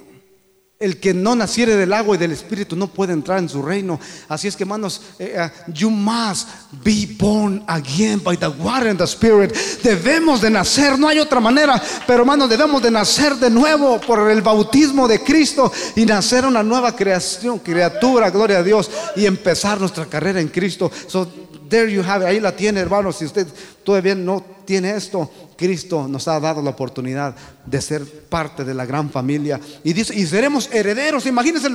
el 0.78 1.00
que 1.00 1.12
no 1.12 1.34
naciere 1.34 1.74
del 1.74 1.92
agua 1.92 2.14
y 2.14 2.18
del 2.18 2.30
espíritu 2.30 2.76
no 2.76 2.86
puede 2.86 3.14
entrar 3.14 3.40
en 3.40 3.48
su 3.48 3.62
reino. 3.62 3.98
Así 4.28 4.46
es 4.46 4.54
que, 4.54 4.62
hermanos, 4.62 5.00
eh, 5.18 5.34
ah, 5.36 5.50
you 5.72 5.90
must 5.90 6.48
be 6.84 7.16
born 7.18 7.64
again 7.66 8.20
by 8.22 8.36
the 8.36 8.48
water 8.48 8.90
and 8.90 8.98
the 8.98 9.06
spirit. 9.06 9.52
Debemos 9.82 10.40
de 10.40 10.50
nacer, 10.50 10.96
no 10.96 11.08
hay 11.08 11.18
otra 11.18 11.40
manera, 11.40 11.82
pero 12.06 12.20
hermanos, 12.20 12.48
debemos 12.48 12.80
de 12.80 12.92
nacer 12.92 13.34
de 13.36 13.50
nuevo 13.50 14.00
por 14.00 14.30
el 14.30 14.40
bautismo 14.40 15.08
de 15.08 15.20
Cristo 15.20 15.72
y 15.96 16.06
nacer 16.06 16.46
una 16.46 16.62
nueva 16.62 16.94
creación, 16.94 17.58
criatura, 17.58 18.30
gloria 18.30 18.58
a 18.58 18.62
Dios, 18.62 18.88
y 19.16 19.26
empezar 19.26 19.80
nuestra 19.80 20.06
carrera 20.06 20.40
en 20.40 20.48
Cristo. 20.48 20.92
So, 21.08 21.28
there 21.68 21.90
you 21.90 22.02
have 22.02 22.22
it. 22.22 22.28
Ahí 22.28 22.40
la 22.40 22.54
tiene, 22.54 22.80
hermanos. 22.80 23.16
Si 23.16 23.24
usted 23.24 23.46
todavía 23.84 24.14
no 24.14 24.44
tiene 24.64 24.90
esto, 24.94 25.30
Cristo 25.56 26.06
nos 26.08 26.28
ha 26.28 26.38
dado 26.38 26.60
la 26.60 26.70
oportunidad 26.70 27.34
de 27.64 27.80
ser 27.80 28.04
parte 28.28 28.64
de 28.64 28.74
la 28.74 28.84
gran 28.84 29.10
familia. 29.10 29.60
Y 29.84 29.94
seremos 30.26 30.68
herederos. 30.72 31.26
Imagínense 31.26 31.68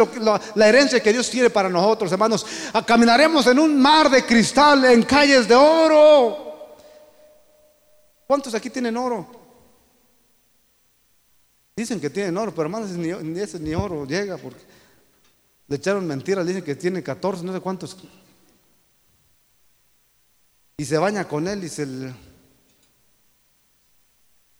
la 0.56 0.68
herencia 0.68 1.00
que 1.02 1.14
Dios 1.14 1.30
tiene 1.30 1.50
para 1.50 1.70
nosotros, 1.70 2.12
hermanos. 2.12 2.46
Ah, 2.74 2.86
Caminaremos 2.86 3.48
en 3.48 3.60
un 3.60 3.82
mar 3.82 4.10
de 4.10 4.26
cristal, 4.26 4.86
en 4.86 5.04
calles 5.04 5.48
de 5.48 5.56
oro. 5.56 6.76
¿Cuántos 8.28 8.54
aquí 8.54 8.70
tienen 8.70 8.96
oro? 8.96 9.28
Dicen 11.76 12.00
que 12.00 12.10
tienen 12.10 12.38
oro, 12.38 12.52
pero 12.52 12.64
hermanos, 12.64 12.92
ni, 12.92 13.12
ni 13.12 13.40
ese 13.40 13.60
ni 13.60 13.74
oro 13.74 14.06
llega 14.06 14.38
porque 14.38 14.62
le 15.68 15.78
echaron 15.78 16.06
mentiras, 16.06 16.46
dicen 16.46 16.64
que 16.64 16.76
tiene 16.76 17.02
14, 17.02 17.44
no 17.44 17.54
sé 17.54 17.60
cuántos. 17.60 17.98
Y 20.82 20.86
se 20.86 20.98
baña 20.98 21.28
con 21.28 21.48
él 21.48 21.64
y 21.64 21.70
se, 21.70 21.86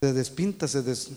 se 0.00 0.12
despinta, 0.12 0.68
se 0.68 0.80
des... 0.80 1.08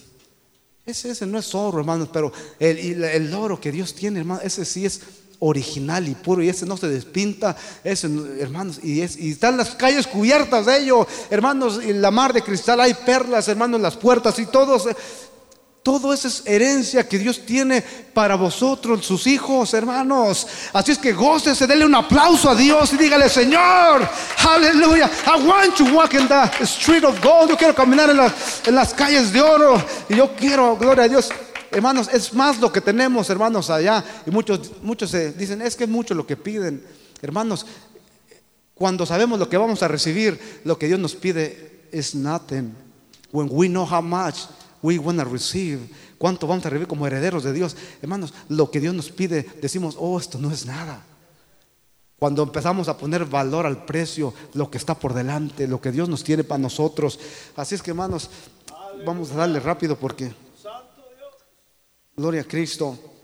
Ese, 0.84 1.28
no 1.28 1.38
es 1.38 1.54
oro, 1.54 1.78
hermanos, 1.78 2.10
pero 2.12 2.34
el, 2.58 3.04
el 3.04 3.32
oro 3.36 3.62
que 3.62 3.72
Dios 3.72 3.94
tiene, 3.94 4.22
hermanos, 4.22 4.44
ese 4.44 4.66
sí 4.66 4.84
es 4.84 5.02
original 5.38 6.08
y 6.08 6.16
puro 6.16 6.42
y 6.42 6.50
ese 6.50 6.66
no 6.66 6.76
se 6.76 6.88
despinta, 6.88 7.56
ese, 7.84 8.10
hermanos, 8.40 8.80
y, 8.82 9.02
es, 9.02 9.16
y 9.18 9.30
están 9.30 9.58
las 9.58 9.76
calles 9.76 10.08
cubiertas 10.08 10.66
de 10.66 10.80
ello, 10.80 11.08
hermanos, 11.30 11.82
y 11.84 11.94
la 11.94 12.10
mar 12.10 12.34
de 12.34 12.42
cristal, 12.42 12.80
hay 12.80 12.96
perlas, 12.96 13.48
hermanos, 13.48 13.78
en 13.78 13.84
las 13.84 13.98
puertas 13.98 14.40
y 14.40 14.48
todos, 14.48 14.88
todo 15.86 16.12
eso 16.12 16.28
es 16.28 16.42
herencia 16.48 17.08
que 17.08 17.20
Dios 17.20 17.46
tiene 17.46 17.80
para 18.12 18.36
vosotros, 18.36 19.06
sus 19.06 19.28
hijos, 19.28 19.72
hermanos. 19.76 20.48
Así 20.74 20.94
es 20.94 20.98
que 20.98 21.14
gócese, 21.14 21.68
dele 21.68 21.86
un 21.86 21.94
aplauso 21.94 22.50
a 22.50 22.56
Dios 22.56 22.92
y 22.94 22.98
dígale, 22.98 23.30
Señor, 23.30 24.02
aleluya. 24.50 25.08
I 25.28 25.48
want 25.48 25.76
to 25.78 25.84
walk 25.96 26.16
in 26.16 26.28
the 26.28 26.64
street 26.64 27.04
of 27.04 27.24
gold. 27.24 27.52
Yo 27.52 27.56
quiero 27.56 27.76
caminar 27.76 28.10
en 28.10 28.18
las, 28.18 28.34
en 28.66 28.74
las 28.74 28.96
calles 28.96 29.32
de 29.32 29.40
oro. 29.40 29.80
Y 30.10 30.16
yo 30.16 30.36
quiero, 30.36 30.76
gloria 30.76 31.04
a 31.04 31.08
Dios. 31.08 31.30
Hermanos, 31.70 32.10
es 32.12 32.34
más 32.34 32.60
lo 32.60 32.72
que 32.72 32.82
tenemos, 32.82 33.30
hermanos, 33.30 33.70
allá. 33.70 34.04
Y 34.26 34.32
muchos, 34.32 34.72
muchos 34.82 35.12
se 35.12 35.34
dicen, 35.34 35.62
es 35.62 35.76
que 35.76 35.84
es 35.84 35.90
mucho 35.92 36.16
lo 36.16 36.26
que 36.26 36.36
piden. 36.36 36.84
Hermanos, 37.22 37.64
cuando 38.74 39.06
sabemos 39.06 39.38
lo 39.38 39.48
que 39.48 39.58
vamos 39.58 39.84
a 39.84 39.88
recibir, 39.88 40.62
lo 40.64 40.80
que 40.80 40.88
Dios 40.88 41.00
nos 41.00 41.14
pide 41.14 41.88
es 41.92 42.16
nothing. 42.16 42.74
When 43.32 43.50
we 43.52 43.68
know 43.68 43.86
how 43.86 44.02
much 44.02 44.48
we 44.86 45.00
want 45.00 45.18
to 45.18 45.26
receive, 45.26 45.90
cuánto 46.20 46.46
vamos 46.46 46.64
a 46.66 46.70
recibir 46.70 46.88
como 46.88 47.08
herederos 47.08 47.44
de 47.44 47.54
Dios, 47.54 47.76
hermanos, 48.04 48.36
lo 48.50 48.70
que 48.70 48.80
Dios 48.80 48.94
nos 48.94 49.10
pide, 49.10 49.44
decimos, 49.60 49.96
oh, 50.00 50.20
esto 50.20 50.38
no 50.38 50.52
es 50.52 50.68
nada. 50.68 51.04
Cuando 52.20 52.44
empezamos 52.44 52.88
a 52.88 52.96
poner 52.96 53.26
valor 53.26 53.66
al 53.66 53.84
precio, 53.84 54.32
lo 54.54 54.70
que 54.70 54.78
está 54.78 54.94
por 54.94 55.16
delante, 55.16 55.68
lo 55.68 55.82
que 55.82 55.92
Dios 55.92 56.08
nos 56.08 56.24
tiene 56.24 56.44
para 56.44 56.60
nosotros. 56.60 57.20
Así 57.56 57.74
es 57.74 57.82
que, 57.82 57.92
hermanos, 57.92 58.30
vamos 59.04 59.32
a 59.32 59.38
darle 59.38 59.60
rápido 59.60 59.98
porque, 59.98 60.32
gloria 62.16 62.42
a 62.42 62.46
Cristo. 62.46 63.15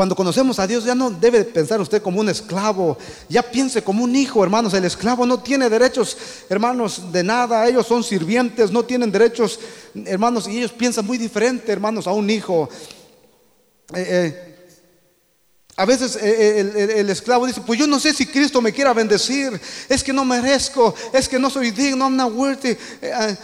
Cuando 0.00 0.16
conocemos 0.16 0.58
a 0.58 0.66
Dios 0.66 0.84
ya 0.84 0.94
no 0.94 1.10
debe 1.10 1.44
pensar 1.44 1.78
usted 1.78 2.00
como 2.00 2.20
un 2.20 2.30
esclavo, 2.30 2.96
ya 3.28 3.42
piense 3.42 3.82
como 3.82 4.02
un 4.02 4.16
hijo, 4.16 4.42
hermanos. 4.42 4.72
El 4.72 4.86
esclavo 4.86 5.26
no 5.26 5.40
tiene 5.40 5.68
derechos, 5.68 6.16
hermanos, 6.48 7.12
de 7.12 7.22
nada. 7.22 7.68
Ellos 7.68 7.86
son 7.86 8.02
sirvientes, 8.02 8.70
no 8.70 8.82
tienen 8.82 9.12
derechos, 9.12 9.60
hermanos, 10.06 10.48
y 10.48 10.56
ellos 10.56 10.72
piensan 10.72 11.04
muy 11.04 11.18
diferente, 11.18 11.70
hermanos, 11.70 12.06
a 12.06 12.12
un 12.12 12.30
hijo. 12.30 12.70
Eh, 13.94 14.06
eh, 14.08 14.50
a 15.76 15.84
veces 15.84 16.16
eh, 16.16 16.94
el, 16.98 17.10
esclavo 17.10 17.46
dice, 17.46 17.60
pues 17.60 17.78
yo 17.78 17.86
no 17.86 18.00
sé 18.00 18.14
si 18.14 18.24
Cristo 18.24 18.62
me 18.62 18.72
quiera 18.72 18.94
bendecir, 18.94 19.60
es 19.86 20.02
que 20.02 20.14
no 20.14 20.24
merezco, 20.24 20.94
es 21.12 21.28
que 21.28 21.38
no 21.38 21.50
soy 21.50 21.72
digno, 21.72 22.06
I'm 22.06 22.16
not 22.16 22.32
worthy. 22.34 22.76
Eh, 23.02 23.12
ah, 23.14 23.36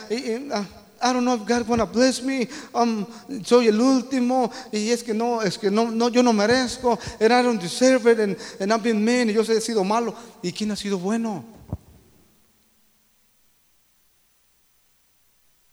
ah, 0.53 0.65
I 1.01 1.13
don't 1.13 1.25
know 1.25 1.35
if 1.35 1.47
God 1.47 1.69
wanna 1.69 1.87
bless 1.87 2.23
me. 2.23 2.49
um, 2.75 3.07
soy 3.45 3.69
el 3.69 3.81
último 3.81 4.51
y 4.73 4.91
es 4.91 5.03
que 5.03 5.13
no, 5.13 5.43
es 5.43 5.59
que 5.59 5.71
no, 5.71 6.09
yo 6.09 6.23
no 6.23 6.33
merezco. 6.33 6.99
And 7.21 7.33
I 7.33 7.43
don't 7.43 7.61
deserve 7.61 8.07
it. 8.07 8.19
And, 8.19 8.37
and 8.61 8.73
I've 8.73 8.83
been 8.83 9.05
mean. 9.05 9.29
Y 9.29 9.35
yo 9.35 9.43
he 9.43 9.61
sido 9.61 9.85
malo. 9.85 10.15
¿Y 10.43 10.53
quién 10.53 10.71
ha 10.71 10.77
sido 10.77 10.99
bueno? 10.99 11.45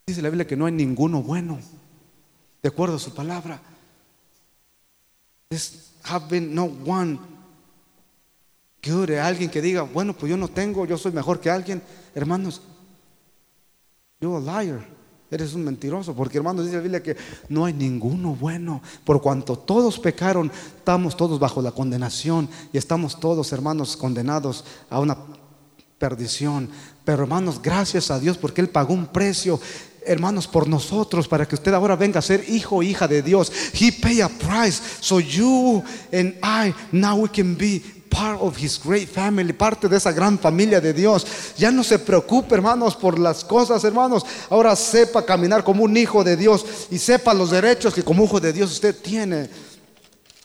Dice 0.06 0.20
la 0.20 0.28
Biblia 0.28 0.46
que 0.46 0.56
no 0.56 0.66
hay 0.66 0.72
ninguno 0.72 1.22
bueno, 1.22 1.58
de 2.62 2.68
acuerdo 2.68 2.96
a 2.96 2.98
su 2.98 3.14
palabra. 3.14 3.58
There's 5.48 5.94
have 6.04 6.28
been 6.28 6.54
no 6.54 6.64
one 6.64 7.18
good. 8.82 9.10
Alguien 9.10 9.50
que 9.50 9.62
diga, 9.62 9.82
bueno, 9.82 10.12
pues 10.12 10.28
yo 10.30 10.36
no 10.36 10.48
tengo, 10.48 10.84
yo 10.84 10.98
soy 10.98 11.12
mejor 11.12 11.40
que 11.40 11.50
alguien. 11.50 11.82
Hermanos, 12.14 12.60
you're 14.20 14.36
a 14.36 14.40
liar. 14.40 14.93
Eres 15.34 15.52
un 15.52 15.64
mentiroso, 15.64 16.14
porque 16.14 16.38
hermanos 16.38 16.64
dice 16.64 16.76
la 16.76 16.82
Biblia 16.82 17.02
que 17.02 17.16
no 17.48 17.64
hay 17.64 17.72
ninguno 17.72 18.36
bueno. 18.36 18.80
Por 19.02 19.20
cuanto 19.20 19.56
todos 19.56 19.98
pecaron, 19.98 20.48
estamos 20.76 21.16
todos 21.16 21.40
bajo 21.40 21.60
la 21.60 21.72
condenación 21.72 22.48
y 22.72 22.78
estamos 22.78 23.18
todos, 23.18 23.52
hermanos, 23.52 23.96
condenados 23.96 24.64
a 24.88 25.00
una 25.00 25.18
perdición. 25.98 26.70
Pero 27.04 27.24
hermanos, 27.24 27.60
gracias 27.60 28.12
a 28.12 28.20
Dios 28.20 28.38
porque 28.38 28.60
Él 28.60 28.68
pagó 28.68 28.94
un 28.94 29.06
precio. 29.06 29.58
Hermanos, 30.06 30.46
por 30.46 30.68
nosotros, 30.68 31.26
para 31.26 31.48
que 31.48 31.56
usted 31.56 31.74
ahora 31.74 31.96
venga 31.96 32.20
a 32.20 32.22
ser 32.22 32.44
hijo 32.48 32.76
o 32.76 32.82
hija 32.84 33.08
de 33.08 33.20
Dios. 33.20 33.50
He 33.72 33.90
paid 33.90 34.20
a 34.20 34.28
price. 34.28 34.80
So 35.00 35.18
you 35.18 35.82
and 36.12 36.34
I, 36.44 36.72
now 36.92 37.16
we 37.16 37.28
can 37.28 37.56
be 37.56 37.82
part 38.14 38.40
of 38.40 38.56
His 38.56 38.80
great 38.82 39.08
family, 39.08 39.52
parte 39.52 39.88
de 39.88 39.96
esa 39.96 40.12
gran 40.12 40.38
familia 40.38 40.80
de 40.80 40.92
Dios. 40.92 41.26
Ya 41.56 41.70
no 41.72 41.82
se 41.82 41.98
preocupe, 41.98 42.54
hermanos, 42.54 42.94
por 42.94 43.18
las 43.18 43.44
cosas, 43.44 43.82
hermanos. 43.82 44.24
Ahora 44.50 44.76
sepa 44.76 45.26
caminar 45.26 45.64
como 45.64 45.82
un 45.82 45.96
hijo 45.96 46.22
de 46.22 46.36
Dios 46.36 46.64
y 46.90 46.98
sepa 46.98 47.34
los 47.34 47.50
derechos 47.50 47.92
que 47.92 48.04
como 48.04 48.24
hijo 48.24 48.38
de 48.38 48.52
Dios 48.52 48.70
usted 48.70 48.94
tiene. 49.02 49.50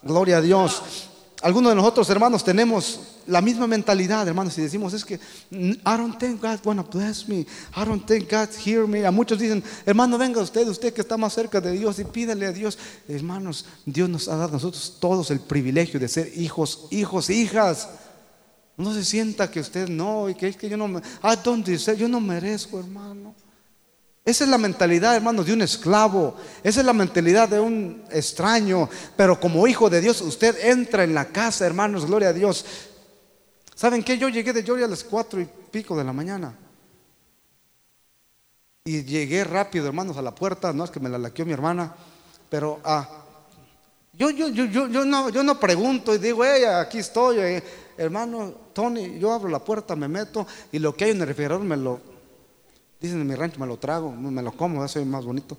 Gloria 0.02 0.38
a 0.38 0.42
Dios. 0.42 1.09
Algunos 1.42 1.72
de 1.72 1.76
nosotros, 1.76 2.10
hermanos, 2.10 2.44
tenemos 2.44 3.00
la 3.26 3.40
misma 3.42 3.66
mentalidad, 3.66 4.28
hermanos, 4.28 4.58
y 4.58 4.62
decimos, 4.62 4.94
es 4.94 5.06
que 5.06 5.20
"Mm, 5.52 5.72
I 5.72 5.98
don't 5.98 6.20
think 6.20 6.42
God 6.42 6.60
wanna 6.66 6.84
bless 6.84 7.30
me. 7.30 7.46
I 7.76 7.86
don't 7.86 8.06
think 8.06 8.30
God 8.30 8.50
hear 8.66 8.86
me. 8.86 9.06
A 9.06 9.12
muchos 9.12 9.40
dicen, 9.40 9.64
hermano, 9.86 10.18
venga 10.18 10.42
usted, 10.42 10.68
usted 10.68 10.94
que 10.94 11.00
está 11.02 11.16
más 11.16 11.34
cerca 11.34 11.62
de 11.62 11.72
Dios 11.72 11.98
y 12.00 12.04
pídele 12.04 12.46
a 12.46 12.52
Dios. 12.52 12.78
Hermanos, 13.08 13.66
Dios 13.86 14.10
nos 14.10 14.28
ha 14.28 14.36
dado 14.36 14.50
a 14.50 14.52
nosotros 14.54 14.98
todos 15.00 15.32
el 15.32 15.40
privilegio 15.40 15.98
de 15.98 16.10
ser 16.10 16.32
hijos, 16.36 16.88
hijos, 16.92 17.30
hijas. 17.30 17.88
No 18.76 18.94
se 18.94 19.06
sienta 19.06 19.50
que 19.50 19.62
usted 19.62 19.88
no, 19.88 20.28
y 20.30 20.36
que 20.36 20.50
es 20.50 20.58
que 20.58 20.68
yo 20.68 20.76
no 20.76 20.88
I 20.90 21.38
don't 21.44 21.66
deserve, 21.66 22.02
yo 22.02 22.10
no 22.10 22.20
merezco, 22.20 22.80
hermano. 22.80 23.34
Esa 24.26 24.44
es 24.44 24.50
la 24.50 24.58
mentalidad, 24.58 25.16
hermanos, 25.16 25.46
de 25.46 25.54
un 25.54 25.62
esclavo. 25.62 26.36
Esa 26.64 26.82
es 26.82 26.86
la 26.86 26.94
mentalidad 26.94 27.50
de 27.50 27.60
un 27.60 28.04
extraño. 28.12 28.90
Pero 29.16 29.40
como 29.40 29.68
hijo 29.68 29.90
de 29.90 30.02
Dios, 30.02 30.22
usted 30.22 30.56
entra 30.66 31.04
en 31.04 31.14
la 31.14 31.26
casa, 31.26 31.66
hermanos, 31.66 32.06
gloria 32.06 32.30
a 32.30 32.34
Dios. 32.34 32.66
¿Saben 33.76 34.04
qué? 34.04 34.18
Yo 34.18 34.30
llegué 34.30 34.54
de 34.54 34.64
Georgia 34.64 34.86
a 34.86 34.90
las 34.90 35.04
cuatro 35.04 35.40
y 35.40 35.48
pico 35.72 35.98
de 35.98 36.04
la 36.04 36.14
mañana. 36.14 36.56
Y 38.84 39.04
llegué 39.04 39.44
rápido, 39.44 39.88
hermanos, 39.88 40.18
a 40.18 40.22
la 40.22 40.36
puerta. 40.36 40.74
No 40.74 40.84
es 40.84 40.92
que 40.92 41.00
me 41.00 41.10
la 41.10 41.18
laqueó 41.18 41.46
mi 41.46 41.54
hermana, 41.54 41.96
pero 42.50 42.80
ah, 42.84 43.08
Yo, 44.14 44.30
yo, 44.32 44.50
yo, 44.50 44.66
yo, 44.66 44.88
yo, 44.90 45.06
no, 45.06 45.30
yo 45.30 45.44
no 45.44 45.58
pregunto 45.60 46.14
y 46.14 46.18
digo, 46.18 46.44
hey, 46.44 46.66
aquí 46.66 46.98
estoy, 46.98 47.40
eh, 47.40 47.64
hermano 47.98 48.54
Tony, 48.74 49.18
yo 49.18 49.32
abro 49.32 49.48
la 49.48 49.60
puerta, 49.60 49.96
me 49.96 50.10
meto 50.10 50.46
y 50.74 50.80
lo 50.80 50.94
que 50.94 51.06
hay 51.06 51.12
en 51.12 51.22
el 51.22 51.28
refrigerador 51.28 51.64
me 51.64 51.78
lo, 51.78 52.02
dicen 53.00 53.22
en 53.22 53.28
mi 53.28 53.36
rancho, 53.36 53.60
me 53.60 53.68
lo 53.68 53.78
trago, 53.78 54.12
me 54.12 54.42
lo 54.42 54.52
como, 54.52 54.84
es 54.84 55.06
más 55.06 55.26
bonito. 55.26 55.58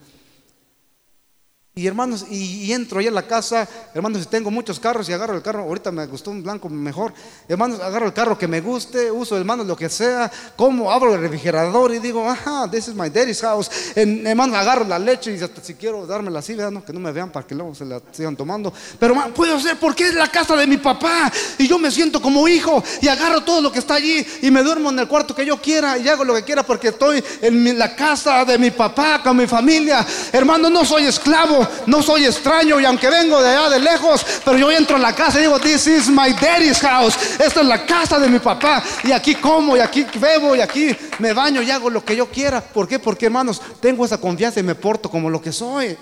Y 1.72 1.86
hermanos, 1.86 2.26
y, 2.28 2.72
entro 2.72 2.98
ahí 2.98 3.06
a 3.06 3.12
la 3.12 3.22
casa, 3.22 3.66
hermanos, 3.94 4.22
si 4.22 4.26
tengo 4.26 4.50
muchos 4.50 4.80
carros 4.80 5.08
y 5.08 5.12
agarro 5.12 5.36
el 5.36 5.40
carro, 5.42 5.62
ahorita 5.62 5.92
me 5.92 6.04
gustó 6.06 6.32
un 6.32 6.42
blanco 6.42 6.68
mejor, 6.68 7.14
hermanos, 7.48 7.78
agarro 7.78 8.06
el 8.06 8.12
carro 8.12 8.36
que 8.36 8.48
me 8.48 8.60
guste, 8.60 9.08
uso 9.08 9.38
hermanos 9.38 9.68
lo 9.68 9.76
que 9.76 9.88
sea, 9.88 10.28
como 10.56 10.90
abro 10.90 11.14
el 11.14 11.20
refrigerador 11.20 11.94
y 11.94 12.00
digo, 12.00 12.28
ajá, 12.28 12.68
this 12.68 12.88
is 12.88 12.94
my 12.94 13.08
daddy's 13.08 13.40
house, 13.40 13.70
En- 13.94 14.26
hermanos, 14.26 14.56
agarro 14.56 14.84
la 14.84 14.98
leche 14.98 15.32
y 15.34 15.40
hasta 15.40 15.62
si 15.62 15.74
quiero 15.74 16.04
dármela 16.08 16.40
así, 16.40 16.54
¿verdad? 16.56 16.82
Que 16.82 16.92
no 16.92 16.98
me 16.98 17.12
vean 17.12 17.30
para 17.30 17.46
que 17.46 17.54
luego 17.54 17.72
se 17.72 17.84
la 17.84 18.00
sigan 18.10 18.36
tomando, 18.36 18.72
pero 18.98 19.14
hermano, 19.14 19.32
puedo 19.32 19.58
ser 19.60 19.78
porque 19.78 20.08
es 20.08 20.14
la 20.14 20.26
casa 20.28 20.56
de 20.56 20.66
mi 20.66 20.76
papá. 20.76 21.30
Y 21.56 21.68
yo 21.68 21.78
me 21.78 21.92
siento 21.92 22.20
como 22.20 22.48
hijo 22.48 22.82
y 23.00 23.06
agarro 23.06 23.42
todo 23.44 23.60
lo 23.62 23.70
que 23.70 23.78
está 23.78 23.94
allí 23.94 24.26
y 24.42 24.50
me 24.50 24.64
duermo 24.64 24.90
en 24.90 24.98
el 24.98 25.06
cuarto 25.06 25.36
que 25.36 25.46
yo 25.46 25.56
quiera 25.62 25.96
y 25.96 26.08
hago 26.08 26.24
lo 26.24 26.34
que 26.34 26.42
quiera 26.42 26.64
porque 26.64 26.88
estoy 26.88 27.22
en 27.40 27.78
la 27.78 27.94
casa 27.94 28.44
de 28.44 28.58
mi 28.58 28.72
papá 28.72 29.22
con 29.22 29.36
mi 29.36 29.46
familia, 29.46 30.04
hermano, 30.32 30.68
no 30.68 30.84
soy 30.84 31.04
esclavo, 31.04 31.59
no 31.86 32.02
soy 32.02 32.26
extraño 32.26 32.80
y 32.80 32.84
aunque 32.84 33.08
vengo 33.08 33.40
de 33.40 33.48
allá 33.48 33.70
de 33.70 33.80
lejos, 33.80 34.24
pero 34.44 34.58
yo 34.58 34.70
entro 34.70 34.96
a 34.96 34.98
la 34.98 35.14
casa 35.14 35.38
y 35.38 35.42
digo, 35.42 35.58
this 35.58 35.86
is 35.86 36.08
my 36.08 36.32
daddy's 36.32 36.80
house, 36.80 37.16
esta 37.38 37.60
es 37.60 37.66
la 37.66 37.84
casa 37.86 38.18
de 38.18 38.28
mi 38.28 38.38
papá 38.38 38.82
y 39.04 39.12
aquí 39.12 39.34
como 39.34 39.76
y 39.76 39.80
aquí 39.80 40.06
bebo 40.18 40.54
y 40.54 40.60
aquí 40.60 40.96
me 41.18 41.32
baño 41.32 41.62
y 41.62 41.70
hago 41.70 41.90
lo 41.90 42.04
que 42.04 42.16
yo 42.16 42.30
quiera. 42.30 42.60
¿Por 42.60 42.86
qué? 42.88 42.98
Porque 42.98 43.26
hermanos, 43.26 43.60
tengo 43.80 44.04
esa 44.04 44.18
confianza 44.18 44.60
y 44.60 44.62
me 44.62 44.74
porto 44.74 45.10
como 45.10 45.30
lo 45.30 45.40
que 45.40 45.52
soy. 45.52 45.96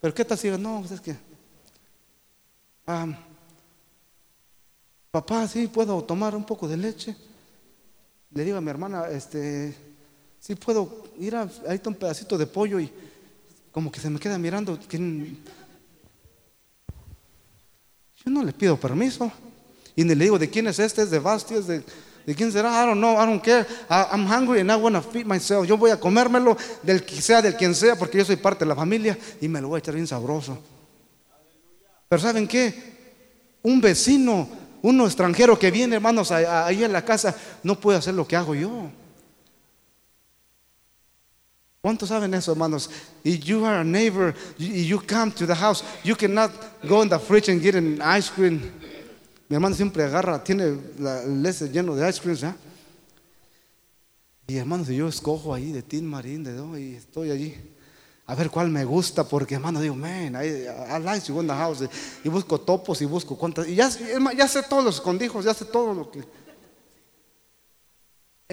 Pero 0.00 0.14
¿qué 0.14 0.24
tal 0.24 0.38
si 0.38 0.48
no, 0.50 0.80
pues 0.80 0.92
es 0.92 1.00
que, 1.00 1.16
papá, 5.10 5.48
sí 5.48 5.66
puedo 5.66 6.02
tomar 6.04 6.36
un 6.36 6.44
poco 6.44 6.68
de 6.68 6.76
leche? 6.76 7.16
Le 8.30 8.44
digo 8.44 8.58
a 8.58 8.60
mi 8.60 8.68
hermana, 8.68 9.08
este, 9.08 9.74
sí 10.40 10.54
puedo 10.56 11.04
ir 11.18 11.36
a, 11.36 11.48
ahí 11.66 11.76
está 11.76 11.88
un 11.88 11.94
pedacito 11.94 12.36
de 12.36 12.46
pollo 12.46 12.78
y 12.80 12.92
como 13.74 13.90
que 13.90 13.98
se 13.98 14.08
me 14.08 14.20
queda 14.20 14.38
mirando. 14.38 14.78
yo 14.78 14.98
no 18.26 18.44
le 18.44 18.52
pido 18.52 18.78
permiso. 18.78 19.32
Y 19.96 20.04
ni 20.04 20.14
le 20.14 20.24
digo, 20.26 20.38
¿de 20.38 20.48
quién 20.48 20.68
es 20.68 20.78
este? 20.78 21.02
¿Es 21.02 21.10
de 21.10 21.18
Basti? 21.18 21.54
¿Es 21.54 21.66
de, 21.66 21.82
quién 22.36 22.52
será? 22.52 22.70
I 22.70 22.86
don't 22.86 22.98
know, 22.98 23.14
I 23.20 23.26
don't 23.26 23.42
care. 23.42 23.66
I'm 23.90 24.26
hungry 24.30 24.60
and 24.60 24.70
I 24.70 24.76
want 24.76 24.94
to 24.94 25.02
feed 25.02 25.26
myself. 25.26 25.66
Yo 25.66 25.76
voy 25.76 25.90
a 25.90 25.98
comérmelo 25.98 26.56
del 26.84 27.04
que 27.04 27.20
sea, 27.20 27.42
del 27.42 27.56
quien 27.56 27.74
sea, 27.74 27.96
porque 27.96 28.18
yo 28.18 28.24
soy 28.24 28.36
parte 28.36 28.64
de 28.64 28.68
la 28.68 28.76
familia 28.76 29.18
y 29.40 29.48
me 29.48 29.60
lo 29.60 29.66
voy 29.66 29.78
a 29.78 29.80
echar 29.80 29.94
bien 29.94 30.06
sabroso. 30.06 30.56
Pero 32.08 32.22
¿saben 32.22 32.46
qué? 32.46 32.94
Un 33.62 33.80
vecino, 33.80 34.48
uno 34.82 35.04
extranjero 35.04 35.58
que 35.58 35.72
viene, 35.72 35.96
hermanos, 35.96 36.30
ahí 36.30 36.84
en 36.84 36.92
la 36.92 37.04
casa, 37.04 37.34
no 37.64 37.80
puede 37.80 37.98
hacer 37.98 38.14
lo 38.14 38.24
que 38.24 38.36
hago 38.36 38.54
yo. 38.54 38.88
¿Cuántos 41.84 42.08
saben 42.08 42.32
eso, 42.32 42.50
hermanos? 42.50 42.88
If 43.22 43.44
you 43.44 43.62
are 43.66 43.80
a 43.80 43.84
neighbor, 43.84 44.34
you 44.56 44.98
come 45.06 45.30
to 45.32 45.46
the 45.46 45.54
house, 45.54 45.84
you 46.02 46.16
cannot 46.16 46.50
go 46.88 47.02
in 47.02 47.10
the 47.10 47.18
fridge 47.18 47.50
and 47.50 47.60
get 47.60 47.74
an 47.74 48.00
ice 48.00 48.30
cream. 48.30 48.72
Mi 49.50 49.56
hermano 49.56 49.76
siempre 49.76 50.02
agarra, 50.02 50.42
tiene 50.42 50.78
la, 50.98 51.20
el 51.24 51.42
lleno 51.70 51.94
de 51.94 52.08
ice 52.08 52.22
creams, 52.22 52.42
¿ah? 52.42 52.56
Y 54.46 54.56
hermanos, 54.56 54.88
yo 54.88 55.08
escojo 55.08 55.52
ahí 55.52 55.72
de 55.72 55.82
Tin 55.82 56.06
Marín, 56.06 56.42
de 56.42 56.54
todo, 56.54 56.78
y 56.78 56.94
estoy 56.94 57.30
allí. 57.30 57.54
A 58.24 58.34
ver 58.34 58.48
cuál 58.48 58.70
me 58.70 58.86
gusta, 58.86 59.24
porque 59.24 59.56
hermano, 59.56 59.78
digo, 59.82 59.94
man, 59.94 60.36
I, 60.42 60.64
I 60.66 60.98
like 61.02 61.30
go 61.30 61.42
in 61.42 61.46
the 61.46 61.52
house. 61.52 61.86
Y 62.24 62.30
busco 62.30 62.58
topos 62.58 63.02
y 63.02 63.04
busco 63.04 63.36
cuántas. 63.36 63.68
Y 63.68 63.74
ya, 63.74 63.90
ya 64.34 64.48
sé 64.48 64.62
todos 64.62 64.84
los 64.84 64.94
escondijos, 64.94 65.44
ya 65.44 65.52
sé 65.52 65.66
todo 65.66 65.92
lo 65.92 66.10
que. 66.10 66.24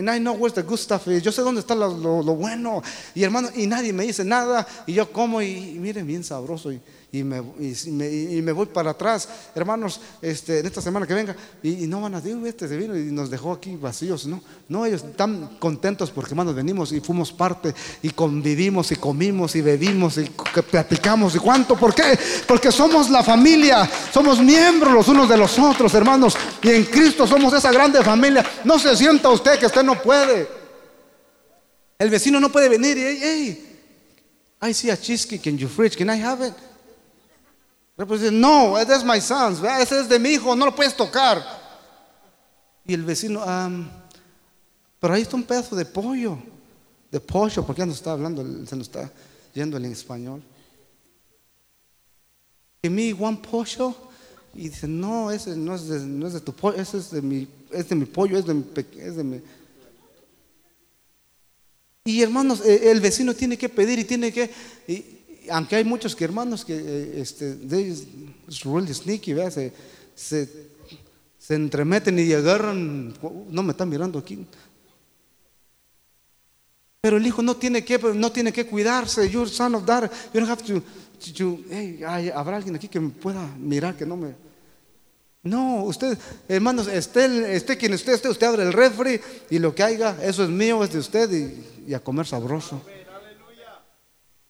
And 0.02 0.10
I 0.10 0.18
know 0.20 0.34
where's 0.34 0.54
the 0.56 0.64
good 0.64 0.80
stuff 0.80 1.08
is. 1.08 1.22
Yo 1.22 1.32
sé 1.32 1.43
dónde 1.43 1.60
está 1.62 1.76
lo, 1.76 1.95
lo- 1.95 2.24
lo 2.24 2.34
bueno. 2.36 2.82
Y 3.14 3.22
hermano, 3.24 3.49
y 3.56 3.68
nadie 3.68 3.93
me 3.93 4.04
dice 4.04 4.24
nada. 4.26 4.66
Y 4.88 4.93
yo 4.93 5.12
como 5.12 5.43
y, 5.43 5.76
y 5.76 5.80
miren, 5.80 6.08
bien 6.08 6.24
sabroso. 6.24 6.72
Y, 6.72 6.82
y 7.14 7.24
me, 7.26 7.39
y, 7.59 7.91
me, 7.91 8.09
y 8.09 8.41
me 8.41 8.53
voy 8.53 8.68
para 8.68 8.91
atrás. 8.91 9.28
Hermanos, 9.53 9.99
este, 10.22 10.59
en 10.59 10.66
esta 10.66 10.82
semana 10.82 11.05
que 11.05 11.14
venga. 11.14 11.36
Y, 11.62 11.86
no 11.86 11.99
van 11.99 12.16
a 12.16 12.22
decir, 12.22 12.38
"Uy, 12.38 12.47
este 12.47 12.70
se 12.70 12.78
vino 12.78 12.97
y 12.97 13.12
nos 13.12 13.30
dejó 13.30 13.51
aquí 13.51 13.76
vacíos. 13.76 14.26
No, 14.28 14.41
no, 14.70 14.86
ellos 14.86 15.03
están 15.03 15.57
contentos 15.59 16.09
porque 16.09 16.32
hermanos 16.32 16.55
venimos 16.55 16.93
y 16.93 17.01
fuimos 17.01 17.34
parte. 17.34 17.76
Y 18.01 18.12
convivimos 18.12 18.93
y 18.93 18.95
comimos 18.95 19.57
y 19.57 19.62
bebimos 19.62 20.18
y 20.20 20.32
platicamos. 20.72 21.36
¿Y 21.36 21.39
cuánto? 21.39 21.76
¿Por 21.76 21.93
qué? 21.93 22.18
Porque 22.47 22.72
somos 22.72 23.09
la 23.09 23.24
familia. 23.24 23.89
Somos 24.14 24.39
miembros 24.39 24.93
los 24.93 25.07
unos 25.09 25.28
de 25.28 25.38
los 25.38 25.59
otros, 25.59 25.93
hermanos. 25.93 26.38
Y 26.64 26.70
en 26.70 26.86
Cristo 26.86 27.28
somos 27.28 27.53
esa 27.53 27.74
grande 27.74 28.01
familia. 28.03 28.45
No 28.64 28.80
se 28.80 28.95
sienta 28.95 29.30
usted 29.30 29.59
que 29.59 29.66
usted 29.66 29.84
no 29.84 30.01
puede. 30.01 30.47
El 31.99 32.09
vecino 32.09 32.39
no 32.39 32.49
puede 32.49 32.70
venir 32.70 32.97
y, 32.97 33.01
hey, 33.01 33.20
hey, 33.22 34.70
I 34.70 34.74
see 34.74 34.89
a 34.89 34.97
cheesecake 34.97 35.45
in 35.47 35.57
your 35.57 35.70
fridge. 35.70 35.97
Can 35.97 36.09
I 36.09 36.24
have 36.24 36.47
it? 36.47 36.70
Pero 38.02 38.08
pues 38.08 38.22
dice, 38.22 38.34
no, 38.34 38.74
that's 38.88 39.04
my. 39.04 39.20
¿verdad? 39.62 39.80
Ese 39.80 39.99
es 39.99 40.10
de 40.10 40.18
mi 40.18 40.30
hijo, 40.30 40.56
no 40.56 40.66
lo 40.66 40.74
puedes 40.76 40.97
tocar. 40.97 41.39
Y 42.84 42.95
el 42.95 43.04
vecino, 43.04 43.43
"Um, 43.45 43.88
pero 44.99 45.14
ahí 45.14 45.22
está 45.22 45.36
un 45.36 45.43
pedazo 45.43 45.76
de 45.76 45.86
pollo, 45.86 46.39
de 47.12 47.20
pollo, 47.20 47.64
porque 47.64 47.82
ya 47.82 47.86
nos 47.86 47.97
está 47.97 48.14
hablando, 48.14 48.43
se 48.66 48.76
nos 48.76 48.88
está 48.88 49.12
yendo 49.54 49.78
en 49.78 49.86
español. 49.86 50.41
Give 52.82 52.91
me 52.91 53.14
one 53.14 53.38
pollo. 53.38 53.93
Y 54.56 54.70
dice, 54.70 54.88
no, 54.88 55.30
ese 55.30 55.56
no 55.56 55.76
es 55.76 55.88
de, 55.88 55.99
no 55.99 56.26
es 56.26 56.34
de 56.34 56.41
tu 56.41 56.54
pollo, 56.54 56.82
ese 56.82 56.97
es 56.97 57.12
de 57.12 57.22
mi, 57.22 57.47
es 57.70 57.88
de 57.88 57.95
mi 57.95 58.06
pollo, 58.06 58.36
es 58.36 58.47
de 58.47 58.56
mi, 58.56 58.66
es 58.97 59.16
de 59.16 59.24
mi. 59.24 59.41
Y 62.06 62.24
hermanos, 62.24 62.62
eh, 62.66 62.89
el 62.89 62.99
vecino 62.99 63.36
tiene 63.36 63.60
que 63.60 63.70
pedir 63.70 63.99
y 63.99 64.06
tiene 64.06 64.34
que, 64.34 64.52
y- 64.88 64.93
y 64.93 65.20
aunque 65.52 65.76
hay 65.76 65.84
muchos 65.84 66.16
que 66.16 66.24
hermanos 66.24 66.64
que, 66.66 66.76
eh, 66.78 67.22
este, 67.22 67.54
they 67.56 67.88
is 68.47 68.64
really 68.64 68.93
sneaky, 68.93 69.34
¿verdad? 69.34 69.52
Se, 69.52 69.74
se, 70.16 70.49
se 71.38 71.56
entremeten 71.56 72.18
y 72.20 72.32
agarran, 72.34 73.14
no 73.49 73.64
me 73.64 73.72
están 73.72 73.89
mirando 73.89 74.20
aquí. 74.20 74.45
Pero 77.02 77.18
el 77.18 77.26
hijo 77.26 77.41
no 77.41 77.56
tiene 77.56 77.84
que, 77.84 77.97
no 77.97 78.32
tiene 78.32 78.54
que 78.54 78.66
cuidarse. 78.68 79.28
You're 79.30 79.49
son 79.49 79.76
of 79.76 79.86
daughter. 79.86 80.10
You 80.34 80.39
don't 80.39 80.49
have 80.49 80.64
to, 80.64 80.82
to- 80.82 81.34
to- 81.34 81.60
hey, 81.70 81.99
habrá 82.36 82.58
alguien 82.58 82.76
aquí 82.76 82.88
que 82.88 82.99
me 82.99 83.10
pueda 83.10 83.45
mirar 83.58 83.95
que 83.97 84.06
no 84.06 84.16
me. 84.16 84.36
No, 85.43 85.86
usted, 85.86 86.16
hermanos, 86.47 86.88
esté, 86.88 87.56
esté 87.56 87.76
quien 87.76 87.93
esté, 87.93 88.14
esté, 88.14 88.30
usted 88.30 88.45
abre 88.45 88.62
el 88.62 88.72
refri 88.72 89.20
y 89.49 89.58
lo 89.58 89.74
que 89.74 89.82
haya, 89.82 90.16
eso 90.24 90.43
es 90.43 90.49
mío, 90.52 90.84
es 90.84 90.93
de 90.93 90.99
usted 90.99 91.32
y 91.88 91.93
a 91.95 91.99
comer 91.99 92.28
sabroso. 92.28 92.80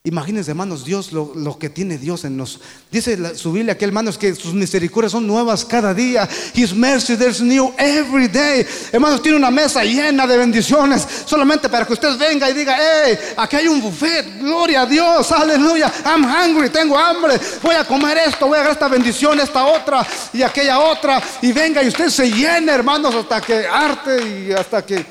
Imagínense, 0.04 0.50
hermanos, 0.50 0.84
Dios, 0.84 1.12
lo, 1.12 1.32
lo 1.36 1.60
que 1.60 1.70
tiene 1.70 2.00
Dios 2.00 2.26
en 2.26 2.36
nos. 2.36 2.60
Dice 2.90 3.38
su 3.38 3.52
Biblia 3.52 3.78
que, 3.78 3.86
hermanos, 3.86 4.18
que 4.18 4.34
sus 4.34 4.52
misericordias 4.52 5.12
son 5.12 5.28
nuevas 5.28 5.64
cada 5.64 5.94
día. 5.94 6.28
His 6.56 6.74
mercy 6.74 7.16
there's 7.16 7.40
new 7.40 7.72
every 7.78 8.28
day. 8.28 8.66
Hermanos, 8.92 9.22
tiene 9.22 9.38
una 9.38 9.52
mesa 9.52 9.84
llena 9.84 10.26
de 10.26 10.38
bendiciones. 10.38 11.08
Solamente 11.28 11.70
para 11.70 11.86
que 11.86 11.94
usted 11.94 12.18
venga 12.18 12.50
y 12.50 12.54
diga, 12.54 12.76
hey, 12.80 13.16
aquí 13.38 13.58
hay 13.58 13.68
un 13.68 13.80
buffet. 13.80 14.40
Gloria 14.40 14.82
a 14.82 14.86
Dios, 14.88 15.32
aleluya. 15.32 15.94
I'm 16.04 16.26
hungry, 16.26 16.72
tengo 16.72 16.98
hambre. 16.98 17.40
Voy 17.62 17.76
a 17.76 17.86
comer 17.86 18.18
esto, 18.26 18.48
voy 18.48 18.56
a 18.56 18.62
agarrar 18.62 18.74
esta 18.74 18.88
bendición, 18.88 19.40
esta 19.40 19.66
otra 19.66 20.04
y 20.34 20.42
aquella 20.42 20.80
otra. 20.80 21.22
Y 21.44 21.52
venga 21.52 21.84
y 21.84 21.90
usted 21.90 22.10
se 22.10 22.28
llene, 22.32 22.72
hermanos, 22.72 23.14
hasta 23.14 23.40
que 23.40 23.68
arte 23.68 24.48
y 24.48 24.52
hasta 24.52 24.84
que 24.84 25.06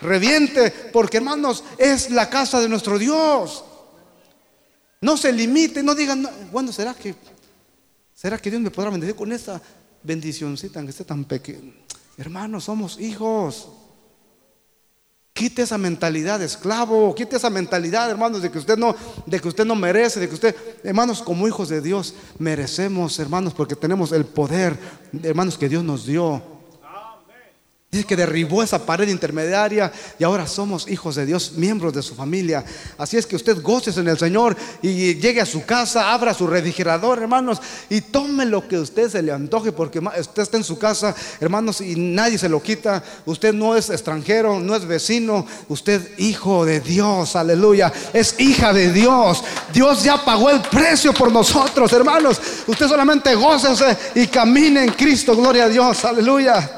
reviente. 0.00 0.70
Porque, 0.92 1.16
hermanos, 1.16 1.64
es 1.76 2.08
la 2.12 2.30
casa 2.30 2.60
de 2.60 2.68
nuestro 2.68 3.00
Dios. 3.00 3.64
No 5.00 5.16
se 5.16 5.32
limite, 5.32 5.82
no 5.82 5.94
digan, 5.94 6.22
no, 6.22 6.72
¿será 6.72 6.94
que, 6.94 7.14
¿será 8.14 8.38
que 8.38 8.50
Dios 8.50 8.60
me 8.60 8.70
podrá 8.70 8.90
bendecir 8.90 9.14
con 9.14 9.32
esta 9.32 9.60
bendicioncita 10.02 10.82
que 10.82 10.90
esté 10.90 11.04
tan 11.04 11.24
pequeña? 11.24 11.72
Hermanos, 12.16 12.64
somos 12.64 12.98
hijos. 12.98 13.68
Quite 15.32 15.62
esa 15.62 15.78
mentalidad 15.78 16.40
de 16.40 16.46
esclavo, 16.46 17.14
quite 17.14 17.36
esa 17.36 17.48
mentalidad, 17.48 18.10
hermanos, 18.10 18.42
de 18.42 18.50
que 18.50 18.58
usted 18.58 18.76
no, 18.76 18.96
de 19.24 19.38
que 19.38 19.46
usted 19.46 19.64
no 19.64 19.76
merece, 19.76 20.18
de 20.18 20.28
que 20.28 20.34
usted, 20.34 20.56
hermanos, 20.82 21.22
como 21.22 21.46
hijos 21.46 21.68
de 21.68 21.80
Dios, 21.80 22.14
merecemos, 22.40 23.20
hermanos, 23.20 23.54
porque 23.54 23.76
tenemos 23.76 24.10
el 24.10 24.24
poder, 24.24 24.76
hermanos, 25.22 25.56
que 25.56 25.68
Dios 25.68 25.84
nos 25.84 26.06
dio. 26.06 26.57
Dice 27.90 28.04
que 28.04 28.16
derribó 28.16 28.62
esa 28.62 28.84
pared 28.84 29.08
intermediaria 29.08 29.90
y 30.18 30.24
ahora 30.24 30.46
somos 30.46 30.86
hijos 30.90 31.14
de 31.14 31.24
Dios, 31.24 31.52
miembros 31.56 31.94
de 31.94 32.02
su 32.02 32.14
familia. 32.14 32.62
Así 32.98 33.16
es 33.16 33.26
que 33.26 33.34
usted 33.34 33.62
goce 33.62 33.98
en 33.98 34.06
el 34.06 34.18
Señor 34.18 34.54
y 34.82 35.14
llegue 35.14 35.40
a 35.40 35.46
su 35.46 35.64
casa, 35.64 36.12
abra 36.12 36.34
su 36.34 36.46
refrigerador, 36.46 37.18
hermanos, 37.18 37.62
y 37.88 38.02
tome 38.02 38.44
lo 38.44 38.68
que 38.68 38.78
usted 38.78 39.08
se 39.08 39.22
le 39.22 39.32
antoje, 39.32 39.72
porque 39.72 40.00
usted 40.00 40.42
está 40.42 40.58
en 40.58 40.64
su 40.64 40.78
casa, 40.78 41.14
hermanos, 41.40 41.80
y 41.80 41.96
nadie 41.96 42.36
se 42.36 42.50
lo 42.50 42.62
quita. 42.62 43.02
Usted 43.24 43.54
no 43.54 43.74
es 43.74 43.88
extranjero, 43.88 44.60
no 44.60 44.76
es 44.76 44.84
vecino, 44.84 45.46
usted 45.68 46.10
hijo 46.18 46.66
de 46.66 46.80
Dios, 46.80 47.36
aleluya, 47.36 47.90
es 48.12 48.38
hija 48.38 48.74
de 48.74 48.92
Dios. 48.92 49.42
Dios 49.72 50.04
ya 50.04 50.22
pagó 50.22 50.50
el 50.50 50.60
precio 50.60 51.14
por 51.14 51.32
nosotros, 51.32 51.90
hermanos. 51.94 52.38
Usted 52.66 52.86
solamente 52.86 53.34
gócese 53.34 53.96
y 54.14 54.26
camine 54.26 54.84
en 54.84 54.92
Cristo, 54.92 55.34
gloria 55.34 55.64
a 55.64 55.68
Dios, 55.70 56.04
aleluya. 56.04 56.77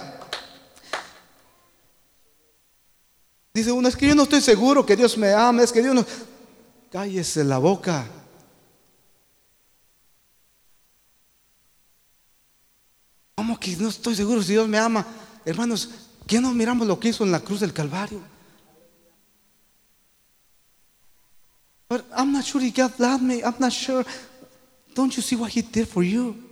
Dice 3.52 3.72
uno, 3.72 3.88
es 3.88 3.96
que 3.96 4.06
yo 4.06 4.14
no 4.14 4.22
estoy 4.22 4.40
seguro 4.40 4.86
que 4.86 4.96
Dios 4.96 5.18
me 5.18 5.32
ama, 5.32 5.62
es 5.62 5.72
que 5.72 5.82
Dios 5.82 5.94
no... 5.94 6.04
Cállese 6.90 7.44
la 7.44 7.58
boca. 7.58 8.06
¿Cómo 13.36 13.58
que 13.58 13.76
no 13.76 13.88
estoy 13.88 14.14
seguro 14.14 14.42
si 14.42 14.52
Dios 14.52 14.68
me 14.68 14.78
ama? 14.78 15.06
Hermanos, 15.44 15.88
¿qué 16.26 16.40
no 16.40 16.52
miramos 16.52 16.86
lo 16.86 16.98
que 16.98 17.08
hizo 17.08 17.24
en 17.24 17.32
la 17.32 17.40
cruz 17.40 17.60
del 17.60 17.72
Calvario? 17.72 18.20
But 21.88 22.04
I'm 22.16 22.32
not 22.32 22.44
sure 22.44 22.60
God 22.70 22.92
loved 22.98 23.22
me. 23.22 23.42
I'm 23.42 23.56
not 23.58 23.72
sure. 23.72 24.04
Don't 24.94 25.12
you 25.16 25.22
see 25.22 25.36
what 25.36 25.50
He 25.50 25.62
did 25.62 25.88
for 25.88 26.04
you? 26.04 26.49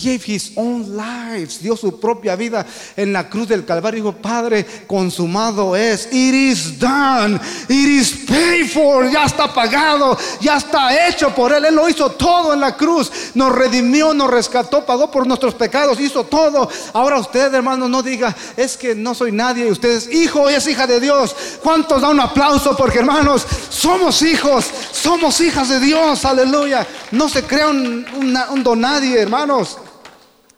Gave 0.00 0.22
his 0.24 0.52
own 0.56 0.96
life, 0.96 1.58
dio 1.60 1.76
su 1.76 2.00
propia 2.00 2.34
vida 2.34 2.64
en 2.96 3.12
la 3.12 3.28
cruz 3.28 3.48
del 3.48 3.64
Calvario. 3.64 4.02
Dijo, 4.02 4.12
Padre, 4.12 4.64
consumado 4.86 5.76
es. 5.76 6.06
It 6.06 6.34
is 6.34 6.78
done. 6.78 7.38
It 7.68 7.88
is 7.88 8.24
paid 8.26 8.70
for. 8.70 9.10
Ya 9.10 9.26
está 9.26 9.52
pagado. 9.52 10.16
Ya 10.40 10.56
está 10.56 11.08
hecho 11.08 11.34
por 11.34 11.52
Él. 11.52 11.64
Él 11.66 11.74
lo 11.74 11.88
hizo 11.88 12.10
todo 12.12 12.54
en 12.54 12.60
la 12.60 12.76
cruz. 12.76 13.10
Nos 13.34 13.52
redimió, 13.52 14.14
nos 14.14 14.30
rescató, 14.30 14.86
pagó 14.86 15.10
por 15.10 15.26
nuestros 15.26 15.54
pecados. 15.54 16.00
Hizo 16.00 16.24
todo. 16.24 16.68
Ahora 16.94 17.18
usted, 17.18 17.52
hermano, 17.52 17.88
no 17.88 18.02
diga, 18.02 18.34
es 18.56 18.76
que 18.76 18.94
no 18.94 19.14
soy 19.14 19.32
nadie. 19.32 19.70
Usted 19.70 19.90
es 19.90 20.12
hijo 20.12 20.50
y 20.50 20.54
es 20.54 20.66
hija 20.66 20.86
de 20.86 21.00
Dios. 21.00 21.36
¿Cuántos 21.62 22.00
da 22.00 22.08
un 22.08 22.20
aplauso? 22.20 22.74
Porque, 22.76 23.00
hermanos, 23.00 23.46
somos 23.68 24.22
hijos. 24.22 24.70
Somos 24.92 25.40
hijas 25.40 25.68
de 25.68 25.80
Dios. 25.80 26.24
Aleluya. 26.24 26.86
No 27.10 27.28
se 27.28 27.42
crea 27.42 27.68
un, 27.68 28.06
un 28.50 28.62
don 28.62 28.80
nadie, 28.80 29.20
hermanos. 29.20 29.78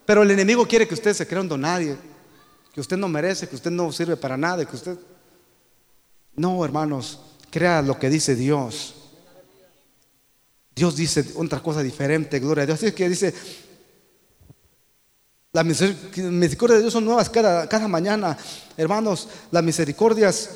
Pero 0.07 0.22
el 0.22 0.30
enemigo 0.30 0.66
quiere 0.66 0.86
que 0.86 0.94
usted 0.94 1.14
se 1.14 1.26
crea 1.26 1.40
un 1.40 1.48
donadie, 1.48 1.96
que 2.72 2.80
usted 2.80 2.96
no 2.96 3.09
merece, 3.09 3.48
que 3.48 3.57
usted 3.57 3.70
no 3.70 3.90
sirve 3.92 4.16
para 4.16 4.36
nada, 4.36 4.64
que 4.64 4.76
usted... 4.76 4.98
No, 6.36 6.64
hermanos, 6.64 7.20
crea 7.50 7.80
lo 7.80 7.98
que 7.98 8.11
dice 8.11 8.34
Dios. 8.34 8.94
Dios 10.74 10.96
dice 10.96 11.24
otra 11.36 11.61
cosa 11.61 11.82
diferente, 11.82 12.40
gloria 12.40 12.64
a 12.64 12.66
Dios. 12.66 12.82
Así 12.82 12.92
que 12.92 13.09
dice, 13.09 13.32
las 15.52 15.64
misericordias 15.64 16.78
de 16.78 16.82
Dios 16.82 16.92
son 16.92 17.05
nuevas 17.05 17.30
cada, 17.30 17.68
cada 17.68 17.86
mañana. 17.86 18.36
Hermanos, 18.76 19.28
las 19.52 19.62
misericordias, 19.62 20.50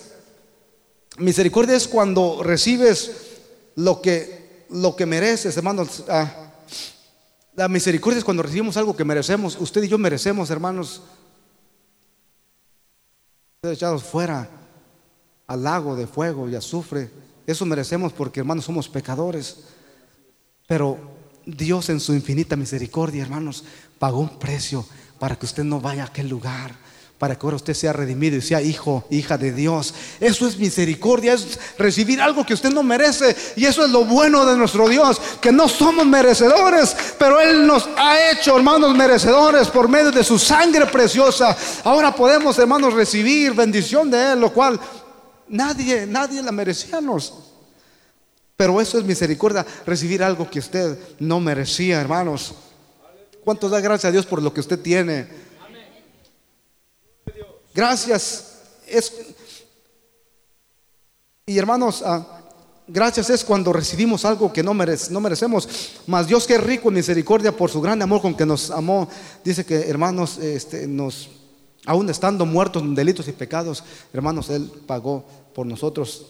misericordia 1.19 1.77
es 1.77 1.87
cuando 1.87 2.43
recibes 2.43 3.13
lo 3.77 4.03
que, 4.03 4.65
lo 4.71 4.97
que 4.97 5.07
mereces, 5.07 5.57
hermanos. 5.57 6.05
Ah, 6.09 6.48
la 7.59 7.67
misericordia 7.67 8.19
es 8.19 8.25
cuando 8.25 8.45
recibimos 8.45 8.77
algo 8.77 8.95
que 8.95 9.05
merecemos. 9.05 9.57
Usted 9.59 9.83
y 9.83 9.89
yo 9.89 9.99
merecemos, 9.99 10.49
hermanos, 10.49 11.03
ser 13.61 13.73
echados 13.73 14.05
fuera 14.05 14.49
al 15.49 15.65
lago 15.65 15.97
de 15.97 16.07
fuego 16.07 16.49
y 16.49 16.55
azufre. 16.55 17.11
Eso 17.49 17.67
merecemos 17.67 18.13
porque, 18.13 18.39
hermanos, 18.39 18.65
somos 18.65 18.89
pecadores. 18.89 19.65
Pero 20.69 20.99
Dios 21.45 21.89
en 21.89 21.99
su 21.99 22.15
infinita 22.15 22.55
misericordia, 22.55 23.25
hermanos, 23.25 23.65
pagó 23.99 24.21
un 24.21 24.39
precio 24.39 24.87
para 25.19 25.35
que 25.35 25.47
usted 25.47 25.65
no 25.65 25.81
vaya 25.81 26.05
a 26.05 26.07
aquel 26.07 26.29
lugar 26.29 26.77
para 27.19 27.37
que 27.37 27.45
ahora 27.45 27.57
usted 27.57 27.75
sea 27.75 27.93
redimido 27.93 28.37
y 28.37 28.41
sea 28.41 28.63
hijo, 28.63 29.05
hija 29.11 29.37
de 29.37 29.53
Dios. 29.53 29.93
Eso 30.21 30.47
es 30.47 30.57
misericordia, 30.57 31.35
es 31.35 31.59
recibir 31.77 32.21
algo 32.21 32.47
que 32.47 32.55
usted 32.55 32.71
no 32.71 32.85
merece. 32.85 33.37
Y 33.57 33.65
eso 33.65 33.85
es 33.85 33.91
lo 33.91 34.05
bueno 34.05 34.47
de 34.47 34.57
nuestro 34.57 34.89
Dios, 34.89 35.21
que 35.41 35.51
no 35.51 35.69
somos 35.69 36.07
merecedores, 36.07 36.97
pero 37.19 37.41
Él 37.41 37.67
nos 37.67 37.89
ha 37.97 38.31
hecho, 38.31 38.57
hermanos, 38.57 38.95
merecedores 38.97 39.67
por 39.69 39.89
medio 39.89 40.13
de 40.13 40.23
su 40.23 40.39
sangre 40.39 40.87
preciosa. 40.87 41.57
Ahora 41.83 42.15
podemos, 42.15 42.57
hermanos, 42.59 42.95
recibir 42.95 43.53
bendición 43.53 44.11
de 44.11 44.33
Él, 44.33 44.41
lo 44.41 44.53
cual 44.53 44.79
nadie, 45.49 46.07
nadie 46.07 46.41
la 46.41 46.53
merecíamos. 46.53 47.35
Pero 48.57 48.81
eso 48.81 48.99
es 48.99 49.05
misericordia, 49.05 49.67
recibir 49.85 50.23
algo 50.23 50.49
que 50.49 50.61
usted 50.61 50.97
no 51.19 51.41
merecía, 51.41 52.01
hermanos. 52.01 52.55
¿Cuánto 53.45 53.69
da 53.69 53.81
gracias 53.81 54.07
a 54.07 54.13
Dios 54.13 54.27
por 54.27 54.41
lo 54.41 54.53
que 54.53 54.61
usted 54.61 54.79
tiene? 54.79 55.48
Gracias 57.75 58.49
es... 58.87 59.13
Y 61.47 61.57
hermanos, 61.57 62.03
ah, 62.05 62.27
gracias 62.87 63.31
es 63.31 63.43
cuando 63.43 63.73
recibimos 63.73 64.25
algo 64.25 64.53
que 64.53 64.63
no, 64.63 64.75
no 64.75 65.21
merecemos. 65.21 65.69
Mas 66.07 66.27
Dios 66.27 66.47
que 66.47 66.57
es 66.57 66.63
rico 66.63 66.89
en 66.89 66.97
misericordia 66.97 67.57
por 67.57 67.71
su 67.71 67.81
gran 67.81 68.03
amor 68.03 68.21
con 68.21 68.35
que 68.35 68.45
nos 68.45 68.71
amó, 68.71 69.09
dice 69.43 69.65
que 69.65 69.89
hermanos, 69.89 70.37
este, 70.39 70.87
nos, 70.87 71.31
aún 71.87 72.11
estando 72.11 72.45
muertos 72.45 72.83
en 72.83 72.95
delitos 72.95 73.29
y 73.29 73.33
pecados, 73.33 73.83
hermanos, 74.13 74.51
Él 74.51 74.71
pagó 74.87 75.25
por 75.55 75.67
nosotros, 75.67 76.27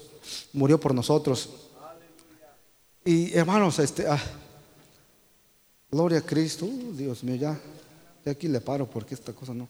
murió 0.52 0.78
por 0.78 0.94
nosotros. 0.94 1.48
Y 3.04 3.34
hermanos, 3.36 3.80
este, 3.80 4.06
ah, 4.06 4.22
gloria 5.90 6.18
a 6.18 6.22
Cristo, 6.22 6.64
uh, 6.64 6.92
Dios 6.96 7.24
mío, 7.24 7.34
ya 7.34 7.60
aquí 8.30 8.46
le 8.46 8.60
paro 8.60 8.88
porque 8.88 9.14
esta 9.14 9.32
cosa 9.32 9.54
no 9.54 9.66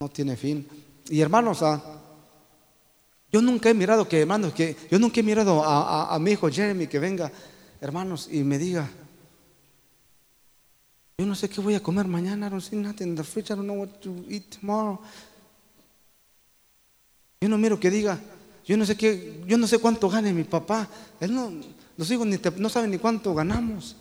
no 0.00 0.08
tiene 0.08 0.36
fin. 0.36 0.66
Y 1.08 1.20
hermanos, 1.20 1.62
ah, 1.62 1.82
yo 3.32 3.40
nunca 3.42 3.70
he 3.70 3.74
mirado 3.74 4.06
que, 4.06 4.20
hermanos, 4.20 4.52
que 4.52 4.76
yo 4.90 4.98
nunca 4.98 5.20
he 5.20 5.22
mirado 5.22 5.62
a, 5.64 6.18
mi 6.18 6.32
hijo 6.32 6.50
Jeremy 6.50 6.86
que 6.86 6.98
venga, 6.98 7.30
hermanos, 7.80 8.28
y 8.30 8.42
me 8.44 8.58
diga, 8.58 8.88
yo 11.18 11.26
no 11.26 11.34
sé 11.34 11.48
qué 11.48 11.60
voy 11.60 11.74
a 11.74 11.82
comer 11.82 12.06
mañana, 12.06 12.46
I 12.46 12.50
don't 12.50 12.62
see 12.62 12.76
nothing 12.76 13.08
in 13.08 13.16
the 13.16 13.24
fridge, 13.24 13.50
I 13.50 13.54
don't 13.54 13.66
know 13.66 13.80
what 13.80 14.00
to 14.02 14.24
eat 14.28 14.58
tomorrow. 14.60 15.00
Yo 17.40 17.48
no 17.48 17.58
miro 17.58 17.78
que 17.78 17.90
diga, 17.90 18.18
yo 18.64 18.76
no 18.76 18.84
sé 18.84 18.96
qué, 18.96 19.42
yo 19.46 19.56
no 19.56 19.66
sé 19.66 19.78
cuánto 19.78 20.08
gane 20.08 20.32
mi 20.32 20.44
papá. 20.44 20.88
Él 21.20 21.34
no, 21.34 21.52
los 21.96 22.10
hijos 22.10 22.26
ni 22.26 22.38
no 22.56 22.68
saben 22.68 22.90
ni 22.90 22.98
cuánto 22.98 23.34
ganamos. 23.34 23.96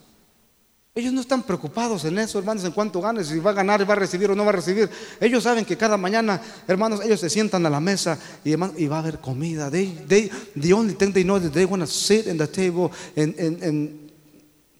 Ellos 0.98 1.12
no 1.12 1.20
están 1.20 1.44
preocupados 1.44 2.06
en 2.06 2.18
eso, 2.20 2.40
hermanos, 2.40 2.64
en 2.64 2.72
cuánto 2.72 3.02
ganes, 3.02 3.28
si 3.28 3.40
va 3.40 3.52
a 3.52 3.54
ganar, 3.54 3.88
va 3.88 3.96
a 3.96 3.98
recibir 3.98 4.32
o 4.32 4.36
no 4.36 4.46
va 4.46 4.52
a 4.52 4.54
recibir. 4.54 4.90
Ellos 5.20 5.44
saben 5.44 5.66
que 5.66 5.76
cada 5.76 5.98
mañana, 5.98 6.42
hermanos, 6.70 7.02
ellos 7.04 7.20
se 7.20 7.30
sientan 7.30 7.66
a 7.66 7.70
la 7.70 7.82
mesa 7.82 8.18
y, 8.46 8.52
y 8.52 8.88
va 8.88 8.96
a 8.96 9.00
haber 9.00 9.20
comida. 9.20 9.70
They, 9.70 10.32
the 10.56 10.74
only 10.74 10.94
thing 10.94 11.12
they 11.12 11.26
know 11.26 11.36
is 11.36 11.52
they 11.52 11.66
want 11.66 11.84
to 11.84 11.88
sit 11.88 12.28
in 12.28 12.38
the 12.38 12.48
table 12.48 12.92
and, 13.18 13.38
and, 13.38 13.62
and 13.62 14.12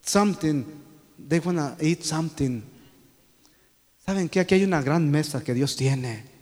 something, 0.02 0.64
they 1.20 1.40
want 1.40 1.58
to 1.58 1.86
eat 1.86 2.04
something. 2.04 2.64
¿Saben 4.06 4.30
que 4.30 4.40
aquí 4.40 4.56
hay 4.56 4.64
una 4.64 4.82
gran 4.82 5.12
mesa 5.12 5.44
que 5.44 5.54
Dios 5.54 5.76
tiene? 5.76 6.35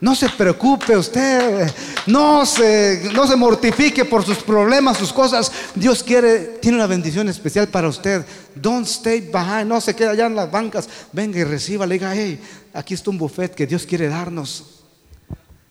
No 0.00 0.14
se 0.14 0.30
preocupe 0.30 0.96
usted, 0.96 1.70
no 2.06 2.46
se, 2.46 3.10
no 3.12 3.26
se 3.26 3.36
mortifique 3.36 4.06
por 4.06 4.24
sus 4.24 4.38
problemas, 4.38 4.96
sus 4.96 5.12
cosas. 5.12 5.52
Dios 5.74 6.02
quiere, 6.02 6.58
tiene 6.62 6.78
una 6.78 6.86
bendición 6.86 7.28
especial 7.28 7.68
para 7.68 7.88
usted. 7.88 8.24
Don't 8.54 8.86
stay 8.86 9.20
behind, 9.20 9.66
no 9.66 9.78
se 9.78 9.94
quede 9.94 10.08
allá 10.08 10.26
en 10.26 10.36
las 10.36 10.50
bancas. 10.50 10.88
Venga 11.12 11.38
y 11.38 11.44
reciba, 11.44 11.86
le 11.86 11.96
diga, 11.96 12.14
hey, 12.14 12.40
aquí 12.72 12.94
está 12.94 13.10
un 13.10 13.18
buffet 13.18 13.54
que 13.54 13.66
Dios 13.66 13.84
quiere 13.84 14.08
darnos. 14.08 14.80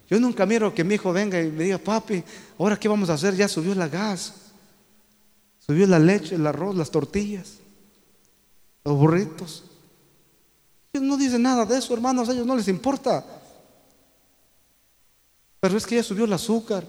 Yo 0.08 0.20
nunca 0.20 0.46
miro 0.46 0.76
que 0.76 0.84
mi 0.84 0.96
hijo 0.96 1.12
venga 1.12 1.42
y 1.42 1.52
me 1.52 1.64
diga, 1.64 1.80
papi, 1.80 2.24
ahora 2.60 2.78
qué 2.78 2.88
vamos 2.88 3.10
a 3.10 3.14
hacer? 3.14 3.36
Ya 3.36 3.48
subió 3.48 3.74
la 3.74 3.88
gas, 3.88 4.34
subió 5.66 5.88
la 5.88 5.98
leche, 5.98 6.36
el 6.36 6.46
arroz, 6.46 6.76
las 6.76 6.92
tortillas, 6.92 7.54
los 8.84 8.96
burritos. 8.96 9.64
Ellos 10.94 11.08
no 11.08 11.18
dicen 11.18 11.42
nada 11.42 11.66
de 11.66 11.80
eso, 11.80 11.96
hermanos, 11.96 12.30
a 12.30 12.34
ellos 12.34 12.46
no 12.46 12.56
les 12.56 12.68
importa. 12.68 13.24
Pero 15.60 15.78
es 15.78 15.86
que 15.86 15.96
ya 15.96 16.04
subió 16.04 16.26
el 16.26 16.34
azúcar. 16.34 16.84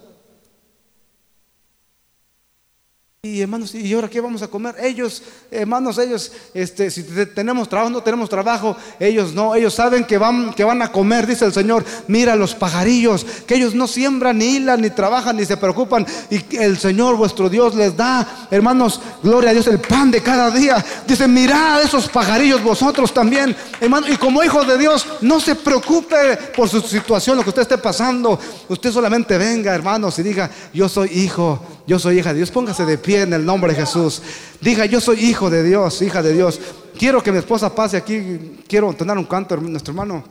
Y 3.22 3.42
hermanos, 3.42 3.74
¿y 3.74 3.92
ahora 3.92 4.08
qué 4.08 4.18
vamos 4.18 4.40
a 4.40 4.48
comer? 4.48 4.76
Ellos, 4.80 5.22
hermanos, 5.50 5.98
ellos, 5.98 6.32
este, 6.54 6.90
si 6.90 7.02
te- 7.02 7.26
tenemos 7.26 7.68
trabajo, 7.68 7.90
no 7.90 8.02
tenemos 8.02 8.30
trabajo, 8.30 8.74
ellos 8.98 9.34
no, 9.34 9.54
ellos 9.54 9.74
saben 9.74 10.04
que 10.04 10.16
van, 10.16 10.54
que 10.54 10.64
van 10.64 10.80
a 10.80 10.90
comer, 10.90 11.26
dice 11.26 11.44
el 11.44 11.52
Señor. 11.52 11.84
Mira 12.08 12.34
los 12.34 12.54
pajarillos, 12.54 13.26
que 13.46 13.56
ellos 13.56 13.74
no 13.74 13.86
siembran, 13.86 14.38
ni 14.38 14.56
hilan, 14.56 14.80
ni 14.80 14.88
trabajan, 14.88 15.36
ni 15.36 15.44
se 15.44 15.58
preocupan. 15.58 16.06
Y 16.30 16.56
el 16.56 16.78
Señor 16.78 17.16
vuestro 17.16 17.50
Dios 17.50 17.74
les 17.74 17.94
da, 17.94 18.46
hermanos, 18.50 18.98
gloria 19.22 19.50
a 19.50 19.52
Dios, 19.52 19.66
el 19.66 19.80
pan 19.80 20.10
de 20.10 20.22
cada 20.22 20.50
día. 20.50 20.82
Dice, 21.06 21.28
mirad 21.28 21.82
esos 21.82 22.08
pajarillos 22.08 22.62
vosotros 22.62 23.12
también, 23.12 23.54
hermano. 23.82 24.08
Y 24.08 24.16
como 24.16 24.42
hijo 24.42 24.64
de 24.64 24.78
Dios, 24.78 25.06
no 25.20 25.40
se 25.40 25.56
preocupe 25.56 26.38
por 26.56 26.70
su 26.70 26.80
situación, 26.80 27.36
lo 27.36 27.42
que 27.42 27.50
usted 27.50 27.62
esté 27.62 27.76
pasando. 27.76 28.40
Usted 28.66 28.90
solamente 28.90 29.36
venga, 29.36 29.74
hermanos, 29.74 30.18
y 30.18 30.22
diga, 30.22 30.50
yo 30.72 30.88
soy 30.88 31.10
hijo, 31.10 31.62
yo 31.86 31.98
soy 31.98 32.18
hija 32.20 32.30
de 32.30 32.36
Dios. 32.36 32.50
Póngase 32.50 32.86
de 32.86 32.96
pie 32.96 33.09
en 33.14 33.32
el 33.32 33.44
nombre 33.44 33.72
de 33.72 33.80
Jesús. 33.80 34.22
Diga, 34.60 34.86
yo 34.86 35.00
soy 35.00 35.24
hijo 35.24 35.50
de 35.50 35.62
Dios, 35.62 36.02
hija 36.02 36.22
de 36.22 36.32
Dios. 36.32 36.60
Quiero 36.98 37.22
que 37.22 37.32
mi 37.32 37.38
esposa 37.38 37.74
pase 37.74 37.96
aquí. 37.96 38.62
Quiero 38.68 38.90
entonar 38.90 39.16
un 39.18 39.24
canto, 39.24 39.56
nuestro 39.56 39.92
hermano. 39.92 40.24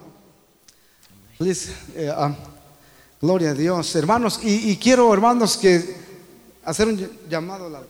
Eh, 1.40 2.12
ah, 2.14 2.36
gloria 3.22 3.52
a 3.52 3.54
Dios, 3.54 3.96
hermanos. 3.96 4.40
Y, 4.44 4.72
y 4.72 4.78
quiero, 4.78 5.14
hermanos, 5.14 5.58
que 5.58 5.96
hacer 6.66 6.88
un 6.88 7.10
llamado 7.30 7.68
a 7.68 7.70
la 7.70 7.82